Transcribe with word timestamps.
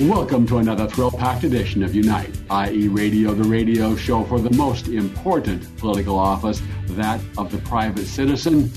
Welcome 0.00 0.46
to 0.48 0.58
another 0.58 0.86
thrill 0.86 1.10
packed 1.10 1.44
edition 1.44 1.82
of 1.82 1.94
Unite, 1.94 2.28
IE, 2.50 2.88
radio, 2.88 3.32
the 3.32 3.48
radio 3.48 3.96
show 3.96 4.24
for 4.24 4.38
the 4.38 4.50
most 4.50 4.88
important 4.88 5.74
political 5.78 6.18
office, 6.18 6.60
that 6.88 7.18
of 7.38 7.50
the 7.50 7.56
private 7.58 8.04
citizen. 8.04 8.70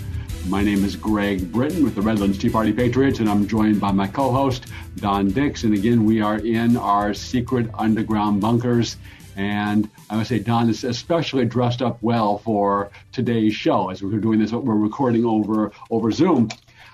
My 0.47 0.63
name 0.63 0.85
is 0.85 0.95
Greg 0.95 1.51
Britton 1.51 1.83
with 1.83 1.95
the 1.95 2.01
Redlands 2.01 2.37
Tea 2.37 2.49
Party 2.49 2.71
Patriots, 2.71 3.19
and 3.19 3.29
I'm 3.29 3.49
joined 3.49 3.81
by 3.81 3.91
my 3.91 4.07
co 4.07 4.31
host, 4.31 4.67
Don 4.95 5.29
Dix. 5.29 5.65
And 5.65 5.73
again, 5.73 6.05
we 6.05 6.21
are 6.21 6.37
in 6.37 6.77
our 6.77 7.13
secret 7.13 7.69
underground 7.73 8.39
bunkers. 8.39 8.95
And 9.35 9.89
I 10.09 10.15
would 10.15 10.25
say 10.25 10.39
Don 10.39 10.69
is 10.69 10.85
especially 10.85 11.43
dressed 11.43 11.81
up 11.81 12.01
well 12.01 12.37
for 12.37 12.91
today's 13.11 13.53
show 13.53 13.89
as 13.89 14.01
we're 14.01 14.19
doing 14.19 14.39
this. 14.39 14.53
We're 14.53 14.73
recording 14.73 15.25
over 15.25 15.73
over 15.91 16.11
Zoom. 16.11 16.49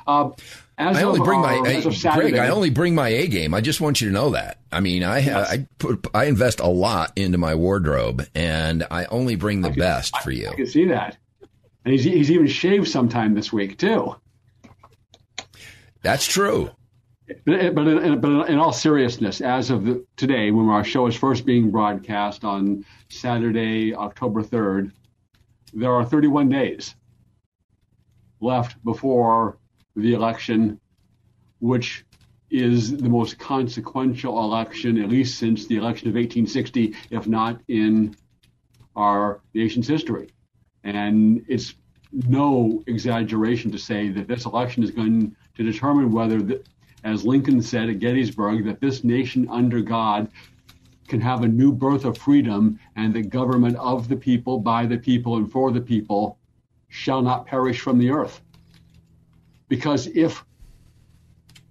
Uh, 0.08 0.32
as 0.78 0.98
I 0.98 1.04
only 1.04 1.22
bring 1.22 1.42
my 1.42 1.56
uh, 1.58 2.12
I, 2.12 2.16
Greg. 2.16 2.36
I 2.36 2.50
only 2.50 2.70
bring 2.70 2.96
my 2.96 3.10
A 3.10 3.28
game. 3.28 3.54
I 3.54 3.62
just 3.62 3.80
want 3.80 4.02
you 4.02 4.08
to 4.08 4.14
know 4.14 4.32
that. 4.32 4.60
I 4.72 4.82
mean, 4.82 5.04
I 5.04 5.20
yes. 5.20 5.50
I 5.50 5.68
put 5.78 6.06
I 6.14 6.26
invest 6.26 6.60
a 6.60 6.68
lot 6.68 7.14
into 7.16 7.38
my 7.38 7.56
wardrobe, 7.56 8.28
and 8.36 8.86
I 8.92 9.06
only 9.06 9.36
bring 9.36 9.62
the 9.62 9.70
can, 9.70 9.80
best 9.80 10.18
for 10.22 10.32
you. 10.32 10.50
I 10.50 10.56
can 10.56 10.68
see 10.68 10.86
that, 10.86 11.18
and 11.86 11.94
he's 11.94 12.04
he's 12.04 12.32
even 12.32 12.48
shaved 12.48 12.88
sometime 12.88 13.34
this 13.34 13.54
week 13.54 13.78
too. 13.78 14.16
That's 16.02 16.28
true. 16.28 16.72
But, 17.46 17.74
but, 17.74 17.88
in, 17.88 18.22
but 18.22 18.50
in 18.50 18.60
all 18.60 18.72
seriousness, 18.72 19.42
as 19.42 19.72
of 19.72 19.86
the, 19.86 20.06
today, 20.16 20.52
when 20.52 20.70
our 20.70 20.84
show 20.84 21.08
is 21.08 21.16
first 21.16 21.44
being 21.44 21.72
broadcast 21.72 22.44
on 22.44 22.86
Saturday, 23.10 23.96
October 23.96 24.44
3rd, 24.44 24.92
there 25.74 25.92
are 25.92 26.06
31 26.06 26.50
days 26.50 26.94
left 28.40 28.84
before 28.84 29.58
the 29.96 30.14
election, 30.14 30.80
which 31.60 32.06
is 32.50 32.96
the 32.96 33.10
most 33.10 33.40
consequential 33.40 34.44
election, 34.44 35.02
at 35.02 35.10
least 35.10 35.38
since 35.38 35.68
the 35.68 35.78
election 35.78 36.08
of 36.08 36.16
1860, 36.16 36.96
if 37.10 37.28
not 37.28 37.60
in 37.68 38.16
our 38.96 39.42
nation's 39.54 39.88
history. 39.88 40.30
And 40.84 41.44
it's 41.48 41.76
no 42.12 42.84
exaggeration 42.88 43.72
to 43.72 43.78
say 43.78 44.10
that 44.10 44.28
this 44.28 44.46
election 44.46 44.84
is 44.84 44.92
going 44.92 45.36
to 45.56 45.64
determine 45.64 46.12
whether, 46.12 46.42
the, 46.42 46.64
as 47.04 47.26
Lincoln 47.26 47.62
said 47.62 47.90
at 47.90 48.00
Gettysburg, 48.00 48.66
that 48.66 48.80
this 48.80 49.04
nation 49.04 49.48
under 49.50 49.82
God 49.82 50.30
can 51.08 51.22
have 51.22 51.44
a 51.44 51.48
new 51.48 51.72
birth 51.72 52.06
of 52.06 52.18
freedom 52.18 52.80
and 52.96 53.14
the 53.14 53.22
government 53.22 53.76
of 53.78 54.08
the 54.08 54.16
people, 54.16 54.60
by 54.60 54.86
the 54.86 54.98
people, 54.98 55.38
and 55.38 55.52
for 55.52 55.72
the 55.72 55.82
people 55.82 56.38
shall 56.88 57.22
not 57.22 57.46
perish 57.46 57.80
from 57.80 57.98
the 57.98 58.10
earth. 58.10 58.42
Because 59.68 60.08
if 60.08 60.44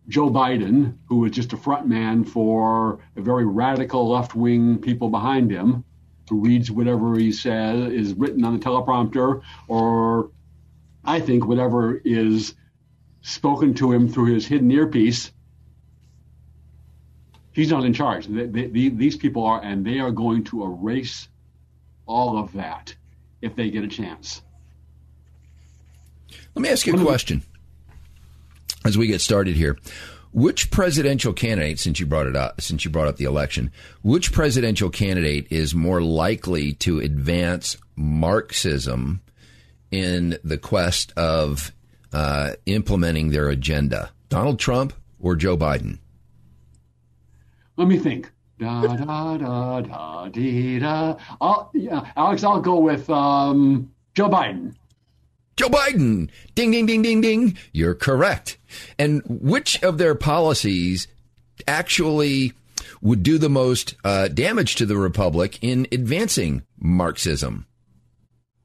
Joe 0.08 0.28
Biden, 0.30 0.98
who 1.06 1.24
is 1.24 1.32
just 1.32 1.52
a 1.52 1.56
front 1.56 1.86
man 1.86 2.24
for 2.24 2.98
a 3.16 3.22
very 3.22 3.46
radical 3.46 4.08
left 4.08 4.34
wing 4.34 4.78
people 4.78 5.08
behind 5.08 5.50
him, 5.50 5.84
who 6.28 6.40
reads 6.40 6.70
whatever 6.70 7.16
he 7.16 7.32
says 7.32 7.92
is 7.92 8.14
written 8.14 8.44
on 8.44 8.58
the 8.58 8.64
teleprompter, 8.64 9.42
or 9.68 10.30
I 11.04 11.20
think 11.20 11.46
whatever 11.46 12.00
is 12.04 12.54
spoken 13.22 13.74
to 13.74 13.92
him 13.92 14.08
through 14.08 14.34
his 14.34 14.46
hidden 14.46 14.70
earpiece, 14.70 15.32
he's 17.52 17.70
not 17.70 17.84
in 17.84 17.94
charge. 17.94 18.26
They, 18.26 18.46
they, 18.46 18.88
these 18.88 19.16
people 19.16 19.44
are, 19.44 19.62
and 19.62 19.84
they 19.84 19.98
are 19.98 20.10
going 20.10 20.44
to 20.44 20.64
erase 20.64 21.28
all 22.06 22.38
of 22.38 22.52
that 22.52 22.94
if 23.40 23.54
they 23.54 23.70
get 23.70 23.84
a 23.84 23.88
chance. 23.88 24.42
Let 26.54 26.62
me 26.62 26.68
ask 26.68 26.86
you 26.86 26.94
a 26.94 27.04
question 27.04 27.42
as 28.84 28.98
we 28.98 29.06
get 29.06 29.20
started 29.20 29.56
here. 29.56 29.78
Which 30.32 30.72
presidential 30.72 31.32
candidate, 31.32 31.78
since 31.78 32.00
you 32.00 32.06
brought 32.06 32.26
it 32.26 32.34
up, 32.34 32.60
since 32.60 32.84
you 32.84 32.90
brought 32.90 33.06
up 33.06 33.18
the 33.18 33.24
election, 33.24 33.70
which 34.02 34.32
presidential 34.32 34.90
candidate 34.90 35.46
is 35.50 35.76
more 35.76 36.02
likely 36.02 36.72
to 36.74 36.98
advance 36.98 37.76
Marxism 37.94 39.20
in 39.92 40.36
the 40.42 40.58
quest 40.58 41.12
of 41.16 41.70
uh, 42.12 42.54
implementing 42.66 43.30
their 43.30 43.48
agenda? 43.48 44.10
Donald 44.28 44.58
Trump 44.58 44.92
or 45.20 45.36
Joe 45.36 45.56
Biden? 45.56 45.98
Let 47.76 47.86
me 47.86 47.98
think. 47.98 48.32
Da 48.58 48.82
da 48.86 49.36
da 49.36 49.80
da 49.80 50.28
dee 50.28 50.78
da. 50.78 51.16
I'll, 51.40 51.70
yeah, 51.74 52.10
Alex, 52.16 52.42
I'll 52.44 52.60
go 52.60 52.78
with 52.78 53.08
um, 53.10 53.90
Joe 54.14 54.28
Biden. 54.28 54.74
Joe 55.56 55.68
Biden. 55.68 56.30
Ding, 56.54 56.70
ding, 56.72 56.86
ding, 56.86 57.02
ding, 57.02 57.20
ding. 57.20 57.56
You're 57.72 57.94
correct. 57.94 58.58
And 58.98 59.22
which 59.26 59.82
of 59.82 59.98
their 59.98 60.14
policies 60.14 61.06
actually 61.68 62.52
would 63.00 63.22
do 63.22 63.38
the 63.38 63.48
most 63.48 63.94
uh, 64.04 64.28
damage 64.28 64.76
to 64.76 64.86
the 64.86 64.96
republic 64.96 65.58
in 65.62 65.86
advancing 65.92 66.62
Marxism? 66.78 67.66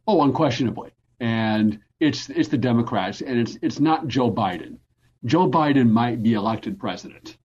Oh, 0.07 0.23
unquestionably. 0.23 0.91
And 1.19 1.79
it's 1.99 2.29
it's 2.29 2.49
the 2.49 2.57
Democrats, 2.57 3.21
and 3.21 3.37
it's 3.37 3.57
it's 3.61 3.79
not 3.79 4.07
Joe 4.07 4.31
Biden. 4.31 4.77
Joe 5.25 5.49
Biden 5.49 5.89
might 5.91 6.23
be 6.23 6.33
elected 6.33 6.79
president. 6.79 7.37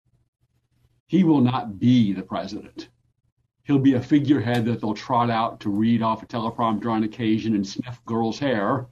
He 1.07 1.23
will 1.23 1.41
not 1.41 1.79
be 1.79 2.13
the 2.13 2.21
president. 2.21 2.89
He'll 3.63 3.79
be 3.79 3.95
a 3.95 4.01
figurehead 4.01 4.65
that 4.65 4.81
they'll 4.81 4.93
trot 4.93 5.29
out 5.29 5.61
to 5.61 5.69
read 5.69 6.01
off 6.01 6.21
a 6.21 6.25
teleprompter 6.27 6.91
on 6.91 7.03
occasion 7.03 7.55
and 7.55 7.65
sniff 7.65 8.03
girls' 8.05 8.39
hair 8.39 8.87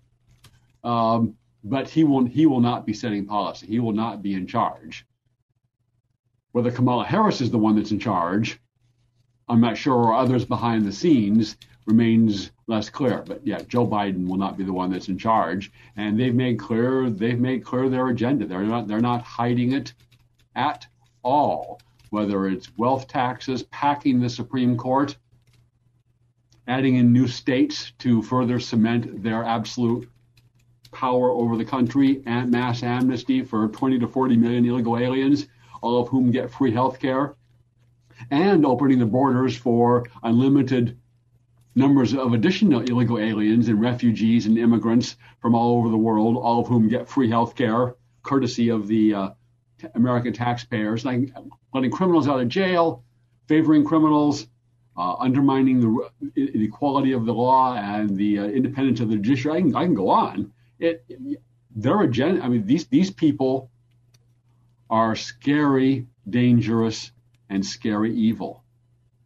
um, 0.83 1.35
but 1.63 1.89
he 1.89 2.03
will 2.03 2.25
he 2.25 2.45
will 2.45 2.59
not 2.59 2.85
be 2.85 2.93
setting 2.93 3.25
policy. 3.25 3.67
He 3.67 3.79
will 3.79 3.93
not 3.93 4.21
be 4.21 4.33
in 4.33 4.47
charge. 4.47 5.05
Whether 6.51 6.71
Kamala 6.71 7.05
Harris 7.05 7.41
is 7.41 7.51
the 7.51 7.57
one 7.57 7.75
that's 7.75 7.91
in 7.91 7.99
charge, 7.99 8.59
I'm 9.47 9.61
not 9.61 9.77
sure, 9.77 9.95
or 9.95 10.13
others 10.13 10.43
behind 10.43 10.85
the 10.85 10.91
scenes 10.91 11.55
remains 11.85 12.51
less 12.67 12.89
clear. 12.89 13.23
But 13.25 13.45
yeah, 13.45 13.61
Joe 13.67 13.87
Biden 13.87 14.27
will 14.27 14.37
not 14.37 14.57
be 14.57 14.63
the 14.63 14.73
one 14.73 14.91
that's 14.91 15.07
in 15.07 15.17
charge, 15.17 15.71
and 15.95 16.19
they've 16.19 16.35
made 16.35 16.59
clear 16.59 17.09
they've 17.09 17.39
made 17.39 17.63
clear 17.63 17.89
their 17.89 18.07
agenda. 18.07 18.45
They're 18.45 18.63
not 18.63 18.87
they're 18.87 18.99
not 18.99 19.21
hiding 19.21 19.73
it 19.73 19.93
at 20.55 20.87
all. 21.23 21.79
Whether 22.09 22.47
it's 22.47 22.75
wealth 22.77 23.07
taxes, 23.07 23.63
packing 23.63 24.19
the 24.19 24.29
Supreme 24.29 24.75
Court, 24.75 25.15
adding 26.67 26.95
in 26.95 27.13
new 27.13 27.27
states 27.27 27.91
to 27.99 28.21
further 28.21 28.59
cement 28.59 29.23
their 29.23 29.43
absolute 29.43 30.09
power 30.91 31.31
over 31.31 31.57
the 31.57 31.66
country 31.66 32.22
and 32.25 32.52
mass 32.52 32.84
amnesty 32.84 33.44
for 33.44 33.68
20 33.68 34.00
to 34.00 34.07
40 34.07 34.38
million 34.38 34.66
illegal 34.66 34.97
aliens, 34.97 35.47
all 35.81 36.02
of 36.02 36.09
whom 36.09 36.31
get 36.31 36.52
free 36.52 36.72
health 36.72 37.00
care, 37.00 37.35
and 38.29 38.66
opening 38.66 39.00
the 39.00 39.06
borders 39.06 39.56
for 39.56 40.06
unlimited 40.24 40.97
numbers 41.75 42.13
of 42.13 42.34
additional 42.34 42.81
illegal 42.81 43.18
aliens 43.18 43.69
and 43.69 43.79
refugees 43.81 44.46
and 44.46 44.57
immigrants 44.57 45.16
from 45.41 45.56
all 45.56 45.78
over 45.78 45.90
the 45.90 45.97
world, 45.97 46.35
all 46.38 46.59
of 46.59 46.68
whom 46.68 46.88
get 46.88 47.08
free 47.08 47.29
health 47.29 47.55
care 47.55 47.96
courtesy 48.23 48.70
of 48.70 48.87
the 48.87 49.14
uh, 49.14 49.29
t- 49.79 49.87
American 49.96 50.34
taxpayers, 50.34 51.05
like 51.05 51.34
letting 51.73 51.90
criminals 51.90 52.28
out 52.28 52.40
of 52.40 52.47
jail, 52.47 53.03
favoring 53.47 53.84
criminals, 53.84 54.47
uh, 54.97 55.16
undermining 55.16 55.79
the, 55.79 56.09
the 56.35 56.67
quality 56.67 57.14
of 57.14 57.26
the 57.26 57.34
law 57.34 57.76
and 57.76 58.16
the 58.16 58.37
uh, 58.37 58.44
independence 58.44 58.99
of 58.99 59.09
the 59.09 59.16
judiciary. 59.16 59.58
I 59.58 59.61
can, 59.61 59.76
I 59.76 59.85
can 59.85 59.96
go 59.96 60.09
on 60.09 60.52
it, 60.81 61.05
their 61.75 62.01
agenda. 62.01 62.43
I 62.43 62.49
mean, 62.49 62.66
these 62.66 62.87
these 62.87 63.11
people 63.11 63.69
are 64.89 65.16
scary, 65.16 66.07
dangerous, 66.29 67.11
and 67.49 67.66
scary 67.66 68.16
evil. 68.16 68.60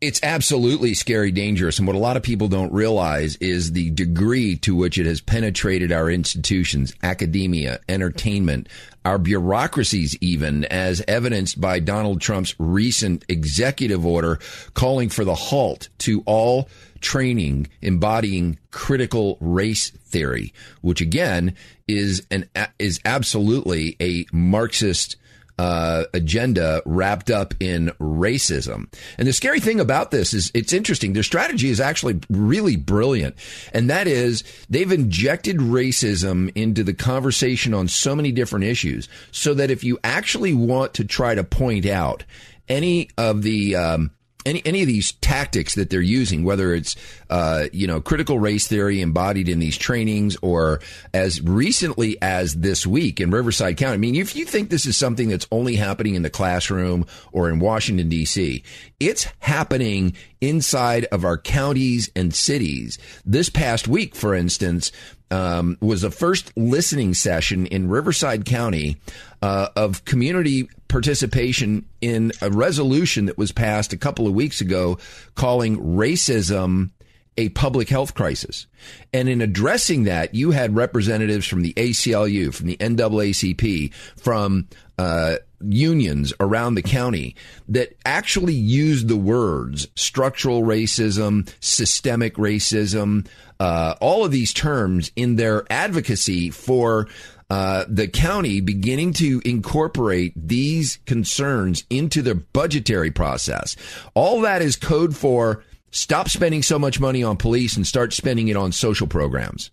It's 0.01 0.19
absolutely 0.21 0.93
scary 0.93 1.31
dangerous. 1.31 1.79
And 1.79 1.87
what 1.87 1.95
a 1.95 1.99
lot 1.99 2.17
of 2.17 2.23
people 2.23 2.47
don't 2.47 2.73
realize 2.73 3.37
is 3.37 3.71
the 3.71 3.89
degree 3.91 4.57
to 4.57 4.75
which 4.75 4.97
it 4.97 5.05
has 5.05 5.21
penetrated 5.21 5.91
our 5.91 6.09
institutions, 6.09 6.93
academia, 7.01 7.79
entertainment, 7.87 8.67
our 9.05 9.17
bureaucracies, 9.17 10.17
even 10.19 10.65
as 10.65 11.01
evidenced 11.07 11.61
by 11.61 11.79
Donald 11.79 12.19
Trump's 12.19 12.55
recent 12.59 13.23
executive 13.29 14.05
order 14.05 14.39
calling 14.73 15.09
for 15.09 15.23
the 15.23 15.35
halt 15.35 15.89
to 15.99 16.23
all 16.25 16.67
training 16.99 17.67
embodying 17.81 18.59
critical 18.71 19.37
race 19.39 19.91
theory, 19.91 20.53
which 20.81 21.01
again 21.01 21.55
is 21.87 22.25
an 22.31 22.49
is 22.79 22.99
absolutely 23.05 23.95
a 24.01 24.25
Marxist 24.33 25.15
uh, 25.57 26.03
agenda 26.13 26.81
wrapped 26.85 27.29
up 27.31 27.53
in 27.59 27.91
racism. 27.99 28.91
And 29.17 29.27
the 29.27 29.33
scary 29.33 29.59
thing 29.59 29.79
about 29.79 30.11
this 30.11 30.33
is 30.33 30.51
it's 30.53 30.73
interesting. 30.73 31.13
Their 31.13 31.23
strategy 31.23 31.69
is 31.69 31.79
actually 31.79 32.19
really 32.29 32.75
brilliant. 32.75 33.35
And 33.73 33.89
that 33.89 34.07
is 34.07 34.43
they've 34.69 34.91
injected 34.91 35.57
racism 35.57 36.51
into 36.55 36.83
the 36.83 36.93
conversation 36.93 37.73
on 37.73 37.87
so 37.87 38.15
many 38.15 38.31
different 38.31 38.65
issues 38.65 39.07
so 39.31 39.53
that 39.53 39.71
if 39.71 39.83
you 39.83 39.97
actually 40.03 40.53
want 40.53 40.95
to 40.95 41.05
try 41.05 41.35
to 41.35 41.43
point 41.43 41.85
out 41.85 42.23
any 42.67 43.09
of 43.17 43.43
the, 43.43 43.75
um, 43.75 44.11
any 44.45 44.61
any 44.65 44.81
of 44.81 44.87
these 44.87 45.13
tactics 45.13 45.75
that 45.75 45.89
they're 45.89 46.01
using, 46.01 46.43
whether 46.43 46.73
it's 46.73 46.95
uh, 47.29 47.65
you 47.73 47.87
know 47.87 48.01
critical 48.01 48.39
race 48.39 48.67
theory 48.67 49.01
embodied 49.01 49.49
in 49.49 49.59
these 49.59 49.77
trainings, 49.77 50.37
or 50.41 50.79
as 51.13 51.41
recently 51.41 52.17
as 52.21 52.55
this 52.55 52.85
week 52.85 53.19
in 53.19 53.31
Riverside 53.31 53.77
County. 53.77 53.95
I 53.95 53.97
mean, 53.97 54.15
if 54.15 54.35
you 54.35 54.45
think 54.45 54.69
this 54.69 54.85
is 54.85 54.97
something 54.97 55.29
that's 55.29 55.47
only 55.51 55.75
happening 55.75 56.15
in 56.15 56.21
the 56.21 56.29
classroom 56.29 57.05
or 57.31 57.49
in 57.49 57.59
Washington 57.59 58.09
D.C., 58.09 58.63
it's 58.99 59.27
happening 59.39 60.15
inside 60.41 61.05
of 61.05 61.25
our 61.25 61.37
counties 61.37 62.09
and 62.15 62.33
cities. 62.33 62.97
This 63.25 63.49
past 63.49 63.87
week, 63.87 64.15
for 64.15 64.35
instance, 64.35 64.91
um, 65.31 65.77
was 65.81 66.01
the 66.01 66.11
first 66.11 66.51
listening 66.55 67.13
session 67.13 67.65
in 67.65 67.89
Riverside 67.89 68.45
County 68.45 68.97
uh, 69.41 69.69
of 69.75 70.05
community 70.05 70.69
participation 70.95 71.85
in 71.99 72.31
a 72.41 72.49
resolution 72.49 73.25
that 73.25 73.37
was 73.37 73.51
passed 73.51 73.91
a 73.91 73.97
couple 73.97 74.27
of 74.27 74.33
weeks 74.33 74.61
ago 74.61 74.97
calling 75.35 75.77
racism 75.77 76.89
a 77.35 77.49
public 77.49 77.89
health 77.89 78.13
crisis. 78.13 78.65
And 79.11 79.27
in 79.27 79.41
addressing 79.41 80.05
that, 80.05 80.33
you 80.33 80.51
had 80.51 80.73
representatives 80.73 81.45
from 81.45 81.63
the 81.63 81.73
ACLU, 81.73 82.53
from 82.53 82.67
the 82.67 82.77
NAACP, 82.77 83.93
from 84.15 84.69
uh, 84.97 85.35
unions 85.59 86.31
around 86.39 86.75
the 86.75 86.81
county 86.81 87.35
that 87.67 87.93
actually 88.05 88.53
used 88.53 89.09
the 89.09 89.17
words 89.17 89.89
structural 89.95 90.61
racism, 90.61 91.51
systemic 91.59 92.35
racism, 92.35 93.27
uh, 93.59 93.95
all 93.99 94.23
of 94.23 94.31
these 94.31 94.53
terms 94.53 95.11
in 95.17 95.35
their 95.35 95.65
advocacy 95.69 96.51
for 96.51 97.09
uh, 97.49 97.85
the 97.87 98.07
county 98.07 98.59
beginning 98.61 99.13
to 99.13 99.41
incorporate 99.45 100.33
these 100.35 100.99
concerns 101.05 101.85
into 101.89 102.21
their 102.21 102.35
budgetary 102.35 103.11
process. 103.11 103.75
All 104.13 104.41
that 104.41 104.61
is 104.61 104.75
code 104.75 105.15
for 105.15 105.63
stop 105.91 106.29
spending 106.29 106.63
so 106.63 106.79
much 106.79 106.99
money 106.99 107.23
on 107.23 107.37
police 107.37 107.75
and 107.75 107.85
start 107.85 108.13
spending 108.13 108.47
it 108.47 108.55
on 108.57 108.71
social 108.71 109.07
programs. 109.07 109.71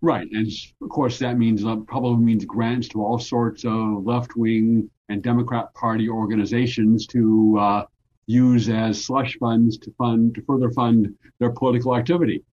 Right, 0.00 0.28
and 0.30 0.48
of 0.80 0.88
course 0.90 1.18
that 1.18 1.38
means 1.38 1.64
uh, 1.64 1.76
probably 1.76 2.24
means 2.24 2.44
grants 2.44 2.88
to 2.88 3.02
all 3.02 3.18
sorts 3.18 3.64
of 3.64 4.04
left 4.04 4.36
wing 4.36 4.90
and 5.08 5.22
Democrat 5.22 5.74
Party 5.74 6.08
organizations 6.08 7.06
to 7.08 7.56
uh, 7.58 7.84
use 8.26 8.68
as 8.68 9.04
slush 9.04 9.36
funds 9.38 9.78
to 9.78 9.92
fund 9.98 10.34
to 10.36 10.42
further 10.42 10.70
fund 10.70 11.14
their 11.40 11.50
political 11.50 11.96
activity. 11.96 12.44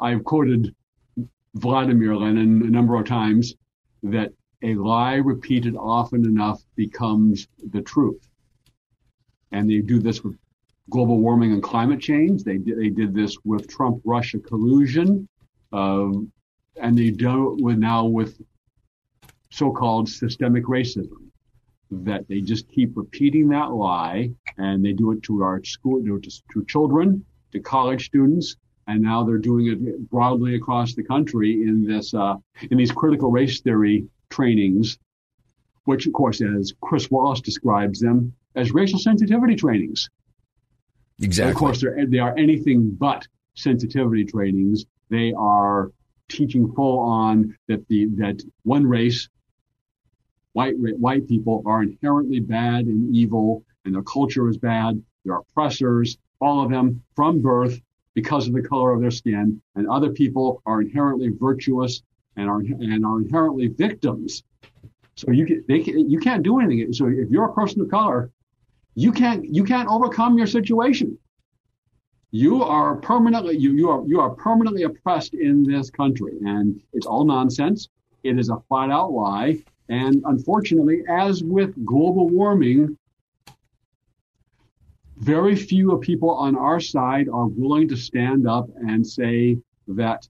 I've 0.00 0.24
quoted 0.24 0.74
Vladimir 1.54 2.16
Lenin 2.16 2.62
a 2.62 2.70
number 2.70 2.96
of 2.96 3.06
times 3.06 3.54
that 4.02 4.32
a 4.62 4.74
lie 4.74 5.16
repeated 5.16 5.76
often 5.76 6.24
enough 6.24 6.62
becomes 6.76 7.48
the 7.70 7.82
truth, 7.82 8.28
and 9.50 9.68
they 9.68 9.80
do 9.80 9.98
this 9.98 10.22
with 10.22 10.36
global 10.90 11.20
warming 11.20 11.52
and 11.52 11.62
climate 11.62 12.00
change. 12.00 12.42
They 12.42 12.58
they 12.58 12.90
did 12.90 13.14
this 13.14 13.36
with 13.44 13.68
Trump 13.68 14.00
Russia 14.04 14.38
collusion. 14.38 15.28
Um, 15.72 16.32
and 16.80 16.96
they 16.96 17.10
do 17.10 17.52
it 17.52 17.62
with 17.62 17.78
now 17.78 18.04
with 18.04 18.40
so-called 19.50 20.08
systemic 20.08 20.64
racism 20.64 21.30
that 21.90 22.26
they 22.28 22.40
just 22.40 22.68
keep 22.68 22.96
repeating 22.96 23.48
that 23.48 23.70
lie 23.70 24.30
and 24.56 24.82
they 24.84 24.92
do 24.92 25.12
it 25.12 25.22
to 25.22 25.42
our 25.42 25.62
school 25.62 26.00
do 26.00 26.16
it 26.16 26.22
to, 26.22 26.30
to 26.52 26.64
children 26.64 27.22
to 27.52 27.60
college 27.60 28.06
students 28.06 28.56
and 28.86 29.00
now 29.00 29.24
they're 29.24 29.38
doing 29.38 29.66
it 29.68 30.10
broadly 30.10 30.54
across 30.54 30.94
the 30.94 31.02
country 31.02 31.62
in 31.62 31.84
this 31.86 32.14
uh, 32.14 32.34
in 32.70 32.78
these 32.78 32.92
critical 32.92 33.30
race 33.30 33.60
theory 33.60 34.06
trainings 34.30 34.98
which 35.84 36.06
of 36.06 36.12
course 36.12 36.40
as 36.40 36.72
chris 36.80 37.10
wallace 37.10 37.40
describes 37.40 38.00
them 38.00 38.32
as 38.54 38.72
racial 38.72 38.98
sensitivity 38.98 39.56
trainings. 39.56 40.08
Exactly 41.20 41.50
and 41.50 41.56
of 41.56 41.58
course 41.58 41.80
they're, 41.80 42.06
they 42.06 42.18
are 42.18 42.36
anything 42.36 42.90
but 42.98 43.26
sensitivity 43.54 44.24
trainings. 44.24 44.84
They 45.08 45.32
are 45.36 45.90
teaching 46.28 46.72
full 46.72 46.98
on 47.00 47.56
that 47.68 47.86
the 47.88 48.06
that 48.16 48.42
one 48.64 48.86
race, 48.86 49.28
white 50.52 50.74
white 50.78 51.28
people, 51.28 51.62
are 51.66 51.82
inherently 51.82 52.40
bad 52.40 52.86
and 52.86 53.14
evil, 53.14 53.64
and 53.84 53.94
their 53.94 54.02
culture 54.02 54.48
is 54.48 54.56
bad. 54.56 55.02
They're 55.24 55.38
oppressors, 55.38 56.18
all 56.40 56.64
of 56.64 56.70
them 56.70 57.02
from 57.14 57.40
birth 57.40 57.80
because 58.14 58.46
of 58.46 58.52
the 58.52 58.62
color 58.62 58.92
of 58.92 59.00
their 59.00 59.10
skin, 59.10 59.60
and 59.74 59.88
other 59.88 60.10
people 60.10 60.62
are 60.66 60.82
inherently 60.82 61.30
virtuous 61.30 62.02
and 62.36 62.48
are 62.48 62.60
and 62.60 63.04
are 63.04 63.20
inherently 63.20 63.68
victims. 63.68 64.42
So 65.14 65.30
you 65.30 65.46
can, 65.46 65.64
they 65.68 65.80
can, 65.80 66.10
you 66.10 66.18
can't 66.18 66.42
do 66.42 66.58
anything. 66.58 66.92
So 66.92 67.06
if 67.06 67.30
you're 67.30 67.44
a 67.44 67.52
person 67.52 67.80
of 67.82 67.90
color, 67.90 68.30
you 68.94 69.12
can't 69.12 69.44
you 69.44 69.64
can't 69.64 69.88
overcome 69.88 70.38
your 70.38 70.46
situation. 70.46 71.18
You 72.30 72.62
are 72.62 72.96
permanently 72.96 73.56
you, 73.58 73.72
you 73.72 73.90
are 73.90 74.02
you 74.06 74.20
are 74.20 74.30
permanently 74.30 74.84
oppressed 74.84 75.34
in 75.34 75.62
this 75.62 75.90
country, 75.90 76.38
and 76.44 76.80
it's 76.92 77.06
all 77.06 77.24
nonsense. 77.24 77.88
It 78.22 78.38
is 78.38 78.48
a 78.48 78.60
flat 78.68 78.90
out 78.90 79.12
lie. 79.12 79.62
And 79.88 80.22
unfortunately, 80.24 81.02
as 81.08 81.42
with 81.42 81.74
global 81.84 82.28
warming, 82.28 82.96
very 85.22 85.54
few 85.54 85.92
of 85.92 86.00
people 86.00 86.30
on 86.30 86.56
our 86.56 86.80
side 86.80 87.28
are 87.28 87.46
willing 87.46 87.86
to 87.86 87.96
stand 87.96 88.48
up 88.48 88.68
and 88.74 89.06
say 89.06 89.56
that 89.86 90.26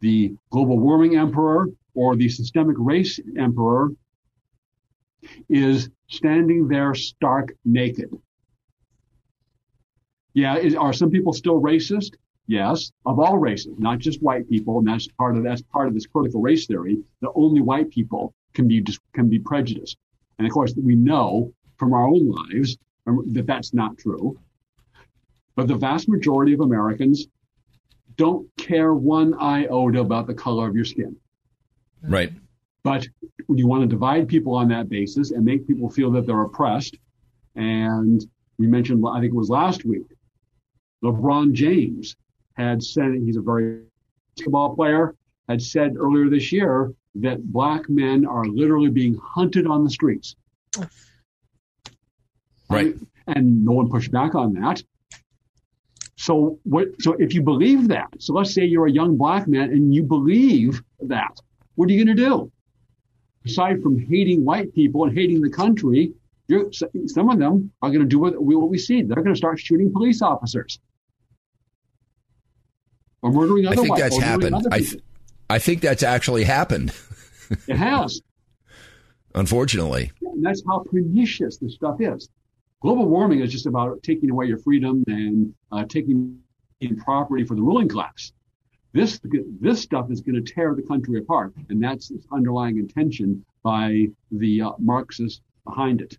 the 0.00 0.34
global 0.50 0.80
warming 0.80 1.16
emperor 1.16 1.68
or 1.94 2.16
the 2.16 2.28
systemic 2.28 2.74
race 2.76 3.20
emperor 3.38 3.90
is 5.48 5.90
standing 6.08 6.66
there 6.66 6.92
stark 6.92 7.54
naked. 7.64 8.10
Yeah, 10.34 10.56
is, 10.56 10.74
are 10.74 10.92
some 10.92 11.10
people 11.10 11.32
still 11.32 11.60
racist? 11.60 12.16
Yes, 12.48 12.90
of 13.04 13.20
all 13.20 13.38
races, 13.38 13.74
not 13.78 14.00
just 14.00 14.22
white 14.22 14.48
people, 14.48 14.78
and 14.78 14.88
that's 14.88 15.06
part 15.06 15.36
of 15.36 15.44
that's 15.44 15.62
part 15.62 15.86
of 15.86 15.94
this 15.94 16.06
critical 16.06 16.40
race 16.40 16.66
theory 16.66 16.98
that 17.20 17.30
only 17.34 17.60
white 17.60 17.90
people 17.90 18.34
can 18.54 18.66
be 18.66 18.84
can 19.14 19.28
be 19.28 19.38
prejudiced. 19.38 19.98
And 20.38 20.46
of 20.46 20.52
course, 20.52 20.74
we 20.76 20.96
know 20.96 21.52
from 21.76 21.92
our 21.92 22.06
own 22.06 22.28
lives 22.28 22.76
Um, 23.06 23.24
that 23.32 23.46
that's 23.46 23.72
not 23.72 23.98
true. 23.98 24.38
But 25.54 25.68
the 25.68 25.76
vast 25.76 26.08
majority 26.08 26.52
of 26.52 26.60
Americans 26.60 27.26
don't 28.16 28.48
care 28.56 28.94
one 28.94 29.34
iota 29.34 30.00
about 30.00 30.26
the 30.26 30.34
color 30.34 30.68
of 30.68 30.74
your 30.74 30.84
skin. 30.84 31.16
Right. 32.02 32.32
But 32.82 33.06
when 33.46 33.58
you 33.58 33.66
want 33.66 33.82
to 33.82 33.88
divide 33.88 34.28
people 34.28 34.54
on 34.54 34.68
that 34.68 34.88
basis 34.88 35.30
and 35.30 35.44
make 35.44 35.66
people 35.66 35.90
feel 35.90 36.10
that 36.12 36.26
they're 36.26 36.42
oppressed, 36.42 36.96
and 37.54 38.24
we 38.58 38.66
mentioned, 38.66 39.04
I 39.08 39.20
think 39.20 39.32
it 39.32 39.36
was 39.36 39.50
last 39.50 39.84
week, 39.84 40.06
LeBron 41.02 41.52
James 41.52 42.16
had 42.54 42.82
said, 42.82 43.14
he's 43.14 43.36
a 43.36 43.42
very 43.42 43.82
basketball 44.36 44.74
player, 44.74 45.14
had 45.48 45.62
said 45.62 45.96
earlier 45.96 46.28
this 46.28 46.52
year 46.52 46.92
that 47.16 47.42
black 47.52 47.88
men 47.88 48.26
are 48.26 48.44
literally 48.44 48.90
being 48.90 49.18
hunted 49.22 49.66
on 49.66 49.84
the 49.84 49.90
streets. 49.90 50.36
Right. 52.68 52.94
And 53.26 53.64
no 53.64 53.72
one 53.72 53.90
pushed 53.90 54.10
back 54.10 54.34
on 54.34 54.54
that. 54.54 54.82
So 56.16 56.58
what, 56.64 56.88
so 57.00 57.12
if 57.18 57.34
you 57.34 57.42
believe 57.42 57.88
that, 57.88 58.08
so 58.18 58.32
let's 58.32 58.54
say 58.54 58.64
you're 58.64 58.86
a 58.86 58.90
young 58.90 59.16
black 59.16 59.46
man 59.46 59.70
and 59.70 59.94
you 59.94 60.02
believe 60.02 60.82
that, 61.00 61.38
what 61.74 61.88
are 61.88 61.92
you 61.92 62.04
going 62.04 62.16
to 62.16 62.22
do? 62.22 62.50
Aside 63.44 63.82
from 63.82 63.98
hating 63.98 64.44
white 64.44 64.74
people 64.74 65.04
and 65.04 65.16
hating 65.16 65.40
the 65.40 65.50
country, 65.50 66.12
some 67.06 67.28
of 67.28 67.38
them 67.38 67.70
are 67.82 67.90
going 67.90 68.00
to 68.00 68.06
do 68.06 68.18
what 68.18 68.42
we, 68.42 68.56
what 68.56 68.70
we 68.70 68.78
see. 68.78 69.02
They're 69.02 69.22
going 69.22 69.34
to 69.34 69.36
start 69.36 69.60
shooting 69.60 69.92
police 69.92 70.22
officers 70.22 70.78
or 73.22 73.32
murdering 73.32 73.66
other 73.66 73.80
I 73.80 73.84
think 73.84 73.98
that's 73.98 74.18
happened. 74.18 74.66
I, 74.70 74.78
th- 74.80 75.02
I 75.50 75.58
think 75.58 75.82
that's 75.82 76.02
actually 76.02 76.44
happened. 76.44 76.92
it 77.66 77.76
has. 77.76 78.20
Unfortunately. 79.34 80.12
And 80.22 80.44
that's 80.44 80.62
how 80.66 80.84
pernicious 80.90 81.58
this 81.58 81.74
stuff 81.74 82.00
is. 82.00 82.28
Global 82.82 83.06
warming 83.06 83.40
is 83.40 83.50
just 83.50 83.66
about 83.66 84.02
taking 84.02 84.30
away 84.30 84.46
your 84.46 84.58
freedom 84.58 85.02
and 85.06 85.54
uh, 85.72 85.84
taking 85.84 86.38
in 86.80 86.96
property 86.96 87.44
for 87.44 87.54
the 87.54 87.62
ruling 87.62 87.88
class. 87.88 88.32
This 88.92 89.20
this 89.60 89.80
stuff 89.80 90.10
is 90.10 90.20
going 90.20 90.42
to 90.42 90.52
tear 90.52 90.74
the 90.74 90.82
country 90.82 91.18
apart, 91.18 91.52
and 91.68 91.82
that's 91.82 92.10
its 92.10 92.26
underlying 92.32 92.78
intention 92.78 93.44
by 93.62 94.06
the 94.30 94.62
uh, 94.62 94.72
Marxists 94.78 95.40
behind 95.64 96.00
it. 96.00 96.16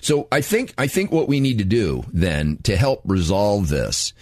So 0.00 0.28
I 0.30 0.40
think 0.40 0.74
I 0.78 0.86
think 0.86 1.10
what 1.10 1.28
we 1.28 1.40
need 1.40 1.58
to 1.58 1.64
do 1.64 2.04
then 2.12 2.58
to 2.64 2.76
help 2.76 3.02
resolve 3.04 3.68
this 3.68 4.12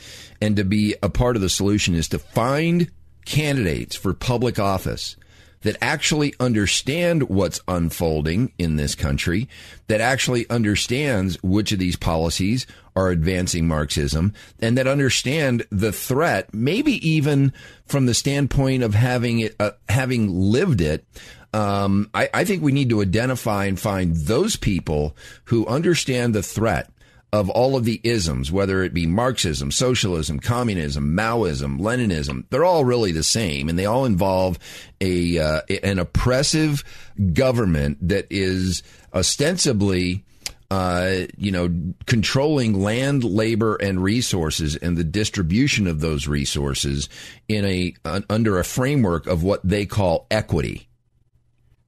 and 0.40 0.56
to 0.56 0.64
be 0.64 0.94
a 1.02 1.08
part 1.08 1.36
of 1.36 1.42
the 1.42 1.48
solution 1.48 1.94
is 1.94 2.08
to 2.08 2.18
find 2.18 2.90
candidates 3.24 3.96
for 3.96 4.12
public 4.12 4.58
office 4.58 5.16
that 5.64 5.76
actually 5.80 6.34
understand 6.38 7.24
what's 7.24 7.60
unfolding 7.66 8.52
in 8.58 8.76
this 8.76 8.94
country, 8.94 9.48
that 9.88 10.00
actually 10.00 10.48
understands 10.48 11.42
which 11.42 11.72
of 11.72 11.78
these 11.78 11.96
policies 11.96 12.66
are 12.96 13.10
advancing 13.10 13.66
Marxism, 13.66 14.32
and 14.60 14.78
that 14.78 14.86
understand 14.86 15.66
the 15.70 15.92
threat, 15.92 16.54
maybe 16.54 17.06
even 17.06 17.52
from 17.86 18.06
the 18.06 18.14
standpoint 18.14 18.82
of 18.82 18.94
having 18.94 19.40
it, 19.40 19.56
uh, 19.58 19.72
having 19.88 20.28
lived 20.30 20.80
it. 20.80 21.04
Um, 21.52 22.10
I, 22.14 22.28
I 22.32 22.44
think 22.44 22.62
we 22.62 22.72
need 22.72 22.90
to 22.90 23.02
identify 23.02 23.66
and 23.66 23.78
find 23.78 24.14
those 24.14 24.56
people 24.56 25.16
who 25.44 25.66
understand 25.66 26.34
the 26.34 26.42
threat 26.42 26.90
of 27.34 27.50
all 27.50 27.74
of 27.74 27.84
the 27.84 28.00
isms, 28.04 28.52
whether 28.52 28.84
it 28.84 28.94
be 28.94 29.08
Marxism, 29.08 29.72
socialism, 29.72 30.38
communism, 30.38 31.16
Maoism, 31.16 31.80
Leninism, 31.80 32.44
they're 32.50 32.64
all 32.64 32.84
really 32.84 33.10
the 33.10 33.24
same, 33.24 33.68
and 33.68 33.76
they 33.76 33.86
all 33.86 34.04
involve 34.04 34.56
a 35.00 35.36
uh, 35.40 35.60
an 35.82 35.98
oppressive 35.98 36.84
government 37.32 37.98
that 38.08 38.28
is 38.30 38.84
ostensibly. 39.12 40.24
Uh, 40.70 41.26
you 41.36 41.52
know, 41.52 41.68
controlling 42.06 42.72
land, 42.80 43.22
labor, 43.22 43.76
and 43.76 44.02
resources, 44.02 44.74
and 44.76 44.96
the 44.96 45.04
distribution 45.04 45.86
of 45.86 46.00
those 46.00 46.26
resources 46.26 47.08
in 47.46 47.64
a 47.64 47.94
under 48.28 48.58
a 48.58 48.64
framework 48.64 49.26
of 49.28 49.44
what 49.44 49.60
they 49.62 49.86
call 49.86 50.26
equity. 50.32 50.88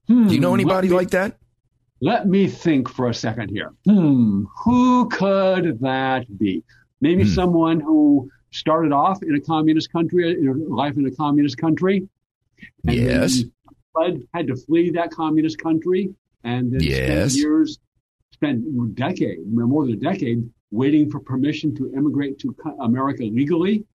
Hmm, 0.07 0.27
Do 0.27 0.35
you 0.35 0.39
know 0.39 0.53
anybody 0.53 0.87
me, 0.87 0.95
like 0.95 1.09
that? 1.09 1.37
Let 1.99 2.27
me 2.27 2.47
think 2.47 2.89
for 2.89 3.09
a 3.09 3.13
second 3.13 3.49
here. 3.49 3.73
Hmm, 3.85 4.45
who 4.63 5.09
could 5.09 5.79
that 5.81 6.25
be? 6.37 6.63
Maybe 7.01 7.23
hmm. 7.23 7.29
someone 7.29 7.79
who 7.79 8.29
started 8.51 8.91
off 8.91 9.21
in 9.23 9.35
a 9.35 9.41
communist 9.41 9.91
country, 9.91 10.31
in 10.31 10.69
life 10.69 10.95
in 10.97 11.05
a 11.05 11.11
communist 11.11 11.57
country. 11.57 12.07
And 12.85 12.95
yes. 12.95 13.43
Fled, 13.93 14.21
had 14.33 14.47
to 14.47 14.55
flee 14.55 14.91
that 14.91 15.11
communist 15.11 15.59
country 15.59 16.13
and 16.43 16.71
then 16.71 16.81
yes. 16.81 17.31
spent 17.31 17.33
years, 17.33 17.79
spent 18.31 18.63
a 18.65 18.87
decade, 18.93 19.39
more 19.45 19.85
than 19.85 19.95
a 19.95 19.97
decade, 19.97 20.47
waiting 20.71 21.09
for 21.09 21.19
permission 21.19 21.75
to 21.75 21.91
immigrate 21.93 22.39
to 22.39 22.55
America 22.79 23.23
legally. 23.23 23.85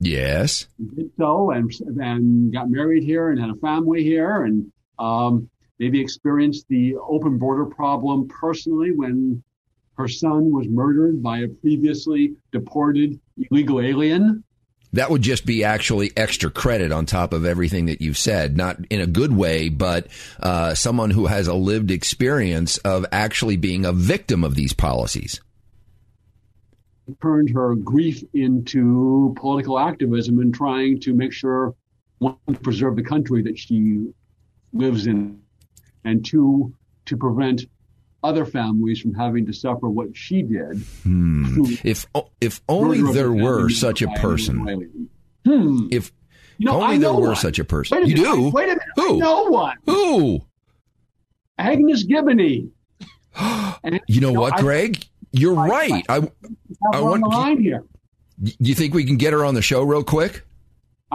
Yes. 0.00 0.66
Did 0.94 1.10
so 1.16 1.50
and, 1.50 1.72
and 2.00 2.52
got 2.52 2.68
married 2.68 3.04
here 3.04 3.30
and 3.30 3.40
had 3.40 3.50
a 3.50 3.54
family 3.56 4.02
here 4.02 4.42
and 4.42 4.70
um, 4.98 5.48
maybe 5.78 6.00
experienced 6.00 6.66
the 6.68 6.96
open 6.96 7.38
border 7.38 7.66
problem 7.66 8.28
personally 8.28 8.92
when 8.92 9.42
her 9.96 10.08
son 10.08 10.50
was 10.50 10.66
murdered 10.68 11.22
by 11.22 11.38
a 11.38 11.48
previously 11.48 12.34
deported 12.52 13.20
illegal 13.50 13.80
alien. 13.80 14.44
That 14.92 15.10
would 15.10 15.22
just 15.22 15.44
be 15.44 15.64
actually 15.64 16.12
extra 16.16 16.50
credit 16.50 16.92
on 16.92 17.06
top 17.06 17.32
of 17.32 17.44
everything 17.44 17.86
that 17.86 18.00
you've 18.00 18.18
said, 18.18 18.56
not 18.56 18.78
in 18.90 19.00
a 19.00 19.06
good 19.06 19.34
way, 19.34 19.68
but 19.68 20.06
uh, 20.40 20.74
someone 20.74 21.10
who 21.10 21.26
has 21.26 21.48
a 21.48 21.54
lived 21.54 21.90
experience 21.90 22.78
of 22.78 23.04
actually 23.10 23.56
being 23.56 23.84
a 23.84 23.92
victim 23.92 24.44
of 24.44 24.54
these 24.54 24.72
policies. 24.72 25.40
Turned 27.20 27.50
her 27.50 27.74
grief 27.74 28.22
into 28.32 29.34
political 29.36 29.78
activism 29.78 30.38
and 30.38 30.54
trying 30.54 31.00
to 31.00 31.12
make 31.12 31.32
sure 31.32 31.74
one 32.18 32.36
preserve 32.62 32.94
the 32.94 33.02
country 33.02 33.42
that 33.42 33.58
she 33.58 34.06
lives 34.72 35.06
in 35.08 35.43
and 36.04 36.24
two, 36.24 36.74
to 37.06 37.16
prevent 37.16 37.66
other 38.22 38.46
families 38.46 39.00
from 39.00 39.14
having 39.14 39.46
to 39.46 39.52
suffer 39.52 39.88
what 39.88 40.16
she 40.16 40.42
did. 40.42 40.78
Hmm. 41.02 41.64
If 41.84 42.06
if 42.40 42.60
only 42.68 43.12
there 43.12 43.32
were 43.32 43.68
such 43.68 44.02
a 44.02 44.08
person. 44.08 45.08
Hmm. 45.44 45.88
If 45.90 46.12
you 46.58 46.66
know, 46.66 46.82
only 46.82 46.98
there 46.98 47.12
were 47.12 47.28
one. 47.28 47.36
such 47.36 47.58
a 47.58 47.64
person. 47.64 48.02
A 48.02 48.06
you 48.06 48.16
do? 48.16 48.50
Wait 48.50 48.64
a 48.64 48.68
minute. 48.68 48.82
Who? 48.96 49.16
I 49.16 49.18
know 49.18 49.44
one. 49.44 49.76
Who? 49.86 50.40
Agnes 51.58 52.04
Gibboney. 52.06 52.70
and, 53.36 54.00
you 54.06 54.20
know 54.20 54.32
what, 54.32 54.54
I, 54.54 54.60
Greg? 54.60 55.04
You're 55.32 55.58
I, 55.58 55.68
right. 55.68 56.04
I, 56.08 56.16
I, 56.18 56.28
I 56.94 57.00
want 57.00 57.26
line 57.26 57.60
here. 57.60 57.84
You 58.40 58.74
think 58.74 58.94
we 58.94 59.04
can 59.04 59.16
get 59.16 59.32
her 59.32 59.44
on 59.44 59.54
the 59.54 59.62
show 59.62 59.82
real 59.82 60.04
quick? 60.04 60.44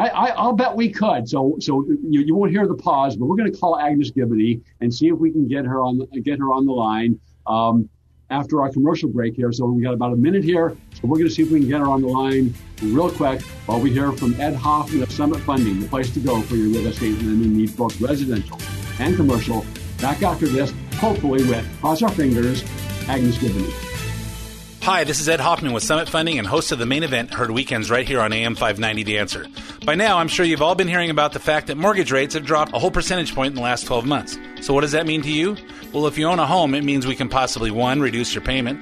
I, 0.08 0.46
will 0.46 0.54
bet 0.54 0.76
we 0.76 0.90
could. 0.90 1.28
So, 1.28 1.58
so 1.60 1.86
you, 1.88 2.22
you 2.22 2.36
won't 2.36 2.52
hear 2.52 2.68
the 2.68 2.76
pause, 2.76 3.16
but 3.16 3.26
we're 3.26 3.36
going 3.36 3.52
to 3.52 3.58
call 3.58 3.80
Agnes 3.80 4.12
Gibboney 4.12 4.62
and 4.82 4.94
see 4.94 5.08
if 5.08 5.18
we 5.18 5.32
can 5.32 5.48
get 5.48 5.66
her 5.66 5.82
on 5.82 6.00
get 6.24 6.40
her 6.40 6.54
on 6.54 6.66
the 6.66 6.72
line 6.72 7.20
um, 7.48 7.90
after 8.30 8.62
our 8.62 8.72
commercial 8.72 9.10
break 9.10 9.36
here. 9.36 9.52
So 9.52 9.66
we 9.66 9.82
got 9.84 9.94
about 9.94 10.14
a 10.14 10.18
minute 10.18 10.44
here, 10.44 10.78
so 10.94 11.02
we're 11.04 11.18
going 11.18 11.28
to 11.28 11.34
see 11.34 11.44
if 11.44 11.52
we 11.52 11.60
can 11.60 11.70
get 11.70 11.80
her 11.80 11.88
on 11.88 12.02
the 12.02 12.08
line 12.08 12.54
real 12.82 13.12
quick 13.12 13.42
while 13.66 13.80
we 13.80 13.92
hear 13.92 14.12
from 14.12 14.40
Ed 14.40 14.56
Hoffman 14.56 15.04
of 15.04 15.12
Summit 15.12 15.40
Funding, 15.42 15.80
the 15.80 15.88
place 15.88 16.14
to 16.14 16.20
go 16.20 16.42
for 16.42 16.56
your 16.56 16.68
real 16.68 16.88
estate 16.88 17.16
lending 17.22 17.58
needs, 17.58 17.76
both 17.76 18.00
residential 18.00 18.60
and 19.00 19.16
commercial. 19.16 19.66
Back 20.00 20.24
after 20.24 20.48
this, 20.48 20.74
hopefully 20.96 21.44
with 21.46 21.66
cross 21.82 22.02
our 22.02 22.12
fingers, 22.12 22.64
Agnes 23.08 23.38
Gibboney. 23.38 23.89
Hi, 24.82 25.04
this 25.04 25.20
is 25.20 25.28
Ed 25.28 25.42
Hoffman 25.42 25.74
with 25.74 25.84
Summit 25.84 26.08
Funding 26.08 26.40
and 26.40 26.48
host 26.48 26.72
of 26.72 26.80
the 26.80 26.86
main 26.86 27.04
event, 27.04 27.34
Heard 27.34 27.52
Weekends, 27.52 27.92
right 27.92 28.08
here 28.08 28.22
on 28.22 28.32
AM 28.32 28.56
590 28.56 29.04
The 29.04 29.20
Answer. 29.20 29.46
By 29.86 29.96
now, 29.96 30.18
I'm 30.18 30.30
sure 30.30 30.46
you've 30.46 30.62
all 30.62 30.74
been 30.74 30.88
hearing 30.88 31.10
about 31.10 31.34
the 31.34 31.40
fact 31.40 31.68
that 31.68 31.76
mortgage 31.76 32.14
rates 32.14 32.34
have 32.34 32.46
dropped 32.46 32.74
a 32.74 32.80
whole 32.80 32.90
percentage 32.90 33.36
point 33.36 33.50
in 33.50 33.56
the 33.56 33.62
last 33.62 33.86
12 33.86 34.06
months. 34.06 34.38
So, 34.62 34.74
what 34.74 34.82
does 34.82 34.94
that 34.94 35.06
mean 35.06 35.22
to 35.24 35.32
you? 35.32 35.58
Well, 35.92 36.08
if 36.08 36.18
you 36.18 36.26
own 36.28 36.40
a 36.40 36.48
home, 36.48 36.74
it 36.74 36.86
means 36.86 37.06
we 37.06 37.16
can 37.16 37.28
possibly 37.28 37.72
one, 37.72 38.00
reduce 38.00 38.34
your 38.34 38.44
payment, 38.44 38.82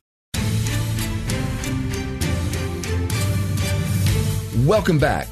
Welcome 4.65 4.99
back 4.99 5.27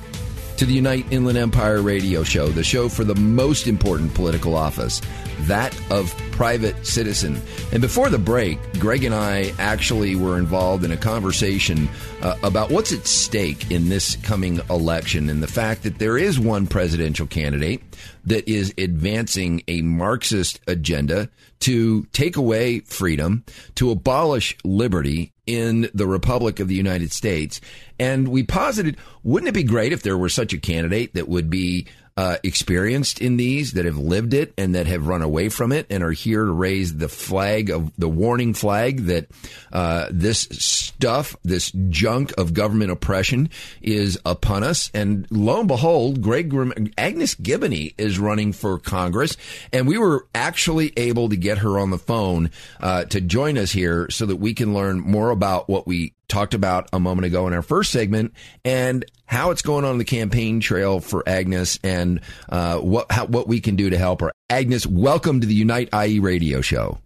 to 0.57 0.65
the 0.65 0.74
Unite 0.74 1.05
Inland 1.12 1.38
Empire 1.38 1.83
radio 1.83 2.24
show, 2.24 2.48
the 2.48 2.63
show 2.63 2.89
for 2.89 3.03
the 3.03 3.13
most 3.13 3.67
important 3.67 4.12
political 4.15 4.55
office, 4.55 5.01
that 5.41 5.79
of 5.91 6.17
private 6.31 6.88
citizen. 6.88 7.39
And 7.71 7.79
before 7.79 8.09
the 8.09 8.17
break, 8.17 8.57
Greg 8.79 9.03
and 9.03 9.13
I 9.13 9.53
actually 9.59 10.15
were 10.15 10.39
involved 10.39 10.83
in 10.83 10.91
a 10.91 10.98
conversation 10.98 11.88
uh, 12.24 12.38
about 12.41 12.71
what's 12.71 12.91
at 12.91 13.05
stake 13.05 13.69
in 13.69 13.89
this 13.89 14.15
coming 14.15 14.62
election 14.67 15.29
and 15.29 15.43
the 15.43 15.48
fact 15.48 15.83
that 15.83 16.00
there 16.00 16.17
is 16.17 16.39
one 16.39 16.65
presidential 16.65 17.27
candidate 17.27 17.83
that 18.25 18.50
is 18.50 18.74
advancing 18.79 19.62
a 19.67 19.83
Marxist 19.83 20.59
agenda 20.65 21.29
to 21.62 22.04
take 22.13 22.38
away 22.38 22.80
freedom, 22.82 23.44
to 23.75 23.92
abolish 23.92 24.58
liberty 24.63 25.34
in 25.46 25.89
the 25.94 26.08
Republic 26.08 26.60
of 26.60 26.68
the 26.68 26.75
United 26.75 27.12
States. 27.12 27.60
And 28.00 28.28
we 28.28 28.44
posited, 28.44 28.98
wouldn't 29.24 29.50
it 29.50 29.54
be 29.54 29.63
great 29.63 29.92
if 29.92 30.04
there 30.04 30.18
were 30.18 30.30
such 30.30 30.54
a 30.54 30.60
candidate 30.60 31.13
that 31.16 31.28
would 31.28 31.50
be 31.50 31.88
uh, 32.20 32.38
experienced 32.44 33.22
in 33.22 33.38
these, 33.38 33.72
that 33.72 33.86
have 33.86 33.98
lived 33.98 34.34
it, 34.34 34.54
and 34.58 34.76
that 34.76 34.88
have 34.88 35.08
run 35.08 35.22
away 35.22 35.48
from 35.48 35.72
it, 35.72 35.86
and 35.90 36.04
are 36.04 36.12
here 36.12 36.44
to 36.44 36.52
raise 36.52 36.98
the 36.98 37.08
flag 37.08 37.70
of 37.70 37.96
the 37.98 38.10
warning 38.10 38.54
flag 38.54 39.06
that 39.06 39.30
uh, 39.72 40.06
this 40.12 40.42
stuff, 40.52 41.38
this 41.44 41.72
junk 41.88 42.34
of 42.38 42.54
government 42.54 42.92
oppression, 42.92 43.50
is 43.82 44.20
upon 44.26 44.66
us. 44.66 44.92
And 44.94 45.28
lo 45.32 45.60
and 45.60 45.68
behold, 45.70 46.22
Greg 46.22 46.54
Agnes 46.98 47.36
Gibboney 47.36 47.94
is 47.98 48.20
running 48.20 48.52
for 48.52 48.80
Congress, 48.80 49.38
and 49.72 49.88
we 49.88 49.98
were 49.98 50.28
actually 50.36 50.92
able 50.98 51.30
to 51.30 51.38
get 51.38 51.60
her 51.60 51.80
on 51.80 51.90
the 51.90 51.98
phone 51.98 52.52
uh, 52.82 53.06
to 53.06 53.22
join 53.22 53.58
us 53.58 53.72
here 53.72 54.10
so 54.10 54.26
that 54.26 54.36
we 54.36 54.54
can 54.54 54.74
learn 54.74 55.00
more 55.00 55.30
about 55.30 55.70
what 55.70 55.88
we 55.88 56.12
talked 56.29 56.53
about 56.53 56.88
a 56.93 57.00
moment 57.00 57.25
ago 57.25 57.48
in 57.48 57.53
our 57.53 57.62
first 57.62 57.91
segment 57.91 58.33
and 58.63 59.03
how 59.25 59.51
it's 59.51 59.62
going 59.62 59.83
on 59.83 59.98
the 59.98 60.05
campaign 60.05 60.59
trail 60.59 61.00
for 61.00 61.27
Agnes 61.27 61.79
and 61.83 62.21
uh, 62.48 62.77
what 62.77 63.12
how, 63.12 63.25
what 63.25 63.48
we 63.48 63.59
can 63.59 63.75
do 63.75 63.89
to 63.89 63.98
help 63.98 64.21
her. 64.21 64.31
Agnes, 64.50 64.88
welcome 64.88 65.41
to 65.41 65.48
the 65.48 65.53
Unite 65.53 65.89
IE 65.93 66.19
radio 66.19 66.62
show. 66.62 67.00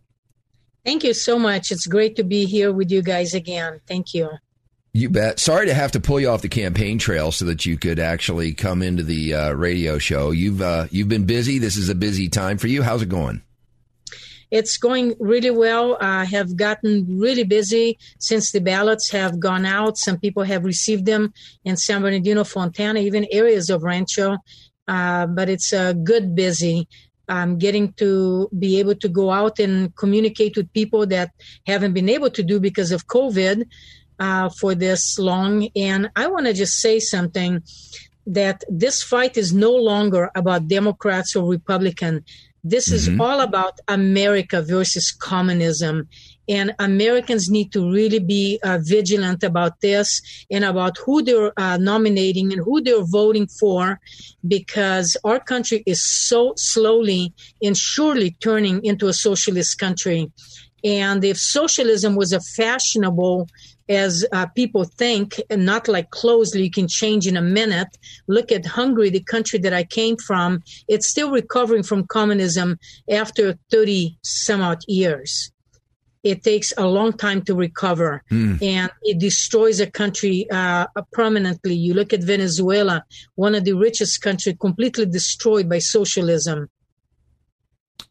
Thank 0.85 1.03
you 1.03 1.13
so 1.13 1.39
much. 1.39 1.71
It's 1.71 1.87
great 1.87 2.17
to 2.17 2.23
be 2.23 2.45
here 2.45 2.71
with 2.71 2.91
you 2.91 3.01
guys 3.01 3.33
again. 3.33 3.79
Thank 3.87 4.13
you. 4.13 4.29
You 4.95 5.09
bet. 5.09 5.39
Sorry 5.39 5.65
to 5.65 5.73
have 5.73 5.93
to 5.93 5.99
pull 5.99 6.19
you 6.19 6.29
off 6.29 6.43
the 6.43 6.49
campaign 6.49 6.99
trail 6.99 7.31
so 7.31 7.45
that 7.45 7.65
you 7.65 7.77
could 7.77 7.97
actually 7.97 8.53
come 8.53 8.83
into 8.83 9.01
the 9.01 9.33
uh, 9.33 9.51
radio 9.53 9.97
show. 9.97 10.29
You've 10.29 10.61
uh, 10.61 10.85
you've 10.91 11.09
been 11.09 11.25
busy. 11.25 11.57
This 11.57 11.77
is 11.77 11.89
a 11.89 11.95
busy 11.95 12.29
time 12.29 12.59
for 12.59 12.67
you. 12.67 12.83
How's 12.83 13.01
it 13.01 13.09
going? 13.09 13.41
It's 14.53 14.77
going 14.77 15.15
really 15.19 15.49
well. 15.49 15.97
I 15.99 16.25
have 16.25 16.55
gotten 16.55 17.17
really 17.25 17.43
busy 17.43 17.97
since 18.19 18.51
the 18.51 18.61
ballots 18.61 19.09
have 19.09 19.39
gone 19.39 19.65
out. 19.65 19.97
Some 19.97 20.19
people 20.19 20.43
have 20.43 20.63
received 20.63 21.07
them 21.07 21.33
in 21.65 21.75
San 21.75 22.03
Bernardino, 22.03 22.43
Fontana, 22.43 22.99
even 22.99 23.25
areas 23.31 23.71
of 23.71 23.81
Rancho. 23.81 24.37
Uh, 24.87 25.25
but 25.25 25.49
it's 25.49 25.73
a 25.73 25.95
good 25.95 26.35
busy. 26.35 26.87
I'm 27.27 27.57
getting 27.57 27.93
to 27.93 28.47
be 28.59 28.79
able 28.79 28.93
to 28.95 29.09
go 29.09 29.31
out 29.31 29.57
and 29.57 29.95
communicate 29.95 30.55
with 30.55 30.71
people 30.71 31.07
that 31.07 31.31
haven't 31.65 31.93
been 31.93 32.09
able 32.09 32.29
to 32.29 32.43
do 32.43 32.59
because 32.59 32.91
of 32.91 33.07
COVID 33.07 33.65
uh, 34.19 34.49
for 34.59 34.75
this 34.75 35.17
long. 35.17 35.67
And 35.75 36.11
I 36.15 36.27
want 36.27 36.45
to 36.45 36.53
just 36.53 36.75
say 36.79 36.99
something 36.99 37.63
that 38.27 38.63
this 38.69 39.01
fight 39.01 39.35
is 39.35 39.51
no 39.51 39.71
longer 39.71 40.29
about 40.35 40.67
Democrats 40.67 41.35
or 41.35 41.49
Republican. 41.49 42.23
This 42.63 42.87
mm-hmm. 42.87 43.13
is 43.15 43.19
all 43.19 43.41
about 43.41 43.79
America 43.87 44.61
versus 44.61 45.11
communism. 45.11 46.07
And 46.49 46.75
Americans 46.79 47.49
need 47.49 47.71
to 47.71 47.89
really 47.89 48.19
be 48.19 48.59
uh, 48.63 48.79
vigilant 48.81 49.43
about 49.43 49.79
this 49.79 50.21
and 50.51 50.65
about 50.65 50.97
who 50.97 51.23
they're 51.23 51.53
uh, 51.57 51.77
nominating 51.77 52.51
and 52.51 52.61
who 52.61 52.81
they're 52.81 53.05
voting 53.05 53.47
for, 53.47 53.99
because 54.45 55.15
our 55.23 55.39
country 55.39 55.83
is 55.85 56.05
so 56.05 56.53
slowly 56.57 57.33
and 57.61 57.77
surely 57.77 58.31
turning 58.41 58.83
into 58.83 59.07
a 59.07 59.13
socialist 59.13 59.79
country. 59.79 60.29
And 60.83 61.23
if 61.23 61.37
socialism 61.37 62.15
was 62.15 62.33
a 62.33 62.41
fashionable 62.41 63.47
as 63.89 64.25
uh, 64.31 64.45
people 64.47 64.85
think, 64.85 65.41
and 65.49 65.65
not 65.65 65.87
like 65.87 66.09
clothes 66.11 66.55
you 66.55 66.71
can 66.71 66.87
change 66.87 67.27
in 67.27 67.37
a 67.37 67.41
minute. 67.41 67.87
Look 68.27 68.51
at 68.51 68.65
Hungary, 68.65 69.09
the 69.09 69.23
country 69.23 69.59
that 69.59 69.73
I 69.73 69.83
came 69.83 70.17
from. 70.17 70.63
It's 70.87 71.09
still 71.09 71.31
recovering 71.31 71.83
from 71.83 72.07
communism 72.07 72.77
after 73.09 73.57
30 73.71 74.17
some 74.23 74.61
odd 74.61 74.81
years. 74.87 75.51
It 76.23 76.41
takes 76.41 76.71
a 76.77 76.87
long 76.87 77.11
time 77.11 77.41
to 77.43 77.53
recover 77.53 78.23
mm. 78.31 78.61
and 78.61 78.89
it 79.01 79.19
destroys 79.19 79.81
a 79.81 79.91
country 79.91 80.47
uh, 80.49 80.87
permanently. 81.11 81.73
You 81.73 81.93
look 81.93 82.13
at 82.13 82.23
Venezuela, 82.23 83.03
one 83.35 83.55
of 83.55 83.65
the 83.65 83.73
richest 83.73 84.21
countries, 84.21 84.55
completely 84.57 85.05
destroyed 85.05 85.67
by 85.67 85.79
socialism. 85.79 86.69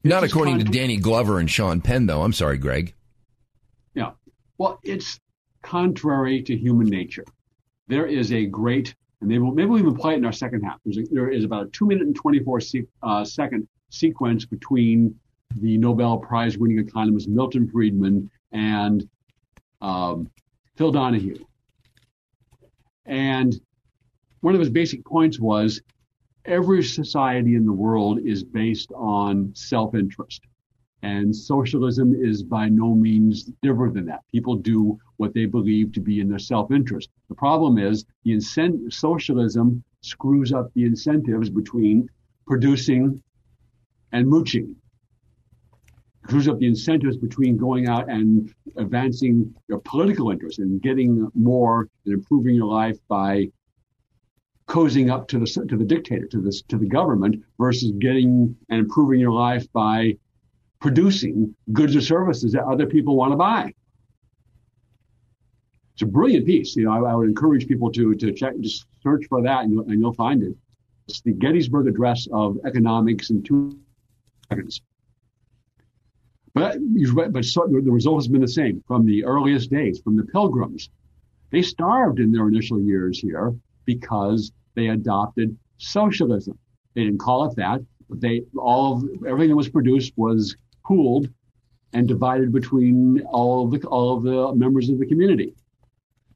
Not 0.04 0.24
according 0.24 0.58
to 0.58 0.64
Danny 0.64 0.98
Glover 0.98 1.38
and 1.38 1.50
Sean 1.50 1.80
Penn, 1.80 2.06
though. 2.06 2.22
I'm 2.22 2.34
sorry, 2.34 2.58
Greg. 2.58 2.92
Yeah. 3.94 4.10
Well, 4.58 4.78
it's 4.82 5.18
contrary 5.72 6.42
to 6.42 6.54
human 6.54 6.86
nature. 6.86 7.24
There 7.88 8.04
is 8.04 8.30
a 8.30 8.44
great, 8.44 8.94
and 9.20 9.28
maybe 9.30 9.38
we'll, 9.38 9.54
maybe 9.54 9.70
we'll 9.70 9.78
even 9.78 9.96
play 9.96 10.12
it 10.12 10.18
in 10.18 10.26
our 10.26 10.32
second 10.32 10.60
half. 10.60 10.78
A, 10.86 11.02
there 11.10 11.30
is 11.30 11.44
about 11.44 11.66
a 11.66 11.70
two 11.70 11.86
minute 11.86 12.06
and 12.06 12.14
24 12.14 12.60
se- 12.60 12.86
uh, 13.02 13.24
second 13.24 13.66
sequence 13.88 14.44
between 14.44 15.18
the 15.62 15.78
Nobel 15.78 16.18
Prize 16.18 16.58
winning 16.58 16.78
economist 16.78 17.26
Milton 17.26 17.70
Friedman 17.70 18.30
and 18.52 19.08
um, 19.80 20.30
Phil 20.76 20.92
Donahue. 20.92 21.42
And 23.06 23.58
one 24.42 24.52
of 24.52 24.60
his 24.60 24.68
basic 24.68 25.02
points 25.06 25.40
was 25.40 25.80
every 26.44 26.82
society 26.82 27.54
in 27.54 27.64
the 27.64 27.72
world 27.72 28.18
is 28.22 28.44
based 28.44 28.92
on 28.94 29.52
self 29.54 29.94
interest. 29.94 30.42
And 31.02 31.34
socialism 31.34 32.14
is 32.14 32.42
by 32.44 32.68
no 32.68 32.94
means 32.94 33.50
different 33.60 33.94
than 33.94 34.06
that. 34.06 34.20
People 34.30 34.54
do 34.54 34.98
what 35.16 35.34
they 35.34 35.46
believe 35.46 35.92
to 35.92 36.00
be 36.00 36.20
in 36.20 36.28
their 36.28 36.38
self-interest. 36.38 37.10
The 37.28 37.34
problem 37.34 37.76
is 37.76 38.04
the 38.24 38.32
incent- 38.32 38.92
socialism 38.92 39.82
screws 40.02 40.52
up 40.52 40.72
the 40.74 40.84
incentives 40.84 41.50
between 41.50 42.08
producing 42.46 43.20
and 44.12 44.28
mooching. 44.28 44.76
Screws 46.24 46.46
up 46.46 46.60
the 46.60 46.66
incentives 46.66 47.16
between 47.16 47.56
going 47.56 47.88
out 47.88 48.08
and 48.08 48.54
advancing 48.76 49.52
your 49.68 49.80
political 49.80 50.30
interests 50.30 50.60
and 50.60 50.80
getting 50.80 51.28
more 51.34 51.88
and 52.04 52.14
improving 52.14 52.54
your 52.54 52.66
life 52.66 52.98
by 53.08 53.48
cozying 54.68 55.10
up 55.10 55.26
to 55.28 55.38
the 55.40 55.46
to 55.68 55.76
the 55.76 55.84
dictator, 55.84 56.26
to 56.26 56.40
this 56.40 56.62
to 56.62 56.78
the 56.78 56.86
government, 56.86 57.42
versus 57.58 57.90
getting 57.98 58.56
and 58.68 58.78
improving 58.78 59.18
your 59.18 59.32
life 59.32 59.66
by 59.72 60.16
producing 60.82 61.54
goods 61.72 61.96
or 61.96 62.00
services 62.00 62.52
that 62.52 62.64
other 62.64 62.86
people 62.86 63.16
want 63.16 63.32
to 63.32 63.36
buy. 63.36 63.72
It's 65.94 66.02
a 66.02 66.06
brilliant 66.06 66.44
piece. 66.44 66.74
You 66.76 66.84
know, 66.84 66.92
I, 66.92 67.12
I 67.12 67.14
would 67.14 67.28
encourage 67.28 67.66
people 67.66 67.90
to 67.92 68.14
to 68.14 68.32
check, 68.32 68.54
just 68.60 68.86
search 69.02 69.24
for 69.28 69.42
that, 69.42 69.64
and 69.64 69.72
you'll, 69.72 69.84
and 69.84 70.00
you'll 70.00 70.14
find 70.14 70.42
it. 70.42 70.54
It's 71.08 71.20
the 71.20 71.32
Gettysburg 71.32 71.86
Address 71.86 72.26
of 72.32 72.58
economics 72.66 73.30
in 73.30 73.42
two 73.42 73.78
seconds. 74.48 74.82
But 76.54 76.78
but 77.32 77.44
so, 77.44 77.66
the 77.66 77.90
result 77.90 78.16
has 78.18 78.28
been 78.28 78.40
the 78.40 78.48
same 78.48 78.82
from 78.86 79.06
the 79.06 79.24
earliest 79.24 79.70
days, 79.70 80.00
from 80.00 80.16
the 80.16 80.24
Pilgrims. 80.24 80.90
They 81.50 81.62
starved 81.62 82.18
in 82.18 82.32
their 82.32 82.48
initial 82.48 82.80
years 82.80 83.18
here 83.20 83.54
because 83.84 84.52
they 84.74 84.88
adopted 84.88 85.56
socialism. 85.78 86.58
They 86.94 87.04
didn't 87.04 87.20
call 87.20 87.44
it 87.46 87.56
that, 87.56 87.80
but 88.08 88.20
they 88.20 88.42
all 88.56 89.02
everything 89.26 89.50
that 89.50 89.56
was 89.56 89.68
produced 89.68 90.12
was 90.16 90.56
pooled 90.84 91.28
and 91.92 92.08
divided 92.08 92.52
between 92.52 93.20
all 93.26 93.64
of 93.64 93.70
the 93.70 93.86
all 93.88 94.16
of 94.16 94.22
the 94.22 94.54
members 94.54 94.88
of 94.88 94.98
the 94.98 95.06
community. 95.06 95.54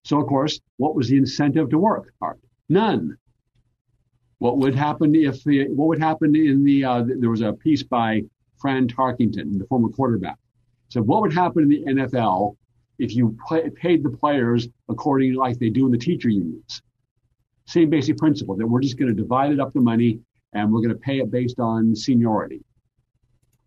So 0.04 0.20
of 0.20 0.26
course, 0.26 0.61
what 0.76 0.94
was 0.94 1.09
the 1.09 1.16
incentive 1.16 1.70
to 1.70 1.78
work 1.78 2.12
hard? 2.20 2.38
None. 2.68 3.16
What 4.38 4.59
would 4.59 4.74
happen 4.74 5.14
if 5.14 5.42
the, 5.44 5.68
what 5.68 5.88
would 5.88 5.98
happen 5.98 6.37
in 6.37 6.62
the 6.62 6.85
uh, 6.85 7.04
there 7.06 7.30
was 7.30 7.40
a 7.40 7.52
piece 7.54 7.82
by 7.82 8.22
Fran 8.59 8.87
Tarkington, 8.88 9.59
the 9.59 9.66
former 9.66 9.88
quarterback. 9.88 10.38
said 10.90 11.02
what 11.02 11.22
would 11.22 11.32
happen 11.32 11.62
in 11.64 11.68
the 11.68 11.85
NFL 12.02 12.56
if 12.98 13.14
you 13.14 13.37
play, 13.46 13.68
paid 13.70 14.02
the 14.02 14.11
players 14.11 14.68
according 14.88 15.35
like 15.35 15.59
they 15.59 15.70
do 15.70 15.87
in 15.87 15.92
the 15.92 15.98
teacher 15.98 16.28
unions? 16.28 16.82
Same 17.66 17.90
basic 17.90 18.16
principle 18.18 18.56
that 18.56 18.66
we're 18.66 18.80
just 18.80 18.98
going 18.98 19.14
to 19.14 19.22
divide 19.22 19.52
it 19.52 19.61
up 19.61 19.72
the 19.72 19.80
money 19.80 20.20
and 20.52 20.72
we're 20.72 20.80
going 20.80 20.94
to 20.94 21.00
pay 21.00 21.18
it 21.18 21.30
based 21.30 21.59
on 21.59 21.96
seniority 21.96 22.62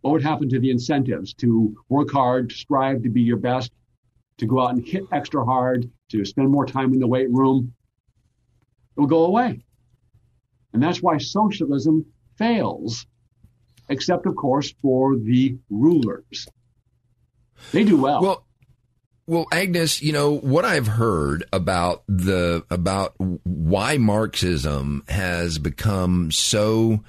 what 0.02 0.12
would 0.12 0.24
happen 0.24 0.50
to 0.50 0.60
the 0.60 0.72
incentives 0.72 1.34
to 1.36 1.76
work 1.90 2.12
hard, 2.12 2.50
to 2.50 2.56
strive 2.56 3.04
to 3.04 3.10
be 3.10 3.22
your 3.22 3.38
best, 3.38 3.72
to 4.38 4.46
go 4.46 4.62
out 4.62 4.74
and 4.74 4.86
hit 4.86 5.04
extra 5.12 5.44
hard, 5.44 5.90
to 6.10 6.24
spend 6.26 6.50
more 6.50 6.66
time 6.66 6.94
in 6.94 7.00
the 7.00 7.08
weight 7.08 7.30
room? 7.30 7.74
It 8.96 9.00
will 9.00 9.08
go 9.08 9.26
away. 9.26 9.66
And 10.74 10.82
that's 10.82 11.02
why 11.02 11.18
socialism 11.18 12.06
fails, 12.38 13.06
except, 13.90 14.26
of 14.26 14.36
course, 14.36 14.72
for 14.82 15.18
the 15.18 15.58
rulers. 15.70 16.48
They 17.72 17.84
do 17.84 17.98
well. 17.98 18.22
Well, 18.22 18.46
well, 19.28 19.48
Agnes, 19.52 20.02
you 20.02 20.12
know 20.12 20.36
what 20.36 20.66
I've 20.66 20.88
heard 20.88 21.44
about 21.54 22.04
the 22.08 22.66
about 22.72 23.14
why 23.18 23.98
Marxism 23.98 25.04
has 25.08 25.60
become 25.60 26.32
so 26.32 27.04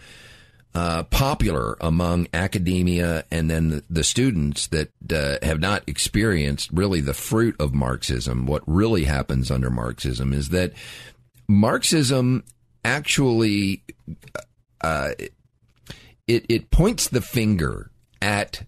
uh, 0.74 1.02
popular 1.04 1.76
among 1.80 2.28
academia 2.32 3.24
and 3.30 3.50
then 3.50 3.70
the, 3.70 3.84
the 3.90 4.04
students 4.04 4.68
that 4.68 4.90
uh, 5.12 5.44
have 5.44 5.58
not 5.58 5.82
experienced 5.88 6.70
really 6.72 7.00
the 7.00 7.14
fruit 7.14 7.56
of 7.58 7.74
Marxism. 7.74 8.46
What 8.46 8.62
really 8.66 9.04
happens 9.04 9.50
under 9.50 9.70
Marxism 9.70 10.32
is 10.32 10.50
that 10.50 10.72
Marxism 11.48 12.44
actually 12.84 13.82
uh, 14.80 15.10
it 16.28 16.46
it 16.48 16.70
points 16.70 17.08
the 17.08 17.20
finger 17.20 17.90
at 18.22 18.64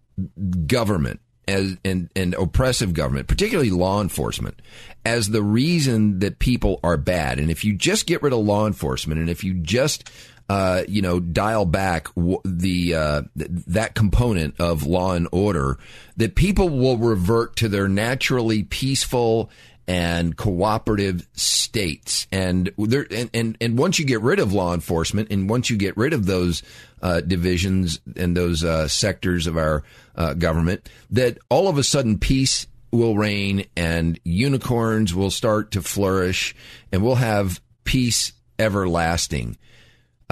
government 0.66 1.20
as 1.48 1.76
and, 1.84 2.08
and 2.14 2.34
oppressive 2.34 2.94
government, 2.94 3.28
particularly 3.28 3.70
law 3.70 4.00
enforcement, 4.00 4.60
as 5.04 5.30
the 5.30 5.42
reason 5.42 6.20
that 6.20 6.38
people 6.38 6.80
are 6.82 6.96
bad. 6.96 7.38
And 7.38 7.50
if 7.50 7.64
you 7.64 7.74
just 7.74 8.06
get 8.06 8.22
rid 8.22 8.32
of 8.32 8.40
law 8.40 8.66
enforcement, 8.66 9.20
and 9.20 9.30
if 9.30 9.44
you 9.44 9.54
just 9.54 10.10
uh, 10.48 10.82
you 10.88 11.02
know, 11.02 11.20
dial 11.20 11.64
back 11.64 12.08
the 12.44 12.94
uh, 12.94 13.22
that 13.34 13.94
component 13.94 14.60
of 14.60 14.84
law 14.84 15.14
and 15.14 15.28
order, 15.32 15.78
that 16.16 16.34
people 16.34 16.68
will 16.68 16.98
revert 16.98 17.56
to 17.56 17.68
their 17.68 17.88
naturally 17.88 18.62
peaceful 18.62 19.50
and 19.88 20.36
cooperative 20.36 21.26
states. 21.32 22.26
And 22.30 22.70
there, 22.78 23.06
and, 23.10 23.30
and, 23.34 23.58
and 23.60 23.78
once 23.78 23.98
you 23.98 24.04
get 24.04 24.20
rid 24.20 24.38
of 24.38 24.52
law 24.52 24.74
enforcement, 24.74 25.30
and 25.30 25.50
once 25.50 25.70
you 25.70 25.76
get 25.76 25.96
rid 25.96 26.12
of 26.12 26.26
those 26.26 26.62
uh, 27.02 27.20
divisions 27.20 28.00
and 28.16 28.36
those 28.36 28.62
uh, 28.62 28.88
sectors 28.88 29.46
of 29.46 29.56
our 29.56 29.82
uh, 30.14 30.34
government, 30.34 30.88
that 31.10 31.38
all 31.48 31.68
of 31.68 31.78
a 31.78 31.82
sudden 31.82 32.18
peace 32.18 32.66
will 32.92 33.16
reign 33.16 33.64
and 33.76 34.20
unicorns 34.22 35.14
will 35.14 35.30
start 35.30 35.72
to 35.72 35.82
flourish, 35.82 36.54
and 36.92 37.02
we'll 37.02 37.16
have 37.16 37.60
peace 37.84 38.32
everlasting. 38.58 39.56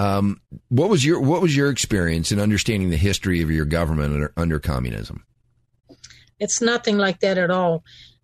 Um, 0.01 0.41
what 0.69 0.89
was 0.89 1.05
your 1.05 1.19
what 1.19 1.41
was 1.41 1.55
your 1.55 1.69
experience 1.69 2.31
in 2.31 2.39
understanding 2.39 2.89
the 2.89 2.97
history 2.97 3.41
of 3.41 3.51
your 3.51 3.65
government 3.65 4.13
under, 4.13 4.33
under 4.35 4.59
communism? 4.59 5.25
It's 6.39 6.59
nothing 6.61 6.97
like 6.97 7.19
that 7.19 7.37
at 7.37 7.51
all 7.51 7.83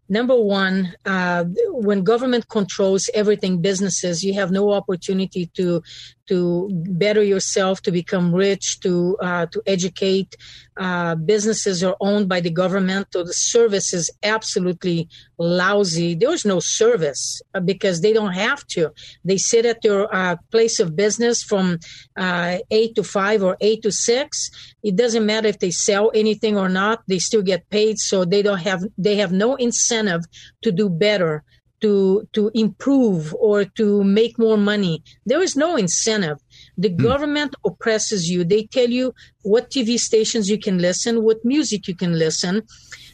number 0.09 0.39
one, 0.39 0.93
uh, 1.05 1.45
when 1.69 2.03
government 2.03 2.47
controls 2.49 3.09
everything, 3.13 3.61
businesses, 3.61 4.23
you 4.23 4.33
have 4.33 4.51
no 4.51 4.71
opportunity 4.71 5.47
to 5.55 5.81
to 6.27 6.69
better 6.71 7.23
yourself, 7.23 7.81
to 7.83 7.91
become 7.91 8.33
rich, 8.33 8.79
to 8.81 9.17
uh, 9.21 9.45
to 9.47 9.61
educate. 9.65 10.35
Uh, 10.77 11.15
businesses 11.15 11.83
are 11.83 11.97
owned 12.01 12.29
by 12.29 12.39
the 12.39 12.51
government, 12.51 13.07
so 13.11 13.23
the 13.23 13.33
service 13.33 13.93
is 13.93 14.11
absolutely 14.21 15.09
lousy. 15.39 16.13
There 16.13 16.31
is 16.33 16.45
no 16.45 16.59
service 16.59 17.41
uh, 17.55 17.59
because 17.59 18.01
they 18.01 18.13
don't 18.13 18.33
have 18.33 18.65
to. 18.67 18.91
They 19.25 19.37
sit 19.37 19.65
at 19.65 19.81
their 19.81 20.13
uh, 20.13 20.35
place 20.51 20.79
of 20.79 20.95
business 20.95 21.41
from 21.41 21.79
uh, 22.15 22.59
eight 22.69 22.93
to 22.95 23.03
five 23.03 23.41
or 23.41 23.57
eight 23.59 23.81
to 23.83 23.91
six. 23.91 24.51
It 24.83 24.95
doesn't 24.95 25.25
matter 25.25 25.47
if 25.47 25.59
they 25.59 25.71
sell 25.71 26.11
anything 26.13 26.57
or 26.57 26.69
not; 26.69 27.01
they 27.07 27.19
still 27.19 27.41
get 27.41 27.69
paid. 27.69 27.97
So 27.97 28.25
they 28.25 28.41
don't 28.41 28.59
have 28.59 28.83
they 28.97 29.15
have 29.15 29.31
no 29.31 29.55
incentive 29.55 30.21
to 30.61 30.71
do 30.71 30.89
better 30.89 31.43
to 31.81 32.27
to 32.33 32.51
improve 32.53 33.33
or 33.35 33.65
to 33.65 34.03
make 34.03 34.37
more 34.39 34.57
money. 34.57 35.03
There 35.25 35.41
is 35.41 35.55
no 35.55 35.75
incentive. 35.75 36.39
The 36.77 36.89
hmm. 36.89 37.01
government 37.01 37.55
oppresses 37.65 38.29
you. 38.29 38.43
They 38.43 38.63
tell 38.63 38.89
you 38.89 39.13
what 39.43 39.69
TV 39.69 39.97
stations 39.97 40.49
you 40.49 40.59
can 40.59 40.79
listen, 40.79 41.23
what 41.23 41.43
music 41.43 41.87
you 41.87 41.95
can 41.95 42.17
listen. 42.17 42.63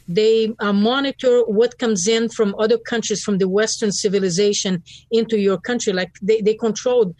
They 0.06 0.54
uh, 0.58 0.72
monitor 0.72 1.42
what 1.46 1.78
comes 1.78 2.06
in 2.06 2.28
from 2.28 2.54
other 2.58 2.76
countries, 2.76 3.22
from 3.22 3.38
the 3.38 3.48
Western 3.48 3.90
civilization 3.90 4.82
into 5.10 5.38
your 5.38 5.58
country. 5.58 5.92
Like 5.92 6.12
they, 6.20 6.42
they 6.42 6.54
control 6.54 7.14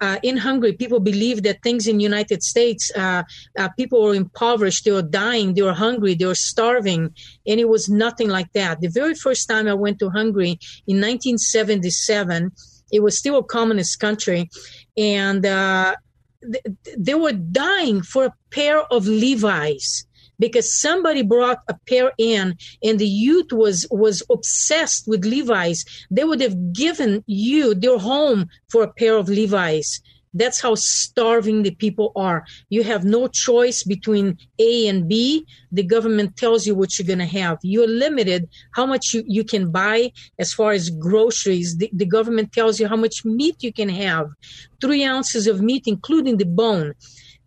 uh, 0.00 0.18
in 0.22 0.36
Hungary, 0.36 0.72
people 0.72 1.00
believe 1.00 1.42
that 1.42 1.62
things 1.62 1.86
in 1.86 2.00
United 2.00 2.42
States, 2.42 2.90
uh, 2.96 3.22
uh, 3.58 3.68
people 3.76 4.02
were 4.02 4.14
impoverished, 4.14 4.84
they 4.84 4.90
were 4.90 5.02
dying, 5.02 5.54
they 5.54 5.62
were 5.62 5.74
hungry, 5.74 6.14
they 6.14 6.26
were 6.26 6.34
starving, 6.34 7.14
and 7.46 7.60
it 7.60 7.68
was 7.68 7.88
nothing 7.88 8.28
like 8.28 8.52
that. 8.52 8.80
The 8.80 8.88
very 8.88 9.14
first 9.14 9.48
time 9.48 9.68
I 9.68 9.74
went 9.74 9.98
to 9.98 10.10
Hungary 10.10 10.58
in 10.86 11.00
1977, 11.00 12.52
it 12.92 13.02
was 13.02 13.18
still 13.18 13.38
a 13.38 13.44
communist 13.44 14.00
country, 14.00 14.48
and 14.96 15.44
uh, 15.44 15.94
th- 16.42 16.64
they 16.96 17.14
were 17.14 17.32
dying 17.32 18.02
for 18.02 18.26
a 18.26 18.34
pair 18.50 18.80
of 18.92 19.06
Levi's 19.06 20.06
because 20.40 20.80
somebody 20.80 21.22
brought 21.22 21.58
a 21.68 21.74
pair 21.88 22.10
in 22.18 22.56
and 22.82 22.98
the 22.98 23.06
youth 23.06 23.52
was 23.52 23.86
was 23.92 24.24
obsessed 24.30 25.06
with 25.06 25.24
levi's 25.24 25.84
they 26.10 26.24
would 26.24 26.40
have 26.40 26.72
given 26.72 27.22
you 27.26 27.74
their 27.74 27.98
home 27.98 28.48
for 28.68 28.82
a 28.82 28.92
pair 28.92 29.16
of 29.16 29.28
levi's 29.28 30.00
that's 30.34 30.60
how 30.60 30.74
starving 30.76 31.62
the 31.62 31.74
people 31.74 32.12
are. 32.14 32.44
You 32.68 32.84
have 32.84 33.04
no 33.04 33.26
choice 33.26 33.82
between 33.82 34.38
A 34.58 34.86
and 34.86 35.08
B. 35.08 35.44
The 35.72 35.82
government 35.82 36.36
tells 36.36 36.66
you 36.66 36.74
what 36.74 36.98
you're 36.98 37.06
going 37.06 37.18
to 37.18 37.38
have. 37.40 37.58
You're 37.62 37.88
limited 37.88 38.48
how 38.72 38.86
much 38.86 39.12
you, 39.12 39.24
you 39.26 39.44
can 39.44 39.70
buy 39.72 40.12
as 40.38 40.52
far 40.52 40.72
as 40.72 40.90
groceries. 40.90 41.76
The, 41.78 41.90
the 41.92 42.06
government 42.06 42.52
tells 42.52 42.78
you 42.78 42.86
how 42.86 42.96
much 42.96 43.24
meat 43.24 43.56
you 43.60 43.72
can 43.72 43.88
have. 43.88 44.28
Three 44.80 45.04
ounces 45.04 45.46
of 45.46 45.60
meat, 45.60 45.84
including 45.86 46.36
the 46.36 46.46
bone. 46.46 46.94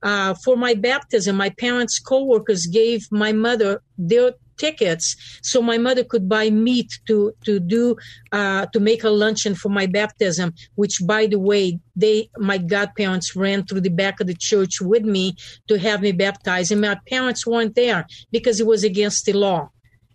Uh, 0.03 0.33
for 0.43 0.55
my 0.55 0.73
baptism, 0.73 1.35
my 1.35 1.49
parents' 1.49 1.99
co-workers 1.99 2.67
gave 2.67 3.07
my 3.11 3.31
mother 3.31 3.81
their 3.97 4.33
tickets 4.57 5.15
so 5.41 5.61
my 5.61 5.77
mother 5.77 6.03
could 6.03 6.29
buy 6.29 6.49
meat 6.49 6.91
to 7.07 7.33
to 7.43 7.59
do 7.59 7.95
uh, 8.31 8.65
to 8.67 8.79
make 8.79 9.03
a 9.03 9.09
luncheon 9.09 9.55
for 9.55 9.69
my 9.69 9.85
baptism 9.85 10.53
which 10.75 10.95
by 11.05 11.25
the 11.25 11.39
way 11.39 11.79
they 11.95 12.29
my 12.37 12.57
godparents 12.57 13.35
ran 13.35 13.65
through 13.65 13.81
the 13.81 13.89
back 13.89 14.19
of 14.19 14.27
the 14.27 14.35
church 14.39 14.79
with 14.79 15.03
me 15.03 15.35
to 15.67 15.77
have 15.79 16.01
me 16.01 16.11
baptized 16.11 16.71
and 16.71 16.81
my 16.81 16.97
parents 17.09 17.47
weren't 17.47 17.75
there 17.75 18.05
because 18.31 18.59
it 18.59 18.67
was 18.67 18.83
against 18.83 19.25
the 19.25 19.33
law 19.33 19.69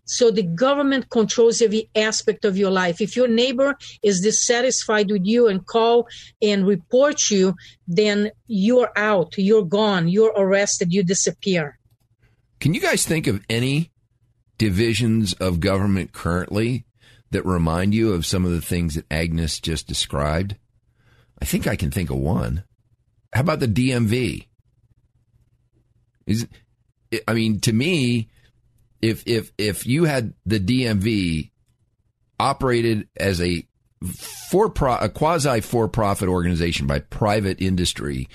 so 0.09 0.31
the 0.31 0.43
government 0.43 1.11
controls 1.11 1.61
every 1.61 1.91
aspect 1.95 2.45
of 2.45 2.57
your 2.57 2.71
life. 2.71 3.01
If 3.01 3.15
your 3.15 3.29
neighbor 3.29 3.77
is 4.03 4.21
dissatisfied 4.21 5.11
with 5.11 5.25
you 5.25 5.49
and 5.49 5.67
call 5.67 6.09
and 6.41 6.67
report 6.67 7.31
you, 7.31 7.55
then 7.87 8.31
you're 8.47 8.91
out, 8.97 9.35
you're 9.37 9.65
gone, 9.65 10.09
you're 10.09 10.33
arrested, 10.35 10.93
you 10.93 11.03
disappear. 11.03 11.79
Can 12.59 12.73
you 12.73 12.81
guys 12.81 13.05
think 13.05 13.27
of 13.27 13.45
any 13.51 13.93
divisions 14.57 15.35
of 15.35 15.61
government 15.61 16.13
currently 16.13 16.87
that 17.31 17.45
remind 17.45 17.95
you 17.95 18.15
of 18.15 18.25
some 18.25 18.45
of 18.45 18.51
the 18.51 18.63
things 18.63 18.95
that 18.95 19.07
Agnes 19.11 19.61
just 19.61 19.87
described? 19.87 20.57
I 21.41 21.45
think 21.45 21.67
I 21.67 21.77
can 21.77 21.91
think 21.91 22.11
of 22.11 22.17
one. 22.17 22.65
How 23.33 23.43
about 23.43 23.61
the 23.61 23.69
DMV? 23.69 24.47
Is 26.27 26.47
I 27.27 27.35
mean, 27.35 27.61
to 27.61 27.73
me, 27.73 28.29
if 29.01 29.23
if 29.27 29.53
if 29.59 29.87
you 29.87 30.05
had 30.05 30.35
the 30.47 30.61
DMV 30.61 31.51
operated 32.39 33.09
as 33.17 33.41
a 33.41 33.67
for 34.51 34.69
pro, 34.69 34.97
a 34.97 35.09
quasi 35.09 35.61
for 35.61 35.89
profit 35.89 36.29
organization 36.29 36.87
by 36.87 37.01
private 37.01 37.61
industry, 37.61 38.29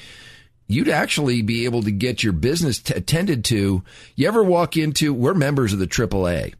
you'd 0.67 0.89
actually 0.89 1.41
be 1.41 1.65
able 1.65 1.83
to 1.83 1.91
get 1.91 2.23
your 2.23 2.33
business 2.33 2.79
t- 2.79 2.93
attended 2.93 3.45
to. 3.45 3.83
You 4.15 4.27
ever 4.27 4.43
walk 4.43 4.77
into? 4.77 5.13
We're 5.13 5.33
members 5.33 5.73
of 5.73 5.79
the 5.79 5.87
AAA. 5.87 6.53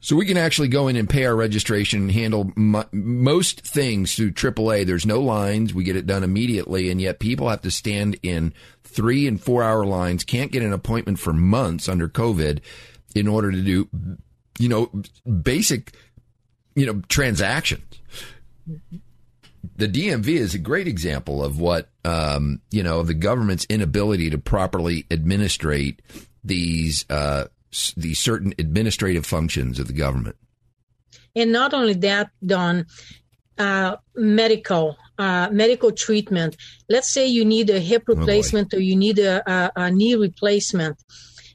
So 0.00 0.14
we 0.14 0.26
can 0.26 0.36
actually 0.36 0.68
go 0.68 0.86
in 0.86 0.94
and 0.94 1.10
pay 1.10 1.24
our 1.24 1.34
registration 1.34 2.02
and 2.02 2.12
handle 2.12 2.52
most 2.54 3.62
things 3.62 4.14
through 4.14 4.30
AAA. 4.30 4.86
There's 4.86 5.04
no 5.04 5.20
lines. 5.20 5.74
We 5.74 5.82
get 5.82 5.96
it 5.96 6.06
done 6.06 6.22
immediately. 6.22 6.88
And 6.88 7.00
yet 7.00 7.18
people 7.18 7.48
have 7.48 7.62
to 7.62 7.70
stand 7.72 8.16
in 8.22 8.54
three 8.84 9.26
and 9.26 9.42
four 9.42 9.64
hour 9.64 9.84
lines, 9.84 10.22
can't 10.22 10.52
get 10.52 10.62
an 10.62 10.72
appointment 10.72 11.18
for 11.18 11.32
months 11.32 11.88
under 11.88 12.08
COVID 12.08 12.60
in 13.14 13.28
order 13.28 13.50
to 13.50 13.60
do, 13.60 13.88
you 14.58 14.68
know, 14.68 14.90
basic, 15.42 15.92
you 16.74 16.86
know, 16.86 17.02
transactions. 17.08 18.00
The 19.76 19.88
DMV 19.88 20.28
is 20.28 20.54
a 20.54 20.58
great 20.58 20.88
example 20.88 21.44
of 21.44 21.60
what, 21.60 21.88
um, 22.04 22.60
you 22.70 22.82
know, 22.82 23.02
the 23.02 23.14
government's 23.14 23.66
inability 23.68 24.30
to 24.30 24.38
properly 24.38 25.06
administrate 25.10 26.02
these, 26.44 27.04
uh, 27.10 27.44
these 27.96 28.18
certain 28.18 28.54
administrative 28.58 29.26
functions 29.26 29.78
of 29.78 29.86
the 29.86 29.92
government. 29.92 30.36
And 31.34 31.52
not 31.52 31.74
only 31.74 31.94
that, 31.94 32.30
Don, 32.44 32.86
uh, 33.58 33.96
medical 34.14 34.96
uh, 35.18 35.48
medical 35.50 35.90
treatment. 35.90 36.56
Let's 36.88 37.12
say 37.12 37.26
you 37.26 37.44
need 37.44 37.70
a 37.70 37.80
hip 37.80 38.04
oh, 38.08 38.14
replacement 38.14 38.72
oh 38.72 38.76
or 38.76 38.80
you 38.80 38.94
need 38.94 39.18
a, 39.18 39.42
a, 39.50 39.72
a, 39.74 39.90
knee 39.90 40.14
replacement 40.14 40.96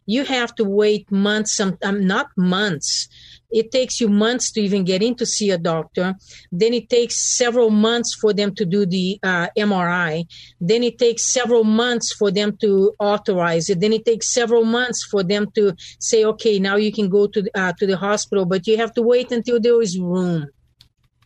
you 0.05 0.25
have 0.25 0.53
to 0.55 0.63
wait 0.63 1.11
months, 1.11 1.55
some, 1.55 1.77
um, 1.83 2.05
not 2.05 2.27
months. 2.37 3.07
It 3.51 3.71
takes 3.71 4.01
you 4.01 4.09
months 4.09 4.51
to 4.53 4.61
even 4.61 4.83
get 4.83 5.03
in 5.03 5.15
to 5.15 5.25
see 5.25 5.51
a 5.51 5.59
doctor. 5.59 6.15
Then 6.51 6.73
it 6.73 6.89
takes 6.89 7.37
several 7.37 7.69
months 7.69 8.15
for 8.15 8.33
them 8.33 8.55
to 8.55 8.65
do 8.65 8.85
the 8.85 9.19
uh, 9.21 9.47
MRI. 9.55 10.25
Then 10.59 10.81
it 10.81 10.97
takes 10.97 11.31
several 11.31 11.63
months 11.63 12.11
for 12.13 12.31
them 12.31 12.57
to 12.61 12.93
authorize 12.99 13.69
it. 13.69 13.79
Then 13.79 13.93
it 13.93 14.05
takes 14.05 14.33
several 14.33 14.65
months 14.65 15.03
for 15.03 15.23
them 15.23 15.51
to 15.53 15.75
say, 15.99 16.25
okay, 16.25 16.57
now 16.57 16.77
you 16.77 16.91
can 16.91 17.09
go 17.09 17.27
to 17.27 17.43
uh, 17.53 17.73
to 17.77 17.85
the 17.85 17.97
hospital, 17.97 18.45
but 18.45 18.65
you 18.65 18.77
have 18.77 18.93
to 18.93 19.03
wait 19.03 19.31
until 19.31 19.59
there 19.59 19.79
is 19.81 19.99
room 19.99 20.49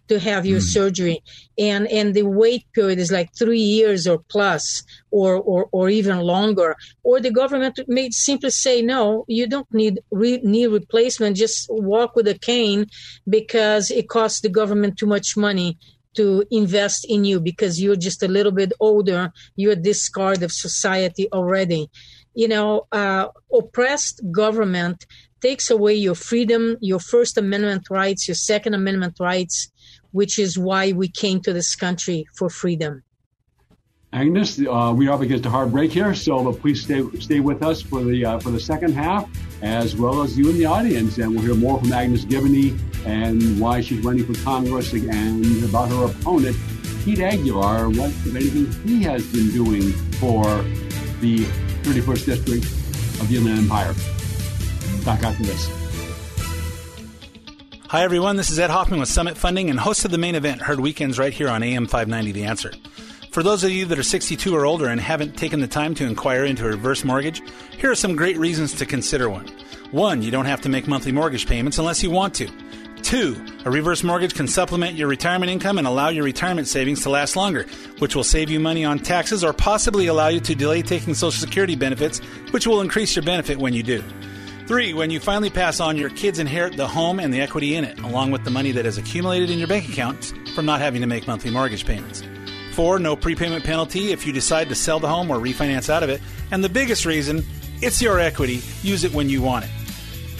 to 0.07 0.19
have 0.19 0.45
your 0.45 0.59
mm. 0.59 0.63
surgery. 0.63 1.23
And 1.57 1.87
and 1.87 2.13
the 2.13 2.23
wait 2.23 2.65
period 2.73 2.99
is 2.99 3.11
like 3.11 3.29
three 3.33 3.59
years 3.59 4.07
or 4.07 4.19
plus 4.29 4.83
or 5.11 5.35
or, 5.35 5.69
or 5.71 5.89
even 5.89 6.19
longer. 6.19 6.75
Or 7.03 7.19
the 7.19 7.31
government 7.31 7.79
may 7.87 8.09
simply 8.11 8.51
say 8.51 8.81
no 8.81 9.25
you 9.27 9.47
don't 9.47 9.71
need 9.73 9.99
re- 10.11 10.41
knee 10.43 10.67
replacement 10.67 11.37
just 11.37 11.67
walk 11.69 12.15
with 12.15 12.27
a 12.27 12.37
cane 12.37 12.87
because 13.27 13.91
it 13.91 14.09
costs 14.09 14.41
the 14.41 14.49
government 14.49 14.97
too 14.97 15.07
much 15.07 15.35
money 15.37 15.77
to 16.15 16.43
invest 16.49 17.05
in 17.07 17.25
you 17.25 17.39
because 17.39 17.81
you're 17.81 17.95
just 17.95 18.23
a 18.23 18.27
little 18.27 18.51
bit 18.51 18.73
older 18.79 19.31
you're 19.55 19.73
a 19.73 19.75
discard 19.75 20.41
of 20.43 20.51
society 20.51 21.27
already. 21.31 21.89
You 22.33 22.47
know 22.47 22.87
uh, 22.91 23.27
oppressed 23.51 24.21
government 24.31 25.05
takes 25.41 25.69
away 25.69 25.93
your 25.93 26.15
freedom, 26.15 26.77
your 26.81 26.99
First 26.99 27.37
Amendment 27.37 27.87
rights, 27.89 28.27
your 28.27 28.35
Second 28.35 28.73
Amendment 28.73 29.15
rights, 29.19 29.71
which 30.11 30.39
is 30.39 30.57
why 30.57 30.91
we 30.91 31.07
came 31.07 31.41
to 31.41 31.53
this 31.53 31.75
country 31.75 32.25
for 32.35 32.49
freedom. 32.49 33.03
Agnes, 34.13 34.59
uh, 34.59 34.93
we 34.95 35.07
are 35.07 35.13
up 35.13 35.21
against 35.21 35.45
a 35.45 35.49
hard 35.49 35.71
break 35.71 35.91
here, 35.91 36.15
so 36.15 36.53
please 36.53 36.81
stay 36.83 37.03
stay 37.19 37.41
with 37.41 37.61
us 37.61 37.81
for 37.81 38.03
the 38.03 38.23
uh, 38.23 38.39
for 38.39 38.51
the 38.51 38.59
second 38.59 38.93
half, 38.93 39.29
as 39.61 39.95
well 39.95 40.21
as 40.21 40.37
you 40.37 40.49
in 40.49 40.57
the 40.57 40.65
audience, 40.65 41.17
and 41.17 41.31
we'll 41.31 41.43
hear 41.43 41.55
more 41.55 41.77
from 41.79 41.91
Agnes 41.91 42.23
Gibboney 42.23 42.77
and 43.05 43.59
why 43.59 43.81
she's 43.81 44.03
running 44.03 44.25
for 44.25 44.41
Congress 44.43 44.93
and 44.93 45.63
about 45.63 45.89
her 45.89 46.05
opponent, 46.05 46.55
Pete 47.03 47.19
Aguilar, 47.19 47.89
what 47.89 48.09
if 48.09 48.35
anything 48.35 48.71
he 48.87 49.03
has 49.03 49.25
been 49.31 49.49
doing 49.51 49.91
for 50.19 50.43
the 51.21 51.45
31st 51.83 52.25
District 52.25 52.65
of 53.21 53.29
the 53.29 53.37
Inland 53.37 53.59
Empire. 53.59 53.93
Back 55.05 55.23
after 55.23 55.43
this. 55.43 55.86
Hi, 57.89 58.03
everyone. 58.03 58.35
This 58.35 58.49
is 58.49 58.59
Ed 58.59 58.69
Hoffman 58.69 58.99
with 58.99 59.07
Summit 59.07 59.37
Funding 59.37 59.69
and 59.69 59.79
host 59.79 60.03
of 60.03 60.11
the 60.11 60.17
main 60.17 60.35
event, 60.35 60.61
heard 60.61 60.81
weekends 60.81 61.17
right 61.17 61.31
here 61.31 61.47
on 61.47 61.63
AM 61.63 61.85
590 61.85 62.33
The 62.33 62.43
Answer. 62.43 62.73
For 63.31 63.41
those 63.41 63.63
of 63.63 63.71
you 63.71 63.85
that 63.85 63.97
are 63.97 64.03
62 64.03 64.53
or 64.53 64.65
older 64.65 64.89
and 64.89 64.99
haven't 64.99 65.37
taken 65.37 65.61
the 65.61 65.69
time 65.69 65.95
to 65.95 66.05
inquire 66.05 66.43
into 66.43 66.65
a 66.65 66.71
reverse 66.71 67.05
mortgage, 67.05 67.41
here 67.77 67.89
are 67.89 67.95
some 67.95 68.17
great 68.17 68.37
reasons 68.37 68.73
to 68.73 68.85
consider 68.85 69.29
one. 69.29 69.47
One, 69.91 70.21
you 70.21 70.31
don't 70.31 70.47
have 70.47 70.59
to 70.63 70.69
make 70.69 70.85
monthly 70.85 71.13
mortgage 71.13 71.47
payments 71.47 71.77
unless 71.77 72.03
you 72.03 72.11
want 72.11 72.33
to. 72.35 72.49
Two, 73.03 73.41
a 73.63 73.71
reverse 73.71 74.03
mortgage 74.03 74.33
can 74.33 74.49
supplement 74.49 74.97
your 74.97 75.07
retirement 75.07 75.49
income 75.49 75.77
and 75.77 75.87
allow 75.87 76.09
your 76.09 76.25
retirement 76.25 76.67
savings 76.67 77.03
to 77.03 77.09
last 77.09 77.37
longer, 77.37 77.67
which 77.99 78.17
will 78.17 78.23
save 78.25 78.49
you 78.49 78.59
money 78.59 78.83
on 78.83 78.99
taxes 78.99 79.45
or 79.45 79.53
possibly 79.53 80.07
allow 80.07 80.27
you 80.27 80.41
to 80.41 80.55
delay 80.55 80.81
taking 80.81 81.13
Social 81.13 81.39
Security 81.39 81.77
benefits, 81.77 82.19
which 82.51 82.67
will 82.67 82.81
increase 82.81 83.15
your 83.15 83.23
benefit 83.23 83.57
when 83.57 83.73
you 83.73 83.81
do. 83.81 84.03
Three, 84.67 84.93
when 84.93 85.11
you 85.11 85.21
finally 85.21 85.49
pass 85.49 85.79
on, 85.79 85.95
your 85.95 86.09
kids 86.09 86.39
inherit 86.39 86.75
the 86.75 86.89
home 86.89 87.21
and 87.21 87.33
the 87.33 87.39
equity 87.39 87.75
in 87.75 87.85
it, 87.85 87.97
along 87.99 88.31
with 88.31 88.43
the 88.43 88.51
money 88.51 88.73
that 88.73 88.83
has 88.83 88.97
accumulated 88.97 89.49
in 89.49 89.59
your 89.59 89.67
bank 89.69 89.87
accounts 89.87 90.33
from 90.55 90.65
not 90.65 90.81
having 90.81 90.99
to 90.99 91.07
make 91.07 91.25
monthly 91.25 91.51
mortgage 91.51 91.85
payments. 91.85 92.21
Four, 92.73 92.99
no 92.99 93.15
prepayment 93.15 93.63
penalty 93.63 94.11
if 94.11 94.27
you 94.27 94.33
decide 94.33 94.67
to 94.67 94.75
sell 94.75 94.99
the 94.99 95.07
home 95.07 95.31
or 95.31 95.37
refinance 95.37 95.89
out 95.89 96.03
of 96.03 96.09
it. 96.09 96.21
And 96.51 96.61
the 96.61 96.67
biggest 96.67 97.05
reason, 97.05 97.45
it's 97.81 98.01
your 98.01 98.19
equity. 98.19 98.59
Use 98.81 99.05
it 99.05 99.13
when 99.13 99.29
you 99.29 99.41
want 99.41 99.63
it. 99.63 99.71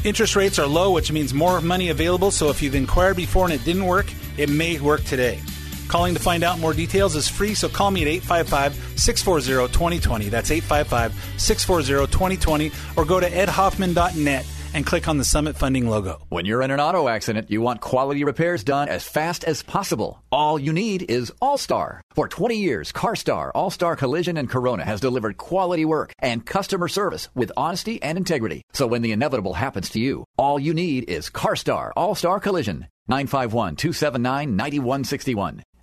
Interest 0.04 0.36
rates 0.36 0.60
are 0.60 0.68
low, 0.68 0.92
which 0.92 1.10
means 1.10 1.34
more 1.34 1.62
money 1.62 1.88
available, 1.88 2.30
so 2.30 2.50
if 2.50 2.62
you've 2.62 2.76
inquired 2.76 3.16
before 3.16 3.46
and 3.46 3.54
it 3.54 3.64
didn't 3.64 3.86
work, 3.86 4.12
it 4.38 4.50
may 4.50 4.78
work 4.78 5.06
today. 5.06 5.40
Calling 5.88 6.14
to 6.16 6.20
find 6.20 6.44
out 6.44 6.60
more 6.60 6.74
details 6.74 7.16
is 7.16 7.30
free, 7.30 7.54
so 7.54 7.70
call 7.70 7.92
me 7.92 8.02
at 8.02 8.08
855 8.08 9.00
640 9.00 9.74
2020. 9.74 10.30
That's 10.30 10.52
855 10.52 11.40
640 11.40 12.12
2020, 12.12 12.72
or 12.98 13.06
go 13.06 13.20
to 13.20 13.30
edhoffman.net 13.30 14.46
and 14.74 14.86
click 14.86 15.08
on 15.08 15.18
the 15.18 15.24
Summit 15.24 15.56
Funding 15.56 15.88
logo. 15.88 16.22
When 16.30 16.46
you're 16.46 16.62
in 16.62 16.72
an 16.72 16.80
auto 16.80 17.08
accident, 17.08 17.50
you 17.50 17.62
want 17.62 17.82
quality 17.82 18.24
repairs 18.24 18.64
done 18.64 18.90
as 18.90 19.08
fast 19.08 19.44
as 19.44 19.64
possible. 19.64 20.22
All 20.32 20.60
you 20.60 20.74
need 20.74 21.10
is 21.10 21.32
All 21.42 21.58
Star. 21.58 22.02
For 22.14 22.28
20 22.28 22.56
years, 22.56 22.92
CarStar, 22.92 23.52
All 23.56 23.70
Star 23.70 23.96
Collision, 23.96 24.38
and 24.38 24.50
Corona 24.50 24.84
has 24.84 25.00
delivered 25.00 25.38
quality 25.38 25.86
work 25.86 26.14
and 26.20 26.46
customer 26.46 26.88
service 26.88 27.30
with 27.34 27.52
honesty 27.56 28.02
and 28.04 28.18
integrity. 28.18 28.62
So 28.74 28.88
when 28.88 29.02
the 29.02 29.14
inevitable 29.14 29.54
happens 29.54 29.90
to 29.92 30.00
you, 30.00 30.26
all 30.38 30.60
you 30.60 30.74
need 30.74 31.10
is 31.10 31.30
CarStar, 31.30 31.92
All 31.96 32.16
Star 32.16 32.40
Collision. 32.40 32.88
951 33.10 33.78
279 33.78 34.56
9161. 34.58 35.64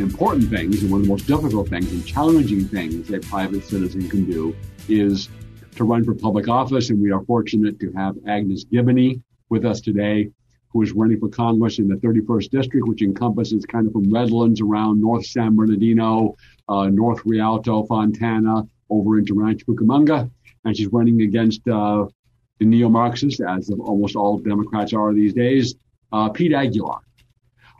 important 0.00 0.50
things 0.50 0.82
and 0.82 0.90
one 0.90 1.00
of 1.00 1.06
the 1.06 1.12
most 1.12 1.26
difficult 1.26 1.68
things 1.68 1.90
and 1.92 2.06
challenging 2.06 2.64
things 2.64 3.10
a 3.10 3.20
private 3.20 3.64
citizen 3.64 4.08
can 4.08 4.24
do 4.24 4.54
is 4.88 5.28
to 5.76 5.84
run 5.84 6.04
for 6.04 6.14
public 6.14 6.48
office. 6.48 6.90
And 6.90 7.00
we 7.00 7.12
are 7.12 7.22
fortunate 7.24 7.78
to 7.80 7.92
have 7.92 8.16
Agnes 8.26 8.64
Gibboney 8.64 9.22
with 9.48 9.64
us 9.64 9.80
today, 9.80 10.30
who 10.68 10.82
is 10.82 10.92
running 10.92 11.20
for 11.20 11.28
Congress 11.28 11.78
in 11.78 11.88
the 11.88 11.96
31st 11.96 12.50
District, 12.50 12.88
which 12.88 13.02
encompasses 13.02 13.64
kind 13.66 13.86
of 13.86 13.92
from 13.92 14.12
Redlands 14.12 14.60
around 14.60 15.00
North 15.00 15.26
San 15.26 15.56
Bernardino, 15.56 16.36
uh, 16.68 16.86
North 16.86 17.22
Rialto, 17.24 17.84
Fontana, 17.86 18.66
over 18.88 19.18
into 19.18 19.34
Rancho 19.34 19.64
Cucamonga 19.66 20.30
and 20.64 20.76
she's 20.76 20.88
running 20.88 21.22
against 21.22 21.66
uh, 21.68 22.06
the 22.58 22.64
neo-Marxists, 22.64 23.40
as 23.40 23.70
almost 23.70 24.16
all 24.16 24.38
Democrats 24.38 24.92
are 24.92 25.14
these 25.14 25.32
days, 25.32 25.74
uh, 26.12 26.28
Pete 26.28 26.52
Aguilar. 26.52 27.00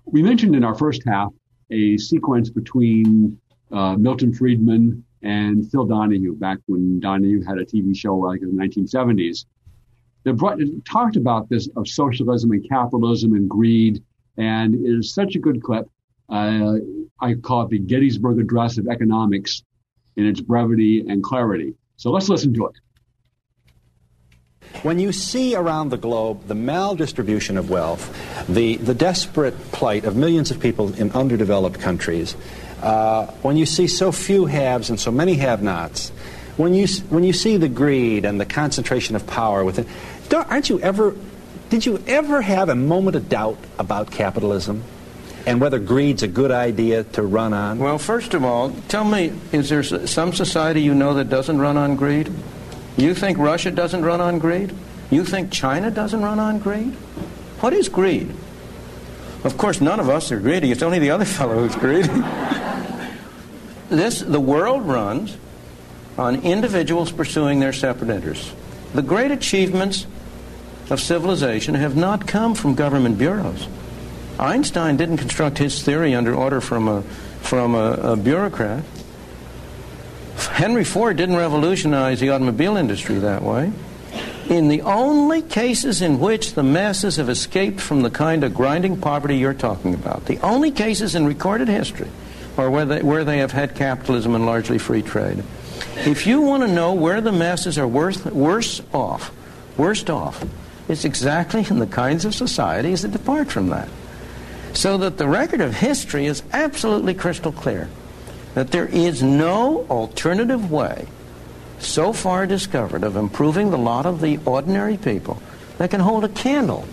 We 0.06 0.22
mentioned 0.22 0.56
in 0.56 0.64
our 0.64 0.74
first 0.74 1.02
half 1.06 1.32
a 1.70 1.96
sequence 1.96 2.50
between 2.50 3.38
uh, 3.72 3.96
Milton 3.96 4.32
Friedman 4.32 5.04
and 5.22 5.70
Phil 5.70 5.84
Donahue, 5.84 6.34
back 6.34 6.58
when 6.66 7.00
Donahue 7.00 7.42
had 7.42 7.58
a 7.58 7.64
TV 7.64 7.96
show 7.96 8.16
like 8.16 8.42
in 8.42 8.56
the 8.56 8.62
1970s. 8.62 9.44
It, 10.24 10.36
brought, 10.36 10.58
talked 10.84 11.16
about 11.16 11.48
this 11.48 11.68
of 11.76 11.88
socialism 11.88 12.50
and 12.50 12.68
capitalism 12.68 13.34
and 13.34 13.48
greed, 13.48 14.02
and 14.36 14.74
it 14.74 14.98
is 14.98 15.14
such 15.14 15.34
a 15.34 15.38
good 15.38 15.62
clip. 15.62 15.88
Uh, 16.28 16.76
I 17.20 17.34
call 17.34 17.62
it 17.62 17.70
the 17.70 17.78
Gettysburg 17.78 18.38
Address 18.38 18.78
of 18.78 18.86
Economics 18.88 19.62
in 20.16 20.26
its 20.26 20.40
brevity 20.40 21.00
and 21.08 21.22
clarity. 21.22 21.74
So 21.96 22.10
let's 22.10 22.28
listen 22.28 22.54
to 22.54 22.66
it. 22.66 22.72
When 24.82 24.98
you 24.98 25.12
see 25.12 25.54
around 25.54 25.90
the 25.90 25.98
globe 25.98 26.46
the 26.46 26.54
maldistribution 26.54 27.58
of 27.58 27.68
wealth, 27.68 28.08
the, 28.48 28.76
the 28.76 28.94
desperate 28.94 29.54
plight 29.72 30.04
of 30.04 30.16
millions 30.16 30.50
of 30.50 30.58
people 30.58 30.94
in 30.94 31.10
underdeveloped 31.12 31.80
countries, 31.80 32.34
uh, 32.82 33.26
when 33.42 33.56
you 33.56 33.66
see 33.66 33.86
so 33.86 34.10
few 34.10 34.46
haves 34.46 34.88
and 34.88 34.98
so 34.98 35.10
many 35.10 35.34
have 35.34 35.62
nots, 35.62 36.10
when 36.56 36.74
you, 36.74 36.86
when 37.10 37.24
you 37.24 37.32
see 37.32 37.56
the 37.56 37.68
greed 37.68 38.24
and 38.24 38.40
the 38.40 38.46
concentration 38.46 39.16
of 39.16 39.26
power 39.26 39.64
within, 39.64 39.86
aren't 40.32 40.70
you 40.70 40.80
ever, 40.80 41.14
did 41.68 41.84
you 41.84 42.02
ever 42.06 42.40
have 42.40 42.68
a 42.68 42.74
moment 42.74 43.16
of 43.16 43.28
doubt 43.28 43.58
about 43.78 44.10
capitalism? 44.10 44.82
and 45.46 45.60
whether 45.60 45.78
greed's 45.78 46.22
a 46.22 46.28
good 46.28 46.50
idea 46.50 47.04
to 47.04 47.22
run 47.22 47.52
on? 47.52 47.78
Well, 47.78 47.98
first 47.98 48.34
of 48.34 48.44
all, 48.44 48.70
tell 48.88 49.04
me, 49.04 49.32
is 49.52 49.68
there 49.68 49.82
some 49.82 50.32
society 50.32 50.82
you 50.82 50.94
know 50.94 51.14
that 51.14 51.28
doesn't 51.30 51.58
run 51.58 51.76
on 51.76 51.96
greed? 51.96 52.30
You 52.96 53.14
think 53.14 53.38
Russia 53.38 53.70
doesn't 53.70 54.04
run 54.04 54.20
on 54.20 54.38
greed? 54.38 54.74
You 55.10 55.24
think 55.24 55.50
China 55.50 55.90
doesn't 55.90 56.22
run 56.22 56.38
on 56.38 56.58
greed? 56.58 56.92
What 57.60 57.72
is 57.72 57.88
greed? 57.88 58.30
Of 59.42 59.56
course, 59.56 59.80
none 59.80 60.00
of 60.00 60.08
us 60.08 60.30
are 60.32 60.38
greedy. 60.38 60.70
It's 60.70 60.82
only 60.82 60.98
the 60.98 61.10
other 61.10 61.24
fellow 61.38 61.66
who's 61.66 61.76
greedy. 61.76 62.08
this, 63.88 64.20
the 64.20 64.40
world 64.40 64.82
runs 64.82 65.36
on 66.18 66.42
individuals 66.42 67.10
pursuing 67.10 67.60
their 67.60 67.72
separate 67.72 68.10
interests. 68.10 68.52
The 68.92 69.02
great 69.02 69.30
achievements 69.30 70.06
of 70.90 71.00
civilization 71.00 71.74
have 71.76 71.96
not 71.96 72.26
come 72.26 72.54
from 72.54 72.74
government 72.74 73.16
bureaus. 73.16 73.66
Einstein 74.38 74.96
didn't 74.96 75.18
construct 75.18 75.58
his 75.58 75.82
theory 75.82 76.14
under 76.14 76.34
order 76.34 76.60
from 76.60 76.88
a, 76.88 77.02
from 77.42 77.74
a, 77.74 77.92
a 77.92 78.16
bureaucrat. 78.16 78.82
Henry 80.46 80.84
Ford 80.84 81.16
didn't 81.16 81.36
revolutionize 81.36 82.20
the 82.20 82.30
automobile 82.30 82.76
industry 82.76 83.16
that 83.16 83.42
way. 83.42 83.72
In 84.48 84.68
the 84.68 84.82
only 84.82 85.42
cases 85.42 86.02
in 86.02 86.18
which 86.18 86.54
the 86.54 86.62
masses 86.62 87.16
have 87.16 87.28
escaped 87.28 87.80
from 87.80 88.02
the 88.02 88.10
kind 88.10 88.42
of 88.42 88.52
grinding 88.52 89.00
poverty 89.00 89.36
you're 89.36 89.54
talking 89.54 89.94
about, 89.94 90.26
the 90.26 90.38
only 90.40 90.70
cases 90.70 91.14
in 91.14 91.24
recorded 91.24 91.68
history 91.68 92.08
are 92.58 92.68
where 92.68 92.84
they, 92.84 93.02
where 93.02 93.24
they 93.24 93.38
have 93.38 93.52
had 93.52 93.74
capitalism 93.74 94.34
and 94.34 94.46
largely 94.46 94.78
free 94.78 95.02
trade. 95.02 95.42
If 95.98 96.26
you 96.26 96.40
want 96.40 96.62
to 96.64 96.68
know 96.68 96.94
where 96.94 97.20
the 97.20 97.32
masses 97.32 97.78
are 97.78 97.86
worse, 97.86 98.24
worse 98.24 98.82
off, 98.92 99.32
worst 99.76 100.10
off, 100.10 100.44
it's 100.88 101.04
exactly 101.04 101.64
in 101.70 101.78
the 101.78 101.86
kinds 101.86 102.24
of 102.24 102.34
societies 102.34 103.02
that 103.02 103.12
depart 103.12 103.50
from 103.50 103.68
that. 103.68 103.88
So 104.72 104.98
that 104.98 105.16
the 105.16 105.28
record 105.28 105.60
of 105.60 105.74
history 105.74 106.26
is 106.26 106.42
absolutely 106.52 107.14
crystal 107.14 107.52
clear 107.52 107.88
that 108.60 108.72
there 108.72 108.88
is 108.88 109.22
no 109.22 109.86
alternative 109.88 110.70
way 110.70 111.06
so 111.78 112.12
far 112.12 112.46
discovered 112.46 113.02
of 113.02 113.16
improving 113.16 113.70
the 113.70 113.78
lot 113.78 114.04
of 114.04 114.20
the 114.20 114.38
ordinary 114.44 114.98
people 114.98 115.40
that 115.78 115.88
can 115.90 115.98
hold 115.98 116.24
a 116.24 116.28
candle 116.28 116.86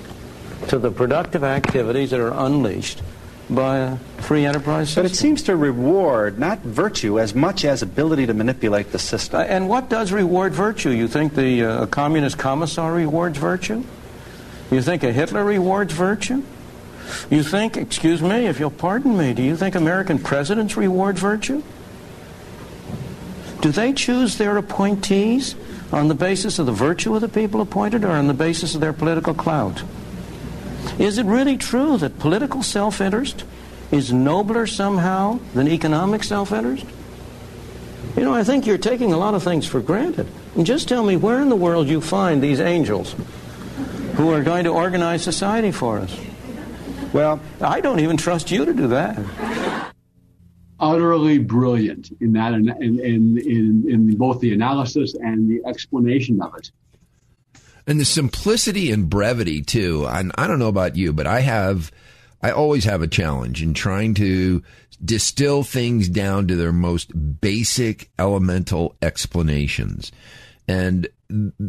to 0.70 0.80
the 0.80 0.90
productive 0.90 1.44
activities 1.44 2.12
that 2.12 2.22
are 2.22 2.32
unleashed 2.32 3.02
by 3.50 3.80
a 3.80 3.98
free 4.20 4.46
enterprise 4.46 4.88
system. 4.88 5.04
But 5.04 5.12
it 5.12 5.16
seems 5.16 5.44
to 5.44 5.58
reward 5.58 6.40
not 6.40 6.60
virtue 6.60 7.20
as 7.20 7.36
much 7.36 7.66
as 7.66 7.82
ability 7.82 8.28
to 8.28 8.34
manipulate 8.34 8.94
the 8.94 9.00
system. 9.00 9.42
And 9.42 9.68
what 9.68 9.90
does 9.90 10.14
reward 10.14 10.54
virtue? 10.54 10.92
You 10.92 11.10
think 11.10 11.36
the 11.36 11.66
uh, 11.66 11.86
communist 11.88 12.38
commissar 12.38 12.94
rewards 12.94 13.38
virtue? 13.38 13.84
You 14.72 14.82
think 14.82 15.04
a 15.04 15.12
Hitler 15.12 15.44
rewards 15.44 15.92
virtue? 15.92 16.44
You 17.30 17.44
think, 17.44 17.78
excuse 17.78 18.22
me, 18.22 18.48
if 18.48 18.60
you'll 18.60 18.72
pardon 18.72 19.18
me, 19.18 19.34
do 19.34 19.42
you 19.44 19.56
think 19.56 19.76
American 19.76 20.20
presidents 20.20 20.78
reward 20.78 21.18
virtue? 21.18 21.64
Do 23.62 23.72
they 23.72 23.94
choose 23.94 24.38
their 24.38 24.58
appointees 24.58 25.56
on 25.92 26.08
the 26.08 26.16
basis 26.16 26.60
of 26.60 26.66
the 26.66 26.72
virtue 26.72 27.16
of 27.16 27.22
the 27.22 27.30
people 27.30 27.62
appointed 27.62 28.04
or 28.04 28.12
on 28.12 28.28
the 28.28 28.34
basis 28.34 28.76
of 28.76 28.82
their 28.82 28.94
political 28.94 29.34
clout? 29.34 29.84
Is 31.00 31.18
it 31.18 31.26
really 31.26 31.58
true 31.58 31.98
that 31.98 32.20
political 32.20 32.64
self 32.64 33.02
interest 33.02 33.44
is 33.92 34.12
nobler 34.12 34.68
somehow 34.68 35.40
than 35.54 35.68
economic 35.68 36.24
self 36.24 36.52
interest? 36.52 36.86
You 38.16 38.24
know, 38.24 38.34
I 38.34 38.44
think 38.44 38.66
you're 38.66 38.78
taking 38.78 39.14
a 39.14 39.18
lot 39.18 39.34
of 39.34 39.44
things 39.44 39.68
for 39.68 39.80
granted. 39.80 40.28
And 40.56 40.66
just 40.66 40.88
tell 40.88 41.04
me 41.04 41.16
where 41.16 41.40
in 41.40 41.50
the 41.50 41.56
world 41.56 41.88
you 41.88 42.02
find 42.02 42.42
these 42.42 42.60
angels 42.60 43.16
who 44.16 44.32
are 44.32 44.42
going 44.42 44.64
to 44.64 44.72
organize 44.72 45.22
society 45.22 45.72
for 45.72 46.00
us. 46.00 46.18
Well, 47.14 47.40
I 47.62 47.82
don't 47.82 48.00
even 48.00 48.18
trust 48.18 48.52
you 48.52 48.66
to 48.66 48.74
do 48.74 48.88
that. 48.88 49.18
Utterly 50.80 51.40
brilliant 51.40 52.12
in 52.22 52.34
that, 52.34 52.54
in, 52.54 52.70
in, 52.80 53.38
in, 53.38 53.86
in 53.90 54.16
both 54.18 54.42
the 54.42 54.54
analysis 54.54 55.16
and 55.16 55.50
the 55.50 55.68
explanation 55.68 56.42
of 56.42 56.54
it. 56.56 56.72
And 57.88 58.00
the 58.00 58.06
simplicity 58.06 58.92
and 58.92 59.10
brevity, 59.10 59.62
too. 59.62 60.06
And 60.08 60.32
I 60.38 60.46
don't 60.46 60.60
know 60.60 60.68
about 60.68 60.96
you, 60.96 61.14
but 61.14 61.26
I 61.26 61.40
have, 61.40 61.92
I 62.42 62.52
always 62.52 62.84
have 62.84 63.02
a 63.02 63.08
challenge 63.08 63.64
in 63.64 63.74
trying 63.74 64.14
to 64.16 64.62
distill 65.04 65.64
things 65.64 66.10
down 66.10 66.48
to 66.48 66.56
their 66.56 66.74
most 66.74 67.12
basic 67.40 68.12
elemental 68.20 68.96
explanations. 69.02 70.12
And 70.68 71.08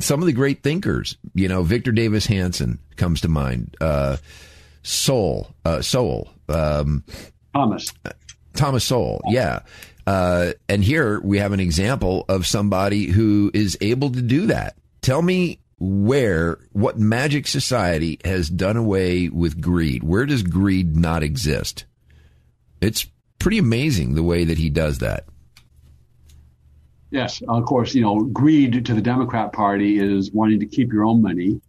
some 0.01 0.21
of 0.21 0.27
the 0.27 0.33
great 0.33 0.63
thinkers, 0.63 1.17
you 1.35 1.49
know, 1.49 1.63
Victor 1.63 1.93
Davis 1.93 2.27
Hanson 2.27 2.81
comes 2.97 3.21
to 3.21 3.29
mind. 3.29 3.77
Uh, 3.81 4.17
Sowell, 4.83 5.55
uh, 5.65 5.83
Sowell, 5.83 6.29
um, 6.49 7.05
Thomas, 7.55 7.93
Thomas 8.55 8.85
Sowell. 8.85 9.21
yeah. 9.29 9.61
Uh, 10.07 10.53
and 10.71 10.83
here 10.83 11.21
we 11.21 11.39
have 11.39 11.53
an 11.53 11.61
example 11.61 12.25
of 12.31 12.47
somebody 12.47 13.07
who 13.07 13.51
is 13.53 13.77
able 13.83 14.11
to 14.11 14.23
do 14.23 14.47
that. 14.47 14.75
Tell 15.03 15.21
me 15.21 15.61
where, 15.79 16.59
what 16.73 16.99
magic 16.99 17.47
society 17.47 18.19
has 18.25 18.49
done 18.49 18.77
away 18.77 19.29
with 19.29 19.61
greed? 19.61 20.03
Where 20.03 20.27
does 20.27 20.43
greed 20.43 20.97
not 20.97 21.23
exist? 21.23 21.85
It's 22.81 23.07
pretty 23.39 23.59
amazing 23.59 24.15
the 24.15 24.23
way 24.23 24.45
that 24.45 24.59
he 24.59 24.71
does 24.71 24.99
that. 24.99 25.27
Yes, 27.11 27.43
of 27.49 27.65
course, 27.65 27.95
you 27.95 28.03
know, 28.03 28.25
greed 28.25 28.85
to 28.85 28.95
the 28.95 29.01
Democrat 29.01 29.53
Party 29.53 29.99
is 29.99 30.33
wanting 30.33 30.61
to 30.61 30.67
keep 30.67 30.93
your 30.93 31.05
own 31.05 31.23
money, 31.23 31.61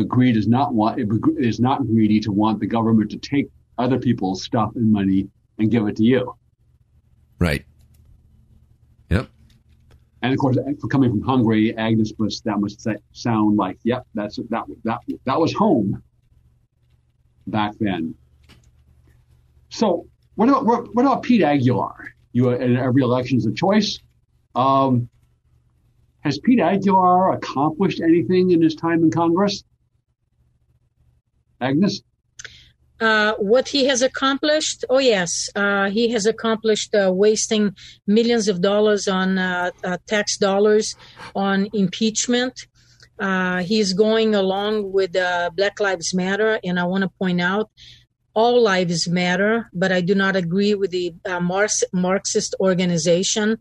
but 0.00 0.08
greed 0.08 0.36
is 0.36 0.48
not 0.48 0.72
want 0.72 0.98
is 1.38 1.60
not 1.60 1.86
greedy 1.86 2.20
to 2.20 2.32
want 2.32 2.58
the 2.58 2.66
government 2.66 3.10
to 3.10 3.18
take 3.18 3.48
other 3.76 3.98
people's 3.98 4.42
stuff 4.42 4.70
and 4.76 4.90
money 4.90 5.28
and 5.58 5.70
give 5.70 5.86
it 5.86 5.96
to 5.96 6.04
you. 6.04 6.34
Right. 7.38 7.66
Yep. 9.10 9.28
And 10.22 10.32
of 10.32 10.38
course, 10.38 10.56
for 10.80 10.88
coming 10.88 11.10
from 11.10 11.22
Hungary, 11.22 11.76
Agnes 11.76 12.12
must 12.18 12.44
that 12.44 12.58
must 12.60 12.86
sound 13.12 13.58
like, 13.58 13.78
yep, 13.82 14.06
that's 14.14 14.36
that 14.48 14.64
that 14.84 15.00
that 15.26 15.38
was 15.38 15.52
home 15.52 16.02
back 17.46 17.72
then. 17.78 18.14
So 19.68 20.06
what 20.36 20.48
about 20.48 20.64
what 20.64 21.02
about 21.02 21.22
Pete 21.22 21.42
Aguilar? 21.42 22.14
You 22.32 22.50
in 22.50 22.76
every 22.76 23.02
election 23.02 23.36
is 23.36 23.44
a 23.44 23.52
choice. 23.52 23.98
Um, 24.54 25.10
has 26.20 26.38
Pete 26.38 26.60
Aguilar 26.60 27.32
accomplished 27.32 28.00
anything 28.00 28.50
in 28.50 28.62
his 28.62 28.74
time 28.74 29.02
in 29.02 29.10
Congress? 29.10 29.62
Agnes? 31.60 32.02
Uh, 33.00 33.32
what 33.36 33.68
he 33.68 33.86
has 33.86 34.02
accomplished? 34.02 34.84
Oh, 34.90 34.98
yes. 34.98 35.48
Uh, 35.56 35.88
he 35.88 36.10
has 36.10 36.26
accomplished 36.26 36.94
uh, 36.94 37.10
wasting 37.12 37.74
millions 38.06 38.46
of 38.46 38.60
dollars 38.60 39.08
on 39.08 39.38
uh, 39.38 39.70
uh, 39.82 39.96
tax 40.06 40.36
dollars 40.36 40.94
on 41.34 41.68
impeachment. 41.72 42.66
Uh, 43.18 43.62
he's 43.62 43.94
going 43.94 44.34
along 44.34 44.92
with 44.92 45.12
Black 45.56 45.80
Lives 45.80 46.14
Matter, 46.14 46.58
and 46.62 46.78
I 46.78 46.84
want 46.84 47.02
to 47.02 47.10
point 47.18 47.40
out 47.40 47.70
all 48.32 48.62
lives 48.62 49.08
matter, 49.08 49.68
but 49.74 49.92
I 49.92 50.00
do 50.00 50.14
not 50.14 50.36
agree 50.36 50.74
with 50.74 50.90
the 50.90 51.12
Marxist 51.92 52.54
organization. 52.60 53.58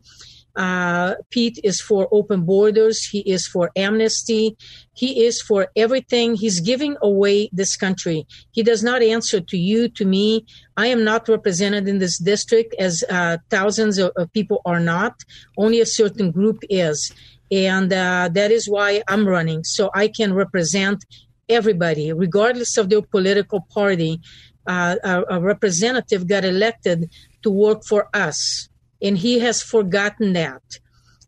Uh, 0.55 1.15
Pete 1.29 1.59
is 1.63 1.79
for 1.79 2.07
open 2.12 2.43
borders. 2.43 3.05
He 3.05 3.19
is 3.19 3.47
for 3.47 3.71
amnesty. 3.75 4.57
He 4.93 5.25
is 5.25 5.41
for 5.41 5.67
everything. 5.75 6.35
He's 6.35 6.59
giving 6.59 6.97
away 7.01 7.49
this 7.53 7.75
country. 7.77 8.25
He 8.51 8.63
does 8.63 8.83
not 8.83 9.01
answer 9.01 9.39
to 9.39 9.57
you, 9.57 9.89
to 9.89 10.05
me. 10.05 10.45
I 10.75 10.88
am 10.88 11.03
not 11.03 11.29
represented 11.29 11.88
in 11.88 11.99
this 11.99 12.17
district 12.17 12.75
as 12.79 13.03
uh, 13.09 13.38
thousands 13.49 13.97
of, 13.97 14.12
of, 14.17 14.31
people 14.33 14.62
are 14.65 14.79
not. 14.79 15.13
Only 15.57 15.79
a 15.81 15.85
certain 15.85 16.31
group 16.31 16.59
is. 16.69 17.12
And 17.51 17.91
uh, 17.91 18.29
that 18.33 18.51
is 18.51 18.69
why 18.69 19.01
I'm 19.07 19.27
running. 19.27 19.63
So 19.63 19.89
I 19.93 20.07
can 20.07 20.33
represent 20.33 21.05
everybody, 21.47 22.13
regardless 22.13 22.77
of 22.77 22.89
their 22.89 23.01
political 23.01 23.62
party. 23.73 24.21
Uh, 24.67 24.97
a, 25.03 25.38
a 25.38 25.39
representative 25.39 26.27
got 26.27 26.45
elected 26.45 27.09
to 27.41 27.49
work 27.49 27.83
for 27.85 28.07
us 28.13 28.68
and 29.01 29.17
he 29.17 29.39
has 29.39 29.62
forgotten 29.62 30.33
that. 30.33 30.62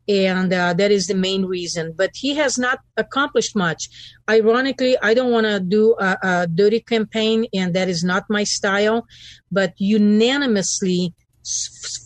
And 0.08 0.52
uh, 0.52 0.74
that 0.74 0.92
is 0.92 1.08
the 1.08 1.16
main 1.16 1.46
reason. 1.46 1.94
But 1.96 2.12
he 2.16 2.36
has 2.36 2.58
not 2.58 2.80
accomplished 2.98 3.56
much. 3.56 3.90
Ironically 4.30 4.98
i 5.02 5.14
don't 5.14 5.32
want 5.32 5.46
to 5.46 5.60
do 5.60 5.96
a, 6.00 6.18
a, 6.24 6.48
dirty 6.48 6.80
campaign 6.80 7.46
and 7.54 7.74
that 7.76 7.88
is 7.88 8.04
not 8.04 8.24
my 8.30 8.44
style. 8.44 9.06
But 9.52 9.74
unanimously 9.78 11.14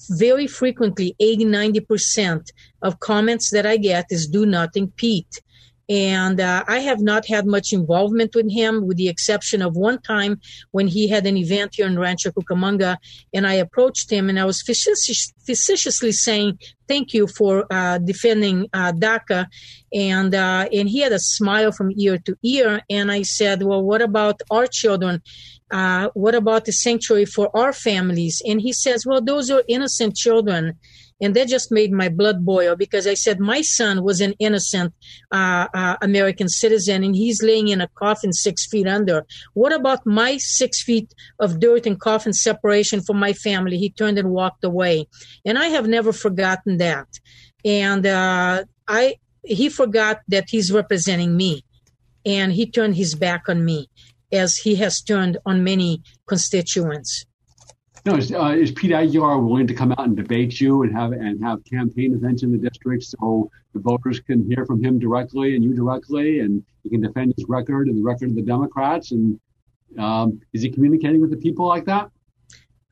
very 0.10 0.48
frequently 0.48 1.16
80 1.20 1.46
90% 1.46 2.50
of 2.82 3.00
comments 3.00 3.50
that 3.50 3.66
i 3.66 3.76
get 3.76 4.06
is 4.10 4.28
do 4.28 4.46
nothing 4.46 4.94
pete 4.96 5.42
and 5.88 6.40
uh, 6.40 6.64
I 6.68 6.80
have 6.80 7.00
not 7.00 7.28
had 7.28 7.46
much 7.46 7.72
involvement 7.72 8.34
with 8.34 8.52
him, 8.52 8.88
with 8.88 8.98
the 8.98 9.08
exception 9.08 9.62
of 9.62 9.76
one 9.76 10.02
time 10.02 10.40
when 10.72 10.88
he 10.88 11.08
had 11.08 11.26
an 11.26 11.38
event 11.38 11.76
here 11.76 11.86
in 11.86 12.00
Rancho 12.00 12.32
Cucamonga, 12.32 12.98
and 13.34 13.46
I 13.46 13.54
approached 13.54 14.12
him 14.12 14.30
and 14.30 14.40
I 14.40 14.46
was 14.46 14.62
facetious, 14.62 15.34
facetiously 15.46 16.12
saying, 16.12 16.60
"Thank 16.88 17.14
you 17.14 17.28
for 17.28 17.66
uh, 17.70 18.00
defending 18.00 18.68
uh, 18.74 18.94
DACA," 18.94 19.46
and 19.94 20.34
uh, 20.34 20.68
and 20.74 20.90
he 20.90 21.00
had 21.00 21.12
a 21.12 21.20
smile 21.20 21.72
from 21.72 21.92
ear 21.96 22.18
to 22.26 22.36
ear, 22.44 22.82
and 22.90 23.12
I 23.12 23.22
said, 23.22 23.62
"Well, 23.62 23.84
what 23.84 24.02
about 24.02 24.42
our 24.50 24.68
children?" 24.68 25.22
Uh, 25.72 26.10
what 26.14 26.36
about 26.36 26.66
the 26.66 26.72
sanctuary 26.72 27.26
for 27.26 27.50
our 27.58 27.74
families? 27.74 28.42
And 28.46 28.62
he 28.62 28.72
says, 28.72 29.04
well, 29.04 29.20
those 29.20 29.50
are 29.50 29.64
innocent 29.68 30.16
children. 30.16 30.78
And 31.22 31.34
that 31.36 31.48
just 31.48 31.72
made 31.72 31.92
my 31.92 32.10
blood 32.10 32.46
boil 32.46 32.76
because 32.76 33.08
I 33.08 33.14
said 33.14 33.40
my 33.40 33.62
son 33.62 34.04
was 34.04 34.20
an 34.20 34.34
innocent 34.40 34.94
uh, 35.32 35.68
uh, 35.74 35.96
American 36.02 36.50
citizen 36.50 37.04
and 37.04 37.16
he's 37.16 37.42
laying 37.42 37.70
in 37.70 37.80
a 37.80 37.88
coffin 37.96 38.34
six 38.34 38.68
feet 38.68 38.88
under. 38.88 39.26
What 39.54 39.72
about 39.72 40.06
my 40.06 40.38
six 40.38 40.84
feet 40.84 41.14
of 41.40 41.60
dirt 41.60 41.86
and 41.86 42.00
coffin 42.00 42.34
separation 42.34 43.02
from 43.02 43.18
my 43.18 43.32
family? 43.32 43.78
He 43.78 43.90
turned 43.90 44.18
and 44.18 44.32
walked 44.32 44.64
away. 44.64 45.08
And 45.46 45.58
I 45.58 45.68
have 45.68 45.88
never 45.88 46.12
forgotten 46.12 46.78
that. 46.78 47.08
And 47.64 48.06
uh, 48.06 48.66
I, 48.88 49.16
he 49.44 49.70
forgot 49.70 50.20
that 50.28 50.46
he's 50.50 50.72
representing 50.72 51.38
me 51.38 51.64
and 52.26 52.52
he 52.52 52.70
turned 52.70 52.96
his 52.96 53.16
back 53.16 53.48
on 53.48 53.64
me 53.64 53.90
as 54.32 54.58
he 54.58 54.76
has 54.76 55.02
turned 55.02 55.38
on 55.46 55.64
many 55.64 56.02
constituents. 56.28 57.26
No, 58.06 58.16
is, 58.18 58.32
uh, 58.32 58.50
is 58.56 58.72
Pete 58.72 58.92
Aguilar 58.92 59.40
willing 59.40 59.66
to 59.66 59.74
come 59.74 59.92
out 59.94 60.06
and 60.06 60.16
debate 60.16 60.62
you 60.62 60.84
and 60.84 60.96
have 60.96 61.12
and 61.12 61.44
have 61.44 61.66
campaign 61.66 62.14
events 62.14 62.44
in 62.44 62.52
the 62.52 62.58
district 62.58 63.04
so 63.04 63.50
the 63.74 63.80
voters 63.80 64.20
can 64.20 64.48
hear 64.48 64.64
from 64.64 64.84
him 64.84 65.00
directly 65.00 65.56
and 65.56 65.64
you 65.64 65.74
directly, 65.74 66.42
and 66.42 66.64
he 66.84 66.90
can 66.92 67.02
defend 67.02 67.34
his 67.36 67.46
record 67.50 67.88
and 67.88 67.98
the 67.98 68.04
record 68.04 68.30
of 68.30 68.36
the 68.36 68.44
Democrats? 68.44 69.12
And 69.12 69.40
um, 69.98 70.40
is 70.54 70.62
he 70.62 70.70
communicating 70.70 71.20
with 71.20 71.32
the 71.32 71.38
people 71.38 71.66
like 71.66 71.86
that? 71.86 72.12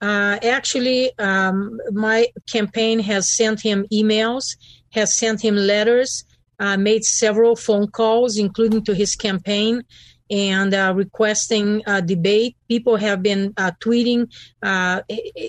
Uh, 0.02 0.40
actually, 0.42 1.18
um, 1.20 1.80
my 1.92 2.28
campaign 2.50 2.98
has 3.00 3.30
sent 3.38 3.62
him 3.62 3.86
emails, 3.94 4.58
has 4.94 5.16
sent 5.16 5.42
him 5.42 5.56
letters, 5.56 6.26
uh, 6.60 6.76
made 6.76 7.04
several 7.04 7.56
phone 7.56 7.88
calls, 7.88 8.40
including 8.40 8.84
to 8.84 8.96
his 8.96 9.16
campaign 9.16 9.84
and 10.34 10.74
uh, 10.74 10.92
requesting 10.96 11.84
a 11.86 12.02
debate. 12.02 12.58
People 12.68 12.96
have 12.96 13.22
been 13.22 13.54
uh, 13.56 13.72
tweeting, 13.80 14.28
uh, 14.64 15.02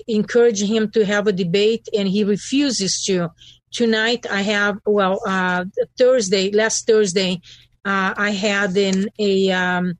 encouraging 0.07 0.67
him 0.67 0.91
to 0.91 1.03
have 1.03 1.25
a 1.25 1.33
debate, 1.33 1.89
and 1.97 2.07
he 2.07 2.23
refuses 2.23 3.03
to. 3.07 3.31
Tonight, 3.71 4.27
I 4.29 4.41
have, 4.41 4.77
well, 4.85 5.19
uh, 5.27 5.65
Thursday, 5.97 6.51
last 6.51 6.85
Thursday, 6.85 7.41
uh, 7.83 8.13
I 8.15 8.29
had 8.29 8.77
in 8.77 9.09
a 9.17 9.51
um, 9.51 9.97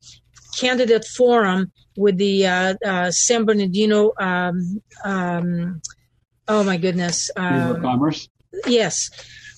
candidate 0.60 1.06
forum 1.18 1.72
with 1.98 2.18
the 2.18 2.46
uh, 2.46 3.12
San 3.12 3.44
Bernardino, 3.46 4.14
um, 4.20 4.82
um, 5.04 5.82
oh 6.48 6.64
my 6.64 6.78
goodness. 6.78 7.32
Um, 7.36 7.82
Commerce? 7.82 8.30
Yes. 8.68 9.10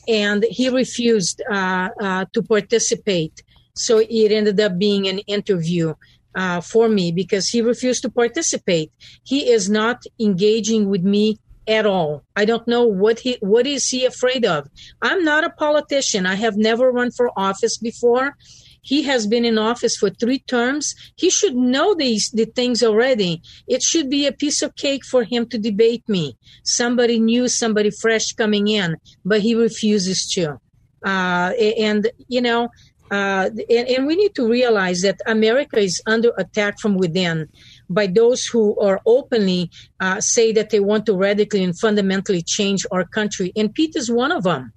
And 0.08 0.46
he 0.50 0.70
refused 0.70 1.42
to 1.50 2.44
participate. 2.48 3.44
So 3.78 4.00
it 4.00 4.32
ended 4.32 4.60
up 4.60 4.78
being 4.78 5.08
an 5.08 5.20
interview. 5.20 5.94
uh, 6.38 6.62
for 6.62 6.88
me 6.88 7.12
because 7.12 7.50
he 7.50 7.62
refused 7.62 8.04
to 8.04 8.12
participate. 8.12 8.92
He 9.24 9.50
is 9.50 9.70
not 9.70 10.04
engaging 10.20 10.88
with 10.88 11.04
me 11.04 11.40
at 11.68 11.86
all. 11.86 12.24
I 12.36 12.46
don't 12.46 12.68
know 12.68 12.84
what 12.86 13.20
he 13.20 13.38
what 13.42 13.66
is 13.68 13.88
he 13.90 14.06
afraid 14.06 14.46
of. 14.46 14.68
I'm 15.02 15.24
not 15.24 15.44
a 15.44 15.50
politician. 15.50 16.26
I 16.26 16.36
have 16.36 16.56
never 16.56 16.92
run 16.92 17.12
for 17.12 17.32
office 17.38 17.78
before. 17.78 18.36
He 18.82 19.04
has 19.04 19.28
been 19.28 19.44
in 19.44 19.58
office 19.58 19.98
for 19.98 20.10
three 20.10 20.40
terms. 20.40 20.96
He 21.18 21.30
should 21.30 21.56
know 21.56 21.94
these 21.94 22.30
the 22.32 22.46
things 22.46 22.82
already. 22.84 23.42
It 23.68 23.82
should 23.82 24.10
be 24.10 24.26
a 24.28 24.32
piece 24.32 24.62
of 24.62 24.76
cake 24.76 25.04
for 25.04 25.24
him 25.24 25.48
to 25.50 25.58
debate 25.58 26.04
me. 26.08 26.38
Somebody 26.64 27.20
new, 27.20 27.50
somebody 27.50 27.90
fresh 27.90 28.32
coming 28.32 28.68
in, 28.68 28.96
but 29.26 29.42
he 29.42 29.56
refuses 29.56 30.30
to. 30.36 30.60
Uh, 31.06 31.52
and 31.78 32.10
you 32.28 32.42
know, 32.42 32.70
uh, 33.12 33.50
and, 33.70 33.88
and 33.88 34.08
we 34.08 34.16
need 34.16 34.36
to 34.36 34.48
realize 34.48 35.02
that 35.02 35.20
America 35.26 35.80
is 35.80 36.02
under 36.06 36.32
attack 36.38 36.80
from 36.80 36.98
within 36.98 37.48
by 37.90 38.08
those 38.08 38.46
who 38.46 38.78
are 38.80 39.00
openly 39.06 39.72
uh, 40.00 40.20
say 40.20 40.52
that 40.52 40.70
they 40.70 40.80
want 40.80 41.06
to 41.06 41.16
radically 41.16 41.64
and 41.64 41.78
fundamentally 41.80 42.42
change 42.42 42.86
our 42.92 43.06
country. 43.06 43.52
And 43.56 43.74
Pete 43.74 43.96
is 43.96 44.12
one 44.12 44.32
of 44.32 44.44
them. 44.44 44.74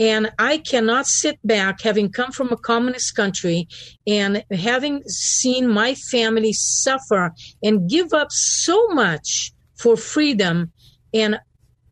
And 0.00 0.30
I 0.38 0.58
cannot 0.58 1.06
sit 1.06 1.38
back, 1.42 1.80
having 1.82 2.12
come 2.12 2.30
from 2.30 2.52
a 2.52 2.56
communist 2.56 3.16
country 3.16 3.66
and 4.06 4.44
having 4.52 5.02
seen 5.08 5.68
my 5.68 5.94
family 5.94 6.52
suffer 6.52 7.32
and 7.62 7.90
give 7.90 8.12
up 8.12 8.28
so 8.30 8.88
much 8.88 9.52
for 9.76 9.96
freedom. 9.96 10.72
And 11.12 11.40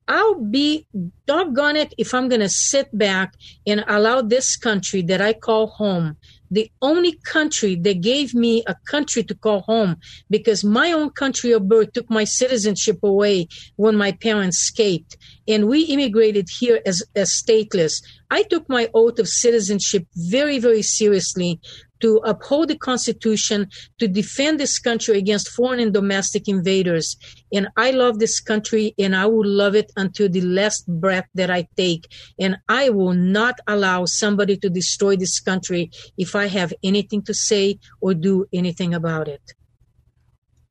I'll 0.08 0.40
be 0.40 0.86
doggone 1.26 1.76
it 1.76 1.92
if 1.98 2.14
I'm 2.14 2.28
going 2.28 2.40
to 2.40 2.48
sit 2.48 2.96
back 2.96 3.34
and 3.66 3.84
allow 3.88 4.22
this 4.22 4.56
country 4.56 5.02
that 5.02 5.20
I 5.20 5.32
call 5.32 5.66
home 5.66 6.16
the 6.50 6.70
only 6.82 7.18
country 7.24 7.74
that 7.76 8.00
gave 8.00 8.34
me 8.34 8.62
a 8.66 8.74
country 8.86 9.22
to 9.24 9.34
call 9.34 9.60
home 9.62 9.96
because 10.30 10.64
my 10.64 10.92
own 10.92 11.10
country 11.10 11.52
of 11.52 11.68
birth 11.68 11.92
took 11.92 12.08
my 12.10 12.24
citizenship 12.24 12.98
away 13.02 13.48
when 13.76 13.96
my 13.96 14.12
parents 14.12 14.58
escaped 14.58 15.16
and 15.48 15.68
we 15.68 15.82
immigrated 15.82 16.48
here 16.58 16.80
as, 16.86 17.02
as 17.14 17.30
stateless. 17.30 18.02
I 18.30 18.42
took 18.44 18.68
my 18.68 18.88
oath 18.94 19.18
of 19.18 19.28
citizenship 19.28 20.06
very, 20.14 20.58
very 20.58 20.82
seriously 20.82 21.60
to 22.00 22.20
uphold 22.24 22.68
the 22.68 22.76
Constitution, 22.76 23.68
to 23.98 24.06
defend 24.06 24.60
this 24.60 24.78
country 24.78 25.16
against 25.18 25.48
foreign 25.48 25.80
and 25.80 25.94
domestic 25.94 26.46
invaders. 26.46 27.16
And 27.52 27.68
I 27.76 27.90
love 27.92 28.18
this 28.18 28.40
country 28.40 28.94
and 28.98 29.14
I 29.14 29.26
will 29.26 29.46
love 29.46 29.74
it 29.74 29.92
until 29.96 30.28
the 30.28 30.40
last 30.40 30.86
breath 30.86 31.28
that 31.34 31.50
I 31.50 31.68
take. 31.76 32.12
And 32.38 32.56
I 32.68 32.90
will 32.90 33.14
not 33.14 33.60
allow 33.66 34.04
somebody 34.04 34.56
to 34.58 34.70
destroy 34.70 35.16
this 35.16 35.40
country 35.40 35.90
if 36.18 36.34
I 36.34 36.46
have 36.46 36.72
anything 36.82 37.22
to 37.22 37.34
say 37.34 37.78
or 38.00 38.14
do 38.14 38.46
anything 38.52 38.94
about 38.94 39.28
it. 39.28 39.54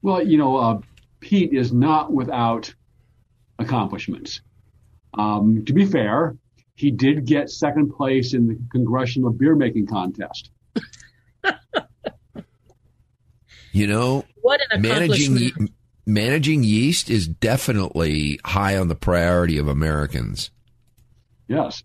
Well, 0.02 0.26
you 0.26 0.38
know, 0.38 0.58
uh, 0.58 0.80
Pete 1.20 1.54
is 1.54 1.72
not 1.72 2.12
without 2.12 2.74
accomplishments. 3.58 4.42
Um, 5.14 5.64
to 5.66 5.74
be 5.74 5.86
fair, 5.86 6.36
he 6.76 6.92
did 6.92 7.26
get 7.26 7.50
second 7.50 7.94
place 7.94 8.34
in 8.34 8.48
the 8.48 8.60
congressional 8.72 9.32
beer 9.32 9.56
making 9.56 9.88
contest. 9.88 10.52
You 13.76 13.88
know, 13.88 14.24
what 14.42 14.62
an 14.72 14.82
managing 14.82 15.52
managing 16.06 16.64
yeast 16.64 17.10
is 17.10 17.28
definitely 17.28 18.40
high 18.46 18.78
on 18.78 18.88
the 18.88 18.96
priority 18.96 19.58
of 19.58 19.68
Americans. 19.68 20.52
Yes. 21.48 21.84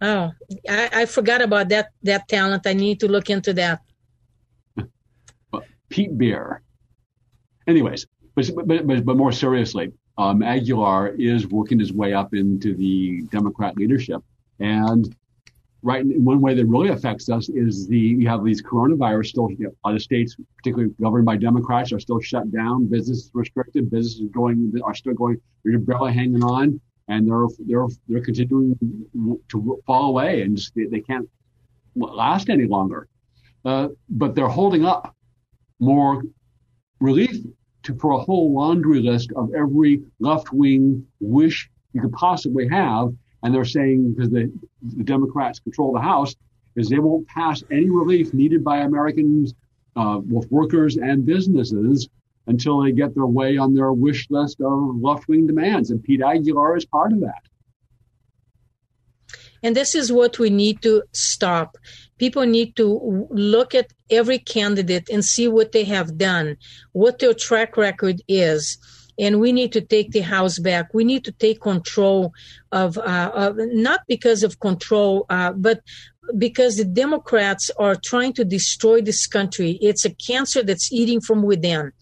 Oh, 0.00 0.30
I, 0.68 0.90
I 0.92 1.06
forgot 1.06 1.42
about 1.42 1.70
that 1.70 1.90
that 2.04 2.28
talent. 2.28 2.66
I 2.66 2.72
need 2.72 3.00
to 3.00 3.08
look 3.08 3.30
into 3.30 3.52
that. 3.54 3.80
Pete 5.88 6.16
Beer. 6.16 6.62
Anyways, 7.66 8.06
but 8.34 8.50
but 8.66 8.86
but, 8.86 9.04
but 9.04 9.16
more 9.16 9.32
seriously, 9.32 9.92
um, 10.16 10.42
Aguilar 10.42 11.08
is 11.18 11.48
working 11.48 11.80
his 11.80 11.92
way 11.92 12.12
up 12.12 12.32
into 12.32 12.74
the 12.74 13.22
Democrat 13.32 13.76
leadership, 13.76 14.22
and 14.60 15.14
right 15.82 16.04
one 16.04 16.40
way 16.40 16.54
that 16.54 16.66
really 16.66 16.88
affects 16.88 17.28
us 17.28 17.48
is 17.48 17.86
the 17.86 17.98
you 17.98 18.28
have 18.28 18.44
these 18.44 18.62
coronavirus 18.62 19.26
still 19.26 19.50
you 19.50 19.66
know, 19.66 19.70
a 19.84 19.88
lot 19.88 19.94
of 19.94 20.02
states 20.02 20.36
particularly 20.56 20.92
governed 21.00 21.24
by 21.24 21.36
democrats 21.36 21.92
are 21.92 22.00
still 22.00 22.20
shut 22.20 22.50
down 22.50 22.86
business 22.86 23.30
restricted 23.32 23.88
businesses 23.88 24.28
going 24.32 24.72
are 24.84 24.94
still 24.94 25.14
going 25.14 25.40
they're 25.64 25.78
barely 25.78 26.12
hanging 26.12 26.42
on 26.42 26.80
and 27.08 27.28
they're 27.28 27.46
they're 27.66 27.86
they're 28.08 28.24
continuing 28.24 28.76
to 29.48 29.80
fall 29.86 30.10
away 30.10 30.42
and 30.42 30.56
just, 30.56 30.74
they, 30.74 30.84
they 30.86 31.00
can't 31.00 31.28
last 31.94 32.48
any 32.48 32.66
longer. 32.66 33.08
Uh, 33.64 33.88
but 34.08 34.34
they're 34.34 34.48
holding 34.48 34.84
up 34.84 35.14
more 35.80 36.22
relief 37.00 37.36
to 37.82 37.94
for 37.96 38.12
a 38.12 38.18
whole 38.18 38.52
laundry 38.52 39.00
list 39.00 39.32
of 39.36 39.52
every 39.54 40.02
left 40.20 40.52
wing 40.52 41.04
wish 41.20 41.70
you 41.92 42.00
could 42.00 42.12
possibly 42.12 42.68
have 42.68 43.12
and 43.42 43.54
they're 43.54 43.64
saying 43.64 44.12
because 44.12 44.30
the, 44.30 44.52
the 44.96 45.04
Democrats 45.04 45.58
control 45.58 45.92
the 45.92 46.00
House, 46.00 46.34
is 46.76 46.88
they 46.88 46.98
won't 46.98 47.26
pass 47.26 47.62
any 47.70 47.90
relief 47.90 48.32
needed 48.32 48.62
by 48.62 48.78
Americans, 48.78 49.54
uh, 49.96 50.18
both 50.18 50.50
workers 50.50 50.96
and 50.96 51.26
businesses, 51.26 52.08
until 52.46 52.80
they 52.82 52.92
get 52.92 53.14
their 53.14 53.26
way 53.26 53.58
on 53.58 53.74
their 53.74 53.92
wish 53.92 54.26
list 54.30 54.60
of 54.60 54.96
left 55.00 55.28
wing 55.28 55.46
demands. 55.46 55.90
And 55.90 56.02
Pete 56.02 56.22
Aguilar 56.22 56.76
is 56.76 56.84
part 56.84 57.12
of 57.12 57.20
that. 57.20 57.42
And 59.62 59.74
this 59.74 59.94
is 59.94 60.12
what 60.12 60.38
we 60.38 60.50
need 60.50 60.82
to 60.82 61.02
stop. 61.12 61.76
People 62.18 62.46
need 62.46 62.76
to 62.76 63.28
look 63.30 63.74
at 63.74 63.92
every 64.08 64.38
candidate 64.38 65.08
and 65.10 65.24
see 65.24 65.48
what 65.48 65.72
they 65.72 65.84
have 65.84 66.16
done, 66.16 66.56
what 66.92 67.18
their 67.18 67.34
track 67.34 67.76
record 67.76 68.22
is 68.28 68.78
and 69.18 69.40
we 69.40 69.52
need 69.52 69.72
to 69.72 69.80
take 69.80 70.12
the 70.12 70.20
house 70.20 70.58
back. 70.58 70.94
We 70.94 71.04
need 71.04 71.24
to 71.24 71.32
take 71.32 71.60
control 71.60 72.32
of, 72.72 72.98
uh, 72.98 73.30
of 73.34 73.56
not 73.58 74.00
because 74.06 74.42
of 74.42 74.60
control, 74.60 75.26
uh, 75.28 75.52
but 75.52 75.80
because 76.36 76.76
the 76.76 76.84
Democrats 76.84 77.70
are 77.78 77.96
trying 77.96 78.34
to 78.34 78.44
destroy 78.44 79.00
this 79.00 79.26
country. 79.26 79.78
It's 79.80 80.04
a 80.04 80.14
cancer 80.14 80.62
that's 80.62 80.92
eating 80.92 81.20
from 81.20 81.42
within. 81.42 81.92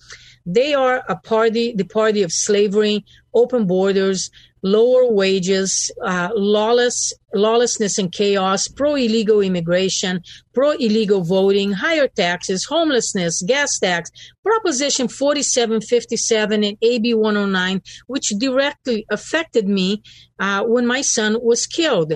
They 0.44 0.74
are 0.74 1.02
a 1.08 1.16
party, 1.16 1.72
the 1.72 1.84
party 1.84 2.22
of 2.22 2.32
slavery, 2.32 3.04
open 3.34 3.66
borders, 3.66 4.30
lower 4.62 5.10
wages, 5.10 5.90
uh, 6.04 6.30
lawless, 6.34 7.12
lawlessness 7.34 7.98
and 7.98 8.12
chaos, 8.12 8.68
pro 8.68 8.94
illegal 8.94 9.40
immigration, 9.40 10.20
pro 10.54 10.72
illegal 10.72 11.22
voting, 11.22 11.72
higher 11.72 12.08
taxes, 12.08 12.64
homelessness, 12.64 13.42
gas 13.42 13.78
tax, 13.78 14.10
Proposition 14.42 15.08
4757 15.08 16.64
and 16.64 16.78
AB 16.82 17.14
109, 17.14 17.82
which 18.06 18.32
directly 18.38 19.04
affected 19.10 19.68
me 19.68 20.02
uh, 20.38 20.62
when 20.64 20.86
my 20.86 21.00
son 21.00 21.36
was 21.42 21.66
killed. 21.66 22.14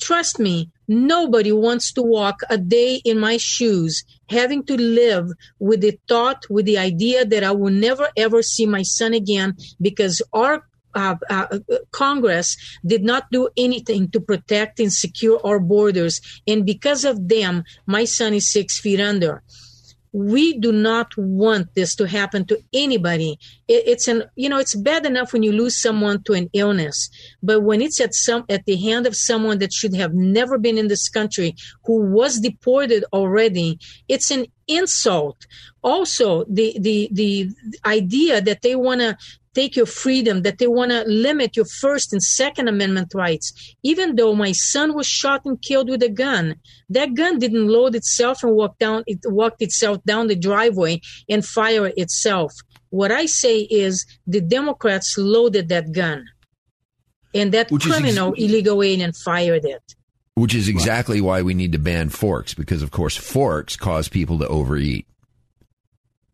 Trust 0.00 0.38
me, 0.38 0.70
nobody 0.86 1.50
wants 1.50 1.92
to 1.92 2.02
walk 2.02 2.40
a 2.48 2.56
day 2.56 3.00
in 3.04 3.18
my 3.18 3.36
shoes, 3.36 4.04
having 4.30 4.64
to 4.66 4.76
live 4.76 5.26
with 5.58 5.80
the 5.80 5.98
thought, 6.08 6.44
with 6.48 6.66
the 6.66 6.78
idea 6.78 7.24
that 7.24 7.42
I 7.42 7.50
will 7.50 7.72
never 7.72 8.08
ever 8.16 8.42
see 8.42 8.64
my 8.64 8.82
son 8.82 9.12
again 9.12 9.56
because 9.80 10.22
our 10.32 10.67
uh, 10.94 11.16
uh, 11.30 11.58
Congress 11.90 12.56
did 12.84 13.02
not 13.02 13.30
do 13.30 13.48
anything 13.56 14.10
to 14.10 14.20
protect 14.20 14.80
and 14.80 14.92
secure 14.92 15.40
our 15.44 15.60
borders. 15.60 16.20
And 16.46 16.64
because 16.64 17.04
of 17.04 17.28
them, 17.28 17.64
my 17.86 18.04
son 18.04 18.34
is 18.34 18.50
six 18.50 18.80
feet 18.80 19.00
under 19.00 19.42
we 20.12 20.58
do 20.58 20.72
not 20.72 21.16
want 21.16 21.74
this 21.74 21.94
to 21.96 22.06
happen 22.06 22.44
to 22.46 22.58
anybody 22.72 23.38
it, 23.68 23.84
it's 23.86 24.08
an 24.08 24.24
you 24.34 24.48
know 24.48 24.58
it's 24.58 24.74
bad 24.74 25.06
enough 25.06 25.32
when 25.32 25.42
you 25.42 25.52
lose 25.52 25.80
someone 25.80 26.22
to 26.24 26.32
an 26.32 26.48
illness 26.52 27.08
but 27.42 27.60
when 27.60 27.80
it's 27.80 28.00
at 28.00 28.14
some 28.14 28.44
at 28.48 28.64
the 28.66 28.76
hand 28.76 29.06
of 29.06 29.14
someone 29.14 29.58
that 29.58 29.72
should 29.72 29.94
have 29.94 30.14
never 30.14 30.58
been 30.58 30.78
in 30.78 30.88
this 30.88 31.08
country 31.08 31.54
who 31.84 32.00
was 32.10 32.40
deported 32.40 33.04
already 33.12 33.78
it's 34.08 34.30
an 34.30 34.46
insult 34.66 35.46
also 35.82 36.44
the 36.44 36.76
the 36.80 37.08
the 37.12 37.48
idea 37.84 38.40
that 38.40 38.62
they 38.62 38.76
want 38.76 39.00
to 39.00 39.16
take 39.58 39.74
your 39.74 39.86
freedom, 39.86 40.42
that 40.42 40.58
they 40.58 40.68
want 40.68 40.92
to 40.92 41.02
limit 41.06 41.56
your 41.56 41.64
First 41.64 42.12
and 42.12 42.22
Second 42.22 42.68
Amendment 42.68 43.12
rights. 43.12 43.74
Even 43.82 44.14
though 44.14 44.34
my 44.34 44.52
son 44.52 44.94
was 44.94 45.06
shot 45.06 45.42
and 45.44 45.60
killed 45.60 45.90
with 45.90 46.02
a 46.02 46.08
gun, 46.08 46.54
that 46.90 47.14
gun 47.14 47.40
didn't 47.40 47.66
load 47.66 47.96
itself 47.96 48.44
and 48.44 48.52
walk 48.54 48.78
down, 48.78 49.02
it 49.08 49.18
walked 49.24 49.60
itself 49.60 49.98
down 50.04 50.28
the 50.28 50.36
driveway 50.36 51.00
and 51.28 51.44
fire 51.44 51.90
itself. 51.96 52.52
What 52.90 53.12
I 53.12 53.26
say 53.26 53.60
is 53.60 54.06
the 54.26 54.40
Democrats 54.40 55.16
loaded 55.18 55.68
that 55.68 55.92
gun, 55.92 56.24
and 57.34 57.52
that 57.52 57.70
Which 57.70 57.84
criminal 57.84 58.32
ex- 58.32 58.42
illegal 58.42 58.82
alien 58.82 59.12
fired 59.12 59.64
it. 59.64 59.82
Which 60.34 60.54
is 60.54 60.68
exactly 60.68 61.20
why 61.20 61.42
we 61.42 61.54
need 61.54 61.72
to 61.72 61.78
ban 61.78 62.10
forks, 62.10 62.54
because 62.54 62.82
of 62.82 62.90
course 62.90 63.16
forks 63.16 63.76
cause 63.76 64.08
people 64.08 64.38
to 64.38 64.48
overeat. 64.48 65.06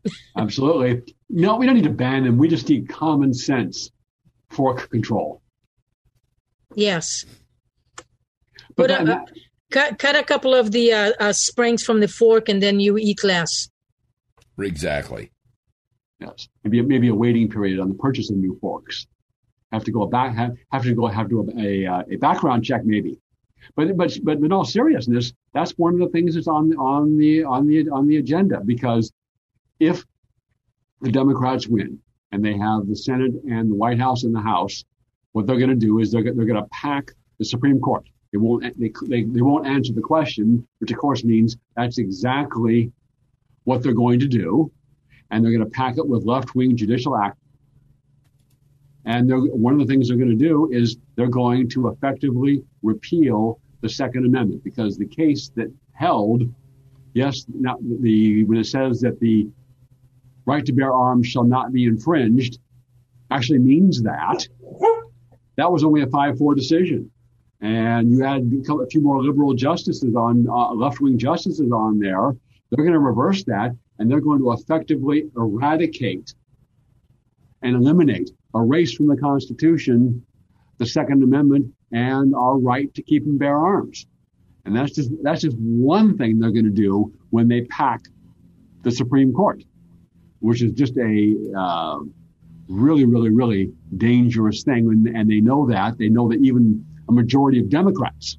Absolutely. 0.37 1.15
No, 1.29 1.55
we 1.57 1.65
don't 1.65 1.75
need 1.75 1.85
to 1.85 1.89
ban 1.89 2.23
them. 2.23 2.37
We 2.37 2.47
just 2.47 2.69
need 2.69 2.87
common 2.87 3.33
sense 3.33 3.89
fork 4.51 4.89
control. 4.89 5.41
Yes. 6.75 7.25
But, 8.75 8.91
uh, 8.91 9.11
uh, 9.11 9.25
cut, 9.71 9.97
cut 9.97 10.15
a 10.15 10.23
couple 10.23 10.53
of 10.53 10.71
the 10.71 10.93
uh, 10.93 11.13
uh, 11.19 11.33
springs 11.33 11.83
from 11.83 11.99
the 11.99 12.07
fork 12.07 12.49
and 12.49 12.61
then 12.61 12.79
you 12.79 12.97
eat 12.97 13.23
less. 13.23 13.69
Exactly. 14.59 15.31
Maybe 16.63 16.81
maybe 16.81 17.07
a 17.09 17.15
waiting 17.15 17.49
period 17.49 17.79
on 17.79 17.89
the 17.89 17.95
purchase 17.95 18.29
of 18.29 18.37
new 18.37 18.57
forks. 18.59 19.07
Have 19.71 19.83
to 19.85 19.91
go 19.91 20.05
back. 20.05 20.35
Have, 20.35 20.55
have 20.71 20.83
to 20.83 20.93
go 20.93 21.07
have 21.07 21.29
to 21.29 21.41
a, 21.41 21.61
a, 21.61 21.85
uh, 21.85 22.03
a 22.11 22.15
background 22.17 22.63
check 22.63 22.85
maybe. 22.85 23.19
But 23.75 23.97
but 23.97 24.17
but 24.23 24.37
in 24.37 24.51
all 24.51 24.65
seriousness, 24.65 25.33
that's 25.53 25.71
one 25.71 25.93
of 25.93 25.99
the 25.99 26.09
things 26.09 26.35
that's 26.35 26.47
on 26.47 26.69
the 26.69 26.75
on 26.77 27.17
the 27.17 27.43
on 27.43 27.67
the 27.67 27.89
on 27.89 28.07
the 28.07 28.17
agenda 28.17 28.61
because 28.61 29.11
if 29.79 30.05
the 31.01 31.11
Democrats 31.11 31.67
win 31.67 31.99
and 32.31 32.43
they 32.43 32.57
have 32.57 32.87
the 32.87 32.95
Senate 32.95 33.33
and 33.49 33.71
the 33.71 33.75
White 33.75 33.99
House 33.99 34.23
and 34.23 34.33
the 34.33 34.41
House, 34.41 34.83
what 35.33 35.47
they're 35.47 35.57
going 35.57 35.69
to 35.69 35.75
do 35.75 35.99
is 35.99 36.11
they're 36.11 36.23
they're 36.23 36.45
going 36.45 36.61
to 36.61 36.69
pack 36.69 37.11
the 37.39 37.45
Supreme 37.45 37.79
Court. 37.79 38.05
They 38.31 38.37
won't 38.37 38.63
they, 38.79 38.91
they 39.07 39.23
they 39.23 39.41
won't 39.41 39.67
answer 39.67 39.93
the 39.93 40.01
question, 40.01 40.67
which 40.79 40.91
of 40.91 40.97
course 40.97 41.23
means 41.23 41.57
that's 41.75 41.97
exactly 41.97 42.91
what 43.63 43.81
they're 43.81 43.93
going 43.93 44.19
to 44.19 44.27
do 44.27 44.71
and 45.31 45.43
they're 45.43 45.51
going 45.51 45.63
to 45.63 45.69
pack 45.69 45.97
it 45.97 46.07
with 46.07 46.23
left-wing 46.25 46.77
judicial 46.77 47.17
act. 47.17 47.37
And 49.05 49.29
one 49.29 49.73
of 49.73 49.79
the 49.79 49.85
things 49.85 50.07
they're 50.07 50.17
going 50.17 50.29
to 50.29 50.35
do 50.35 50.69
is 50.71 50.97
they're 51.15 51.27
going 51.27 51.69
to 51.69 51.89
effectively 51.89 52.63
repeal 52.81 53.59
the 53.81 53.89
Second 53.89 54.25
Amendment 54.25 54.63
because 54.63 54.97
the 54.97 55.05
case 55.05 55.51
that 55.55 55.71
held, 55.93 56.41
yes, 57.13 57.45
now 57.47 57.77
the 58.01 58.43
when 58.45 58.57
it 58.57 58.65
says 58.65 58.99
that 59.01 59.19
the 59.19 59.47
right 60.45 60.65
to 60.65 60.73
bear 60.73 60.91
arms 60.91 61.27
shall 61.27 61.43
not 61.43 61.71
be 61.71 61.85
infringed, 61.85 62.59
actually 63.29 63.59
means 63.59 64.01
that. 64.03 64.47
That 65.57 65.71
was 65.71 65.83
only 65.83 66.01
a 66.01 66.07
five-four 66.07 66.55
decision, 66.55 67.11
and 67.61 68.11
you 68.11 68.23
had 68.23 68.41
a 68.41 68.87
few 68.87 69.01
more 69.01 69.23
liberal 69.23 69.53
justices 69.53 70.15
on 70.15 70.47
uh, 70.49 70.73
left-wing 70.73 71.17
justices 71.17 71.71
on 71.71 71.99
there. 71.99 72.35
They're 72.69 72.83
going 72.83 72.93
to 72.93 72.99
reverse 72.99 73.43
that 73.45 73.71
and 73.99 74.09
they're 74.09 74.21
going 74.21 74.39
to 74.39 74.51
effectively 74.51 75.29
eradicate 75.35 76.33
and 77.61 77.75
eliminate, 77.75 78.29
erase 78.53 78.93
from 78.93 79.07
the 79.07 79.17
Constitution 79.17 80.25
the 80.77 80.85
Second 80.85 81.23
Amendment 81.23 81.73
and 81.91 82.35
our 82.35 82.57
right 82.57 82.93
to 82.93 83.01
keep 83.01 83.25
and 83.25 83.39
bear 83.39 83.57
arms. 83.57 84.07
And 84.65 84.75
that's 84.75 84.91
just 84.91 85.11
that's 85.21 85.41
just 85.41 85.57
one 85.57 86.17
thing 86.17 86.39
they're 86.39 86.51
going 86.51 86.65
to 86.65 86.71
do 86.71 87.13
when 87.29 87.47
they 87.47 87.61
pack 87.65 88.01
the 88.81 88.91
Supreme 88.91 89.31
Court, 89.31 89.63
which 90.39 90.61
is 90.61 90.71
just 90.73 90.97
a 90.97 91.35
uh, 91.57 91.99
really, 92.67 93.05
really, 93.05 93.29
really 93.29 93.71
dangerous 93.97 94.63
thing. 94.63 94.87
And, 94.89 95.07
and 95.15 95.29
they 95.29 95.39
know 95.39 95.67
that. 95.67 95.97
They 95.97 96.09
know 96.09 96.27
that 96.29 96.39
even 96.41 96.83
a 97.07 97.11
majority 97.11 97.59
of 97.59 97.69
Democrats 97.69 98.37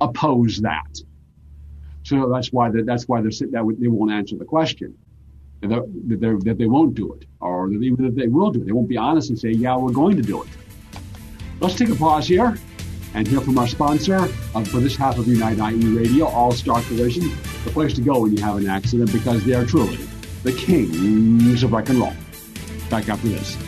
oppose 0.00 0.58
that. 0.58 1.00
So 2.08 2.26
that's 2.32 2.50
why 2.54 2.70
that's 2.72 3.06
why 3.06 3.20
they're 3.20 3.30
that 3.30 3.76
they 3.78 3.88
won't 3.88 4.10
answer 4.10 4.34
the 4.36 4.46
question. 4.46 4.96
That, 5.60 5.68
that, 5.68 6.40
that 6.44 6.56
they 6.56 6.66
won't 6.66 6.94
do 6.94 7.12
it, 7.14 7.26
or 7.40 7.68
that 7.68 7.82
even 7.82 8.06
if 8.06 8.14
they 8.14 8.28
will 8.28 8.50
do 8.50 8.62
it, 8.62 8.66
they 8.66 8.72
won't 8.72 8.88
be 8.88 8.96
honest 8.96 9.28
and 9.28 9.38
say, 9.38 9.50
"Yeah, 9.50 9.76
we're 9.76 9.92
going 9.92 10.16
to 10.16 10.22
do 10.22 10.42
it." 10.42 10.48
Let's 11.60 11.74
take 11.74 11.90
a 11.90 11.94
pause 11.94 12.26
here 12.26 12.56
and 13.12 13.28
hear 13.28 13.42
from 13.42 13.58
our 13.58 13.66
sponsor 13.66 14.26
for 14.26 14.80
this 14.80 14.96
half 14.96 15.18
of 15.18 15.28
United 15.28 15.60
IE 15.60 15.98
Radio, 15.98 16.26
All 16.26 16.52
Star 16.52 16.80
Collision, 16.82 17.28
the 17.64 17.70
place 17.72 17.92
to 17.94 18.00
go 18.00 18.20
when 18.22 18.34
you 18.34 18.42
have 18.42 18.56
an 18.56 18.70
accident 18.70 19.12
because 19.12 19.44
they 19.44 19.52
are 19.52 19.66
truly 19.66 19.96
the 20.44 20.52
kings 20.52 21.62
of 21.62 21.72
rock 21.72 21.90
and 21.90 22.00
roll. 22.00 22.14
Back 22.88 23.10
after 23.10 23.28
this. 23.28 23.67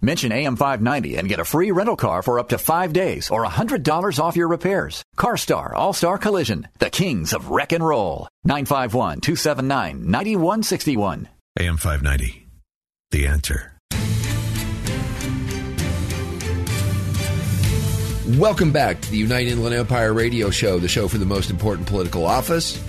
Mention 0.00 0.30
AM590 0.30 1.18
and 1.18 1.28
get 1.28 1.40
a 1.40 1.44
free 1.44 1.72
rental 1.72 1.96
car 1.96 2.22
for 2.22 2.38
up 2.38 2.50
to 2.50 2.58
five 2.58 2.92
days 2.92 3.30
or 3.30 3.44
$100 3.44 4.20
off 4.20 4.36
your 4.36 4.46
repairs. 4.48 5.02
CarStar 5.16 5.72
All-Star 5.74 6.18
Collision, 6.18 6.68
the 6.78 6.90
kings 6.90 7.32
of 7.32 7.50
wreck 7.50 7.72
and 7.72 7.84
roll. 7.84 8.28
951-279-9161. 8.46 11.26
AM590, 11.58 12.46
the 13.10 13.26
answer. 13.26 13.72
Welcome 18.36 18.70
back 18.72 19.00
to 19.00 19.10
the 19.10 19.16
United 19.16 19.52
Inland 19.52 19.74
Empire 19.74 20.12
Radio 20.12 20.50
Show, 20.50 20.78
the 20.78 20.86
show 20.86 21.08
for 21.08 21.16
the 21.18 21.24
most 21.24 21.50
important 21.50 21.88
political 21.88 22.26
office, 22.26 22.80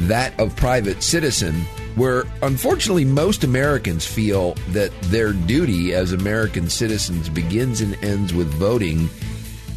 that 0.00 0.38
of 0.40 0.56
private 0.56 1.02
citizen 1.02 1.64
where 1.98 2.24
unfortunately 2.42 3.04
most 3.04 3.44
Americans 3.44 4.06
feel 4.06 4.54
that 4.70 4.92
their 5.02 5.32
duty 5.32 5.92
as 5.94 6.12
American 6.12 6.70
citizens 6.70 7.28
begins 7.28 7.80
and 7.80 8.02
ends 8.04 8.32
with 8.32 8.48
voting. 8.54 9.08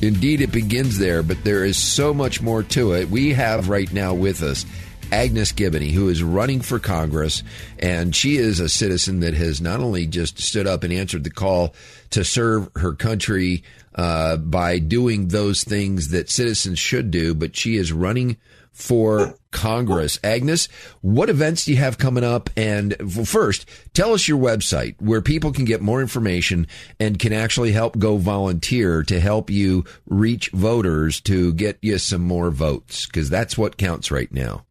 Indeed, 0.02 0.42
it 0.42 0.52
begins 0.52 0.98
there, 0.98 1.24
but 1.24 1.44
there 1.44 1.66
is 1.66 1.78
so 1.78 2.14
much 2.14 2.42
more 2.42 2.64
to 2.64 2.94
it. 2.94 3.10
We 3.10 3.34
have 3.34 3.70
right 3.70 3.92
now 3.92 4.14
with 4.14 4.42
us 4.44 4.66
Agnes 5.12 5.52
Gibboney, 5.52 5.92
who 5.92 6.10
is 6.10 6.24
running 6.24 6.62
for 6.62 6.80
Congress, 6.80 7.44
and 7.80 8.16
she 8.16 8.38
is 8.38 8.60
a 8.60 8.70
citizen 8.70 9.20
that 9.20 9.34
has 9.34 9.60
not 9.60 9.80
only 9.80 10.08
just 10.08 10.40
stood 10.40 10.68
up 10.68 10.84
and 10.84 10.94
answered 10.94 11.24
the 11.24 11.30
call 11.30 11.74
to 12.12 12.24
serve 12.24 12.70
her 12.76 12.94
country 12.94 13.64
uh, 13.96 14.38
by 14.38 14.80
doing 14.80 15.28
those 15.28 15.64
things 15.64 16.10
that 16.10 16.30
citizens 16.30 16.80
should 16.80 17.12
do, 17.12 17.36
but 17.36 17.56
she 17.56 17.76
is 17.76 17.92
running 17.92 18.38
for 18.72 19.36
Congress. 19.52 20.18
Agnes, 20.24 20.70
what 21.02 21.30
events 21.30 21.66
do 21.66 21.72
you 21.72 21.78
have 21.78 21.98
coming 21.98 22.24
up? 22.24 22.50
And 22.56 22.96
first, 23.28 23.68
tell 23.94 24.14
us 24.14 24.30
your 24.30 24.40
website 24.40 24.96
where 25.00 25.22
people 25.22 25.52
can 25.52 25.66
get 25.66 25.82
more 25.82 26.02
information 26.02 26.68
and 26.98 27.20
can 27.20 27.34
actually 27.34 27.74
help 27.74 28.00
go 28.00 28.16
volunteer 28.16 29.04
to 29.04 29.20
help 29.20 29.50
you 29.50 29.84
reach 30.06 30.50
voters 30.52 31.20
to 31.22 31.54
get 31.54 31.78
you 31.82 31.98
some 31.98 32.22
more 32.22 32.50
votes, 32.50 33.06
because 33.06 33.30
that's 33.30 33.58
what 33.58 33.78
counts 33.78 34.10
right 34.10 34.32
now. 34.32 34.66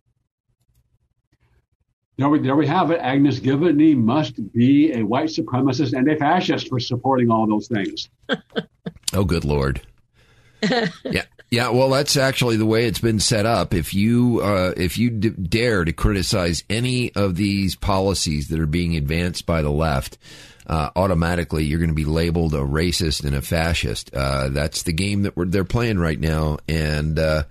There 2.19 2.29
we, 2.29 2.41
there 2.41 2.57
we 2.57 2.67
have 2.67 2.91
it. 2.91 3.01
Agnes 3.01 3.41
Gibboney 3.41 3.97
must 3.97 4.53
be 4.53 4.93
a 4.93 5.03
white 5.03 5.29
supremacist 5.29 5.93
and 5.95 6.09
a 6.09 6.17
fascist 6.17 6.69
for 6.69 6.79
supporting 6.79 7.31
all 7.31 7.47
those 7.47 7.69
things. 7.69 8.09
oh, 9.15 9.25
good 9.25 9.45
lord! 9.45 9.81
yeah, 10.63 11.25
yeah. 11.51 11.71
Well, 11.71 11.89
that's 11.89 12.17
actually 12.17 12.59
the 12.59 12.67
way 12.67 12.87
it's 12.87 13.01
been 13.01 13.19
set 13.19 13.47
up. 13.47 13.73
If 13.73 13.95
you 13.95 14.41
uh, 14.43 14.75
if 14.77 14.99
you 14.99 15.11
d- 15.11 15.31
dare 15.31 15.85
to 15.85 15.93
criticize 15.93 16.63
any 16.69 17.13
of 17.15 17.37
these 17.37 17.75
policies 17.75 18.49
that 18.49 18.61
are 18.61 18.67
being 18.67 18.95
advanced 18.95 19.47
by 19.47 19.63
the 19.63 19.71
left, 19.71 20.19
uh, 20.67 20.91
automatically 20.97 21.65
you're 21.65 21.79
going 21.79 21.91
to 21.91 21.95
be 21.95 22.05
labeled 22.05 22.55
a 22.55 22.59
racist 22.59 23.25
and 23.25 23.35
a 23.35 23.43
fascist. 23.43 24.15
Uh, 24.15 24.49
that's 24.49 24.83
the 24.83 24.93
game 24.93 25.23
that 25.23 25.35
they're 25.37 25.65
playing 25.65 25.99
right 25.99 26.19
now, 26.19 26.59
and 26.69 27.19
uh, 27.19 27.45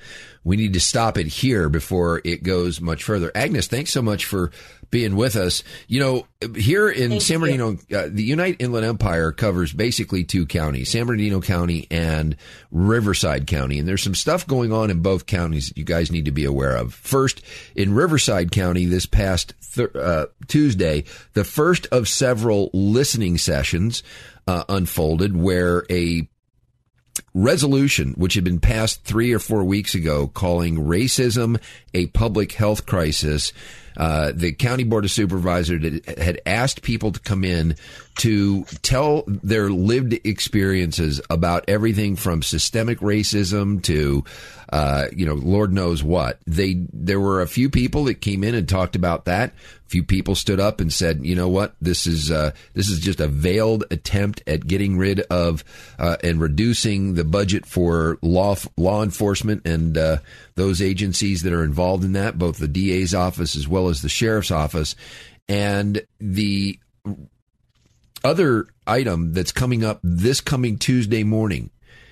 we 0.43 0.57
need 0.57 0.73
to 0.73 0.79
stop 0.79 1.17
it 1.17 1.27
here 1.27 1.69
before 1.69 2.21
it 2.23 2.43
goes 2.43 2.81
much 2.81 3.03
further. 3.03 3.31
Agnes, 3.35 3.67
thanks 3.67 3.91
so 3.91 4.01
much 4.01 4.25
for 4.25 4.51
being 4.91 5.15
with 5.15 5.35
us. 5.35 5.63
You 5.87 6.01
know, 6.01 6.27
here 6.55 6.89
in 6.89 7.09
Thank 7.09 7.21
San 7.21 7.39
Bernardino, 7.39 7.77
uh, 7.95 8.09
the 8.11 8.23
Unite 8.23 8.57
Inland 8.59 8.85
Empire 8.85 9.31
covers 9.31 9.73
basically 9.73 10.23
two 10.23 10.45
counties, 10.45 10.91
San 10.91 11.05
Bernardino 11.05 11.41
County 11.41 11.87
and 11.89 12.35
Riverside 12.69 13.47
County. 13.47 13.79
And 13.79 13.87
there's 13.87 14.03
some 14.03 14.15
stuff 14.15 14.45
going 14.45 14.71
on 14.71 14.91
in 14.91 15.01
both 15.01 15.25
counties 15.25 15.69
that 15.69 15.77
you 15.77 15.85
guys 15.85 16.11
need 16.11 16.25
to 16.25 16.31
be 16.31 16.45
aware 16.45 16.75
of. 16.75 16.93
First, 16.93 17.41
in 17.75 17.95
Riverside 17.95 18.51
County 18.51 18.85
this 18.85 19.05
past 19.05 19.53
th- 19.73 19.95
uh, 19.95 20.27
Tuesday, 20.47 21.05
the 21.33 21.45
first 21.45 21.87
of 21.91 22.07
several 22.07 22.69
listening 22.73 23.37
sessions 23.37 24.03
uh, 24.45 24.65
unfolded 24.67 25.35
where 25.35 25.85
a 25.89 26.27
resolution, 27.33 28.13
which 28.13 28.33
had 28.33 28.43
been 28.43 28.59
passed 28.59 29.03
three 29.03 29.31
or 29.31 29.39
four 29.39 29.63
weeks 29.63 29.95
ago, 29.95 30.27
calling 30.27 30.77
racism 30.77 31.61
a 31.93 32.07
public 32.07 32.53
health 32.53 32.85
crisis. 32.85 33.53
Uh, 33.97 34.31
the 34.33 34.53
county 34.53 34.83
board 34.83 35.05
of 35.05 35.11
supervisors 35.11 36.01
had 36.17 36.41
asked 36.45 36.81
people 36.81 37.11
to 37.11 37.19
come 37.19 37.43
in 37.43 37.75
to 38.17 38.63
tell 38.81 39.23
their 39.27 39.69
lived 39.69 40.13
experiences 40.25 41.21
about 41.29 41.65
everything 41.67 42.15
from 42.15 42.43
systemic 42.43 42.99
racism 42.99 43.81
to, 43.83 44.23
uh, 44.71 45.05
you 45.15 45.25
know, 45.25 45.33
Lord 45.33 45.73
knows 45.73 46.03
what. 46.03 46.39
They 46.45 46.85
there 46.93 47.19
were 47.19 47.41
a 47.41 47.47
few 47.47 47.69
people 47.69 48.05
that 48.05 48.21
came 48.21 48.43
in 48.43 48.55
and 48.55 48.67
talked 48.67 48.95
about 48.95 49.25
that 49.25 49.53
A 49.85 49.89
few 49.89 50.03
people 50.03 50.35
stood 50.35 50.59
up 50.59 50.79
and 50.81 50.91
said, 50.91 51.25
"You 51.25 51.35
know 51.35 51.49
what? 51.49 51.75
This 51.81 52.05
is 52.07 52.31
uh, 52.31 52.51
this 52.73 52.89
is 52.89 52.99
just 52.99 53.19
a 53.19 53.27
veiled 53.27 53.85
attempt 53.91 54.43
at 54.47 54.67
getting 54.67 54.97
rid 54.97 55.21
of 55.21 55.63
uh, 55.97 56.17
and 56.23 56.39
reducing 56.39 57.15
the 57.15 57.23
budget 57.25 57.65
for 57.65 58.17
law 58.21 58.55
law 58.77 59.03
enforcement 59.03 59.65
and 59.65 59.97
uh, 59.97 60.17
those 60.55 60.81
agencies 60.81 61.43
that 61.43 61.53
are 61.53 61.63
involved 61.63 62.03
in 62.03 62.13
that, 62.13 62.37
both 62.37 62.57
the 62.57 62.67
DA's 62.67 63.13
office 63.13 63.55
as 63.55 63.67
well 63.67 63.87
as 63.89 64.01
the 64.01 64.09
sheriff's 64.09 64.51
office." 64.51 64.95
And 65.49 66.01
the 66.19 66.79
other 68.23 68.67
item 68.87 69.33
that's 69.33 69.51
coming 69.51 69.83
up 69.83 69.99
this 70.03 70.41
coming 70.41 70.77
Tuesday 70.77 71.23
morning 71.23 71.69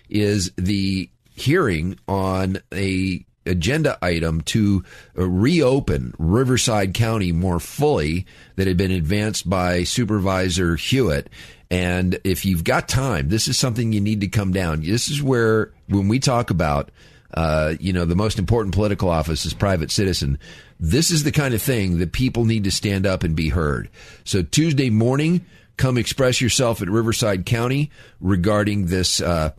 is 0.10 0.52
the 0.58 1.10
hearing 1.36 1.98
on 2.08 2.60
a 2.74 3.26
agenda 3.46 3.98
item 4.02 4.42
to 4.42 4.84
reopen 5.16 6.14
Riverside 6.18 6.94
County 6.94 7.32
more 7.32 7.60
fully 7.60 8.26
that 8.56 8.68
had 8.68 8.78
been 8.78 8.92
advanced 8.92 9.50
by 9.50 9.84
Supervisor 9.84 10.76
Hewitt. 10.76 11.30
And 11.72 12.20
if 12.24 12.46
you've 12.46 12.64
got 12.64 12.88
time, 12.88 13.30
this 13.30 13.48
is 13.48 13.58
something 13.58 13.94
you 13.94 14.02
need 14.02 14.22
to 14.22 14.28
come 14.28 14.52
down. 14.52 14.82
This 14.82 15.10
is 15.10 15.22
where, 15.22 15.72
when 15.88 16.08
we 16.08 16.20
talk 16.20 16.50
about, 16.50 16.90
uh, 17.34 17.76
you 17.80 17.94
know, 17.94 18.06
the 18.06 18.16
most 18.16 18.40
important 18.40 18.74
political 18.74 19.10
office 19.10 19.46
is 19.46 19.54
private 19.54 19.92
citizen. 19.92 20.40
This 20.80 21.12
is 21.12 21.24
the 21.24 21.32
kind 21.32 21.54
of 21.54 21.62
thing 21.62 22.00
that 22.00 22.12
people 22.12 22.46
need 22.46 22.64
to 22.64 22.72
stand 22.72 23.06
up 23.06 23.24
and 23.24 23.36
be 23.36 23.50
heard. 23.50 23.90
So 24.24 24.42
Tuesday 24.42 24.90
morning, 24.90 25.46
come 25.80 25.98
express 25.98 26.42
yourself 26.42 26.82
at 26.82 26.90
Riverside 26.90 27.46
County 27.46 27.90
regarding 28.20 28.88
this 28.88 29.22
uh, 29.22 29.52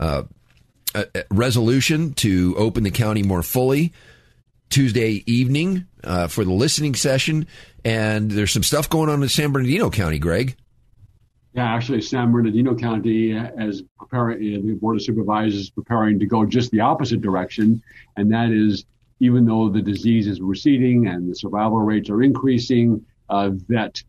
uh, 0.00 0.22
resolution 1.30 2.14
to 2.14 2.54
open 2.56 2.82
the 2.82 2.90
county 2.90 3.22
more 3.22 3.42
fully 3.42 3.92
Tuesday 4.70 5.22
evening 5.26 5.86
uh, 6.02 6.26
for 6.26 6.44
the 6.44 6.52
listening 6.52 6.94
session. 6.94 7.46
And 7.84 8.30
there's 8.30 8.50
some 8.50 8.62
stuff 8.62 8.88
going 8.88 9.10
on 9.10 9.22
in 9.22 9.28
San 9.28 9.52
Bernardino 9.52 9.90
County, 9.90 10.18
Greg. 10.18 10.56
Yeah, 11.52 11.72
actually, 11.72 12.02
San 12.02 12.32
Bernardino 12.32 12.74
County 12.74 13.32
is 13.32 13.82
preparing, 13.98 14.66
the 14.66 14.74
Board 14.74 14.96
of 14.96 15.02
Supervisors 15.02 15.54
is 15.54 15.70
preparing 15.70 16.18
to 16.18 16.26
go 16.26 16.44
just 16.44 16.70
the 16.70 16.80
opposite 16.80 17.20
direction. 17.20 17.82
And 18.16 18.32
that 18.32 18.50
is, 18.50 18.84
even 19.20 19.46
though 19.46 19.68
the 19.68 19.80
disease 19.80 20.26
is 20.26 20.40
receding 20.40 21.06
and 21.06 21.30
the 21.30 21.34
survival 21.34 21.80
rates 21.80 22.10
are 22.10 22.22
increasing, 22.22 23.04
uh, 23.28 23.50
that 23.68 24.02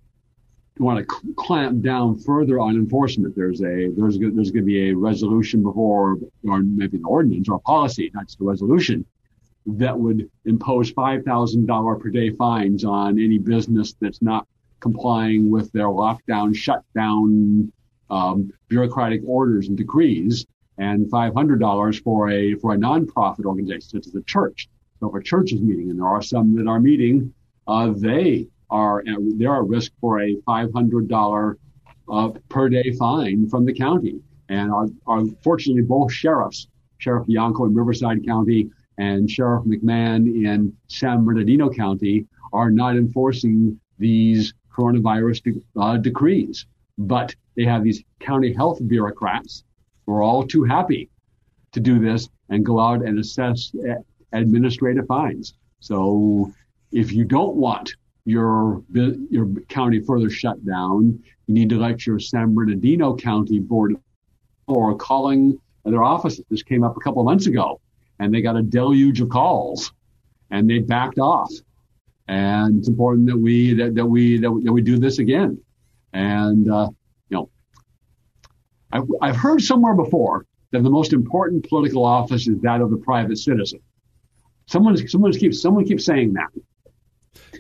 want 0.80 1.08
to 1.08 1.34
clamp 1.36 1.82
down 1.82 2.18
further 2.20 2.60
on 2.60 2.76
enforcement. 2.76 3.36
There's 3.36 3.62
a 3.62 3.90
there's 3.96 4.18
there's 4.20 4.52
going 4.52 4.54
to 4.54 4.62
be 4.64 4.90
a 4.90 4.96
resolution 4.96 5.64
before, 5.64 6.18
or 6.48 6.60
maybe 6.62 6.98
an 6.98 7.06
ordinance 7.06 7.50
or 7.50 7.56
a 7.56 7.60
policy, 7.60 8.12
not 8.14 8.28
just 8.28 8.42
a 8.42 8.44
resolution, 8.44 9.06
that 9.66 9.98
would 9.98 10.30
impose 10.46 10.92
five 10.92 11.24
thousand 11.24 11.66
dollar 11.66 11.96
per 11.96 12.10
day 12.10 12.30
fines 12.32 12.84
on 12.86 13.20
any 13.20 13.38
business 13.38 13.96
that's 14.00 14.22
not 14.22 14.48
complying 14.80 15.50
with 15.50 15.72
their 15.72 15.88
lockdown, 15.88 16.56
shutdown, 16.56 17.72
um, 18.10 18.52
bureaucratic 18.70 19.22
orders 19.26 19.68
and 19.68 19.78
decrees, 19.78 20.46
and 20.78 21.10
five 21.10 21.34
hundred 21.34 21.60
dollars 21.60 22.00
for 22.00 22.30
a 22.30 22.56
for 22.56 22.74
a 22.74 22.78
nonprofit 22.78 23.46
organization 23.46 23.82
such 23.82 24.08
as 24.08 24.16
a 24.16 24.24
church. 24.24 24.70
So 25.00 25.10
if 25.10 25.22
a 25.22 25.24
church 25.24 25.54
is 25.54 25.62
meeting, 25.62 25.90
and 25.90 26.00
there 26.00 26.08
are 26.08 26.22
some 26.22 26.56
that 26.56 26.68
are 26.68 26.80
meeting, 26.80 27.34
uh, 27.68 27.94
they 27.96 28.48
are 28.70 29.04
they're 29.38 29.56
at 29.56 29.68
risk 29.68 29.92
for 30.02 30.22
a 30.22 30.36
$500 30.48 31.56
uh, 32.10 32.30
per 32.50 32.70
day 32.70 32.92
fine 32.98 33.48
from 33.50 33.66
the 33.66 33.74
county. 33.74 34.22
And 34.50 34.72
are, 34.72 35.26
fortunately 35.44 35.82
both 35.82 36.12
sheriffs, 36.12 36.68
Sheriff 37.00 37.28
Bianco 37.28 37.66
in 37.66 37.74
Riverside 37.74 38.26
County 38.26 38.70
and 38.98 39.30
Sheriff 39.30 39.66
McMahon 39.66 40.26
in 40.26 40.74
San 40.88 41.26
Bernardino 41.26 41.70
County, 41.70 42.26
are 42.54 42.72
not 42.72 42.96
enforcing 42.96 43.80
these 44.00 44.54
coronavirus 44.74 45.44
de- 45.44 45.82
uh, 45.82 45.98
decrees. 45.98 46.66
But 46.98 47.36
they 47.56 47.66
have 47.66 47.84
these 47.84 48.04
county 48.20 48.54
health 48.54 48.80
bureaucrats 48.88 49.64
who 50.06 50.14
are 50.14 50.24
all 50.24 50.48
too 50.48 50.64
happy 50.64 51.10
to 51.74 51.80
do 51.80 52.00
this 52.00 52.30
and 52.50 52.66
go 52.66 52.80
out 52.80 53.04
and 53.04 53.20
assess 53.20 53.72
administrative 54.32 55.06
fines. 55.08 55.54
So 55.80 56.52
if 56.92 57.12
you 57.12 57.26
don't 57.26 57.56
want 57.56 57.96
your 58.28 58.84
your 58.92 59.48
county 59.70 60.02
further 60.02 60.30
shut 60.30 60.64
down, 60.66 61.24
you 61.48 61.54
need 61.54 61.70
to 61.70 61.78
let 61.78 62.06
your 62.06 62.20
San 62.20 62.54
Bernardino 62.54 63.16
County 63.16 63.60
Board 63.60 63.96
or 64.68 64.98
calling 64.98 65.58
their 65.86 66.04
offices. 66.04 66.44
This 66.50 66.62
came 66.62 66.84
up 66.84 66.98
a 66.98 67.00
couple 67.00 67.22
of 67.22 67.26
months 67.26 67.48
ago, 67.48 67.80
and 68.20 68.34
they 68.34 68.42
got 68.42 68.58
a 68.58 68.62
deluge 68.62 69.22
of 69.22 69.30
calls, 69.30 69.94
and 70.52 70.70
they 70.70 70.80
backed 70.80 71.20
off. 71.20 71.50
And 72.28 72.80
it's 72.80 72.90
important 72.90 73.28
that 73.28 73.38
we 73.38 73.74
that, 73.76 73.96
that 73.96 74.06
we 74.06 74.38
that, 74.40 74.62
that 74.66 74.74
we 74.74 74.82
do 74.82 75.00
this 75.00 75.20
again. 75.20 75.62
And 76.12 76.70
uh, 76.70 76.90
you 77.30 77.38
know, 77.38 77.50
I've, 78.92 79.08
I've 79.22 79.38
heard 79.38 79.62
somewhere 79.62 79.96
before 79.96 80.46
that 80.72 80.84
the 80.84 80.90
most 80.90 81.14
important 81.14 81.68
political 81.70 82.04
office 82.04 82.46
is 82.50 82.60
that 82.60 82.82
of 82.82 82.92
the 82.92 82.98
private 82.98 83.38
citizen. 83.38 83.80
Someone 84.66 84.98
someone 85.08 85.32
keeps 85.32 85.62
someone 85.62 85.86
keeps 85.86 86.04
saying 86.04 86.34
that. 86.34 86.50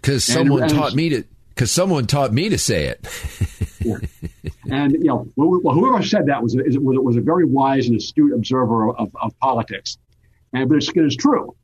Because 0.01 0.23
someone 0.23 0.63
and, 0.63 0.71
taught 0.71 0.93
me 0.93 1.09
to. 1.09 1.23
Because 1.49 1.71
someone 1.71 2.05
taught 2.05 2.31
me 2.33 2.49
to 2.49 2.57
say 2.57 2.85
it. 2.85 3.07
yeah. 3.79 3.97
And 4.69 4.91
you 4.91 5.05
know, 5.05 5.27
well, 5.37 5.73
whoever 5.73 6.03
said 6.03 6.25
that 6.25 6.43
was 6.43 6.55
a, 6.55 6.59
was, 6.79 6.97
was 6.99 7.15
a 7.15 7.21
very 7.21 7.45
wise 7.45 7.87
and 7.87 7.95
astute 7.95 8.33
observer 8.33 8.93
of, 8.93 9.15
of 9.15 9.39
politics, 9.39 9.97
and 10.51 10.67
but 10.67 10.75
it's, 10.75 10.91
it's 10.93 11.15
true. 11.15 11.55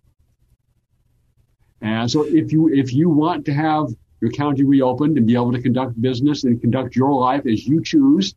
And 1.81 2.09
so, 2.09 2.23
if 2.23 2.53
you 2.53 2.69
if 2.69 2.93
you 2.93 3.09
want 3.09 3.45
to 3.45 3.53
have 3.53 3.87
your 4.21 4.31
county 4.31 4.63
reopened 4.63 5.17
and 5.17 5.27
be 5.27 5.35
able 5.35 5.51
to 5.51 5.61
conduct 5.61 6.01
business 6.01 6.45
and 6.45 6.61
conduct 6.61 6.95
your 6.95 7.13
life 7.13 7.45
as 7.45 7.67
you 7.67 7.83
choose, 7.83 8.33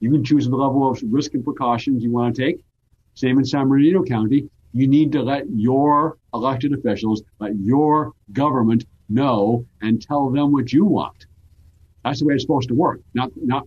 you 0.00 0.10
can 0.10 0.22
choose 0.22 0.46
the 0.46 0.54
level 0.54 0.90
of 0.90 1.00
risk 1.02 1.32
and 1.32 1.42
precautions 1.42 2.02
you 2.02 2.10
want 2.10 2.36
to 2.36 2.42
take. 2.42 2.62
Same 3.14 3.38
in 3.38 3.46
San 3.46 3.68
Bernardino 3.68 4.02
County. 4.04 4.50
You 4.72 4.86
need 4.86 5.12
to 5.12 5.22
let 5.22 5.48
your 5.48 6.18
elected 6.34 6.74
officials, 6.74 7.22
let 7.38 7.56
your 7.56 8.12
government 8.32 8.84
know 9.10 9.66
and 9.80 10.00
tell 10.00 10.30
them 10.30 10.52
what 10.52 10.72
you 10.72 10.84
want. 10.84 11.26
That's 12.04 12.20
the 12.20 12.26
way 12.26 12.34
it's 12.34 12.44
supposed 12.44 12.68
to 12.68 12.74
work, 12.74 13.00
not 13.12 13.30
not 13.36 13.66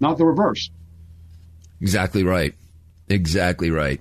not 0.00 0.18
the 0.18 0.26
reverse. 0.26 0.70
Exactly 1.80 2.22
right. 2.22 2.54
Exactly 3.08 3.70
right. 3.70 4.00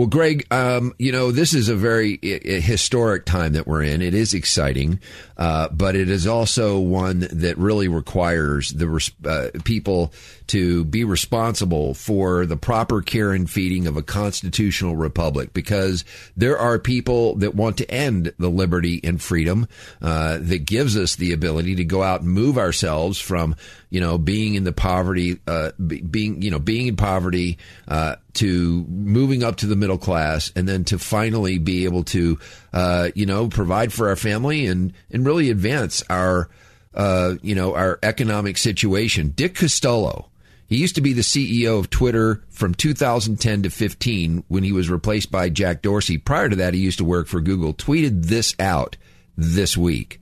Well, 0.00 0.08
Greg, 0.08 0.46
um, 0.50 0.94
you 0.98 1.12
know, 1.12 1.30
this 1.30 1.52
is 1.52 1.68
a 1.68 1.76
very 1.76 2.18
I- 2.22 2.60
historic 2.60 3.26
time 3.26 3.52
that 3.52 3.66
we're 3.66 3.82
in. 3.82 4.00
It 4.00 4.14
is 4.14 4.32
exciting, 4.32 4.98
uh, 5.36 5.68
but 5.68 5.94
it 5.94 6.08
is 6.08 6.26
also 6.26 6.78
one 6.78 7.28
that 7.30 7.58
really 7.58 7.86
requires 7.86 8.70
the 8.70 8.88
res- 8.88 9.10
uh, 9.26 9.48
people 9.64 10.14
to 10.46 10.86
be 10.86 11.04
responsible 11.04 11.92
for 11.92 12.46
the 12.46 12.56
proper 12.56 13.02
care 13.02 13.32
and 13.32 13.48
feeding 13.48 13.86
of 13.86 13.98
a 13.98 14.02
constitutional 14.02 14.96
republic 14.96 15.52
because 15.52 16.02
there 16.34 16.58
are 16.58 16.78
people 16.78 17.36
that 17.36 17.54
want 17.54 17.76
to 17.76 17.90
end 17.90 18.32
the 18.38 18.48
liberty 18.48 19.02
and 19.04 19.20
freedom 19.20 19.68
uh, 20.00 20.38
that 20.40 20.64
gives 20.64 20.96
us 20.96 21.16
the 21.16 21.34
ability 21.34 21.74
to 21.74 21.84
go 21.84 22.02
out 22.02 22.22
and 22.22 22.30
move 22.30 22.56
ourselves 22.56 23.20
from, 23.20 23.54
you 23.90 24.00
know, 24.00 24.16
being 24.16 24.54
in 24.54 24.64
the 24.64 24.72
poverty, 24.72 25.38
uh, 25.46 25.72
being, 25.78 26.40
you 26.40 26.50
know, 26.50 26.58
being 26.58 26.86
in 26.86 26.96
poverty, 26.96 27.58
uh, 27.86 28.16
to 28.34 28.84
moving 28.88 29.42
up 29.42 29.56
to 29.56 29.66
the 29.66 29.76
middle 29.76 29.98
class 29.98 30.52
and 30.54 30.68
then 30.68 30.84
to 30.84 30.98
finally 30.98 31.58
be 31.58 31.84
able 31.84 32.04
to, 32.04 32.38
uh, 32.72 33.10
you 33.14 33.26
know, 33.26 33.48
provide 33.48 33.92
for 33.92 34.08
our 34.08 34.16
family 34.16 34.66
and, 34.66 34.92
and 35.10 35.26
really 35.26 35.50
advance 35.50 36.02
our, 36.10 36.48
uh, 36.94 37.34
you 37.42 37.54
know, 37.54 37.74
our 37.74 37.98
economic 38.02 38.56
situation. 38.58 39.30
Dick 39.30 39.54
Costolo, 39.54 40.26
he 40.66 40.76
used 40.76 40.94
to 40.94 41.00
be 41.00 41.12
the 41.12 41.22
CEO 41.22 41.78
of 41.78 41.90
Twitter 41.90 42.44
from 42.48 42.74
2010 42.74 43.64
to 43.64 43.70
15 43.70 44.44
when 44.48 44.62
he 44.62 44.72
was 44.72 44.88
replaced 44.88 45.30
by 45.30 45.48
Jack 45.48 45.82
Dorsey. 45.82 46.16
Prior 46.16 46.48
to 46.48 46.56
that, 46.56 46.74
he 46.74 46.80
used 46.80 46.98
to 46.98 47.04
work 47.04 47.26
for 47.26 47.40
Google. 47.40 47.74
Tweeted 47.74 48.26
this 48.26 48.54
out 48.60 48.96
this 49.36 49.76
week. 49.76 50.20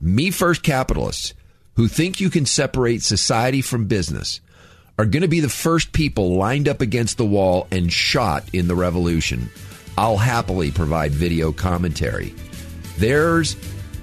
Me 0.00 0.30
first 0.30 0.62
capitalists 0.62 1.34
who 1.74 1.88
think 1.88 2.20
you 2.20 2.30
can 2.30 2.46
separate 2.46 3.02
society 3.02 3.60
from 3.60 3.86
business 3.86 4.40
are 4.98 5.06
going 5.06 5.22
to 5.22 5.28
be 5.28 5.40
the 5.40 5.48
first 5.48 5.92
people 5.92 6.36
lined 6.36 6.68
up 6.68 6.80
against 6.80 7.16
the 7.16 7.24
wall 7.24 7.66
and 7.70 7.92
shot 7.92 8.44
in 8.52 8.68
the 8.68 8.74
revolution. 8.74 9.50
I'll 9.96 10.16
happily 10.16 10.70
provide 10.70 11.12
video 11.12 11.52
commentary. 11.52 12.34
There's 12.98 13.56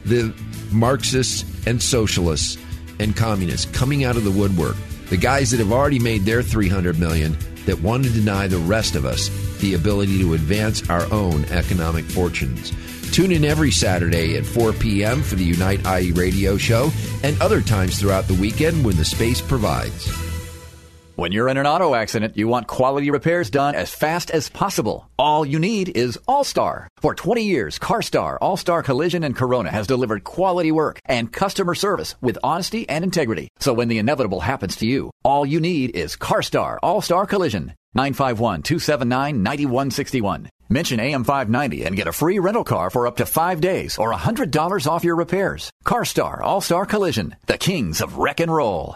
the 0.05 0.33
Marxists 0.71 1.45
and 1.67 1.81
socialists 1.81 2.57
and 2.99 3.15
communists 3.15 3.69
coming 3.71 4.03
out 4.03 4.17
of 4.17 4.23
the 4.23 4.31
woodwork 4.31 4.75
the 5.11 5.17
guys 5.17 5.51
that 5.51 5.59
have 5.59 5.73
already 5.73 5.99
made 5.99 6.21
their 6.21 6.41
300 6.41 6.97
million 6.97 7.37
that 7.65 7.81
want 7.81 8.05
to 8.05 8.09
deny 8.09 8.47
the 8.47 8.57
rest 8.57 8.95
of 8.95 9.03
us 9.03 9.27
the 9.59 9.73
ability 9.73 10.17
to 10.19 10.33
advance 10.33 10.89
our 10.89 11.03
own 11.11 11.43
economic 11.49 12.05
fortunes. 12.05 12.71
Tune 13.11 13.33
in 13.33 13.43
every 13.43 13.71
Saturday 13.71 14.37
at 14.37 14.45
4 14.45 14.71
p.m. 14.71 15.21
for 15.21 15.35
the 15.35 15.43
Unite 15.43 15.85
IE 15.85 16.13
radio 16.13 16.55
show 16.55 16.91
and 17.23 17.39
other 17.41 17.61
times 17.61 17.99
throughout 17.99 18.29
the 18.29 18.35
weekend 18.35 18.85
when 18.85 18.95
the 18.95 19.03
space 19.03 19.41
provides. 19.41 20.30
When 21.21 21.31
you're 21.31 21.49
in 21.49 21.57
an 21.57 21.67
auto 21.67 21.93
accident, 21.93 22.35
you 22.35 22.47
want 22.47 22.65
quality 22.65 23.11
repairs 23.11 23.51
done 23.51 23.75
as 23.75 23.93
fast 23.93 24.31
as 24.31 24.49
possible. 24.49 25.07
All 25.19 25.45
you 25.45 25.59
need 25.59 25.95
is 25.95 26.17
All 26.27 26.43
Star. 26.43 26.87
For 26.99 27.13
20 27.13 27.43
years, 27.43 27.77
CarStar, 27.77 28.39
All 28.41 28.57
Star 28.57 28.81
Collision, 28.81 29.23
and 29.23 29.35
Corona 29.35 29.69
has 29.69 29.85
delivered 29.85 30.23
quality 30.23 30.71
work 30.71 30.99
and 31.05 31.31
customer 31.31 31.75
service 31.75 32.15
with 32.21 32.39
honesty 32.43 32.89
and 32.89 33.03
integrity. 33.03 33.49
So 33.59 33.71
when 33.71 33.87
the 33.87 33.99
inevitable 33.99 34.39
happens 34.39 34.75
to 34.77 34.87
you, 34.87 35.11
all 35.23 35.45
you 35.45 35.59
need 35.59 35.95
is 35.95 36.15
CarStar, 36.15 36.79
All 36.81 37.01
Star 37.01 37.27
Collision. 37.27 37.75
951 37.93 38.63
279 38.63 39.43
9161. 39.43 40.49
Mention 40.69 40.99
AM590 40.99 41.85
and 41.85 41.95
get 41.95 42.07
a 42.07 42.13
free 42.13 42.39
rental 42.39 42.63
car 42.63 42.89
for 42.89 43.05
up 43.05 43.17
to 43.17 43.27
five 43.27 43.61
days 43.61 43.99
or 43.99 44.11
$100 44.11 44.87
off 44.87 45.03
your 45.03 45.15
repairs. 45.15 45.69
CarStar 45.85 46.41
All 46.41 46.61
Star 46.61 46.87
Collision, 46.87 47.35
the 47.45 47.59
kings 47.59 48.01
of 48.01 48.17
wreck 48.17 48.39
and 48.39 48.51
roll. 48.51 48.95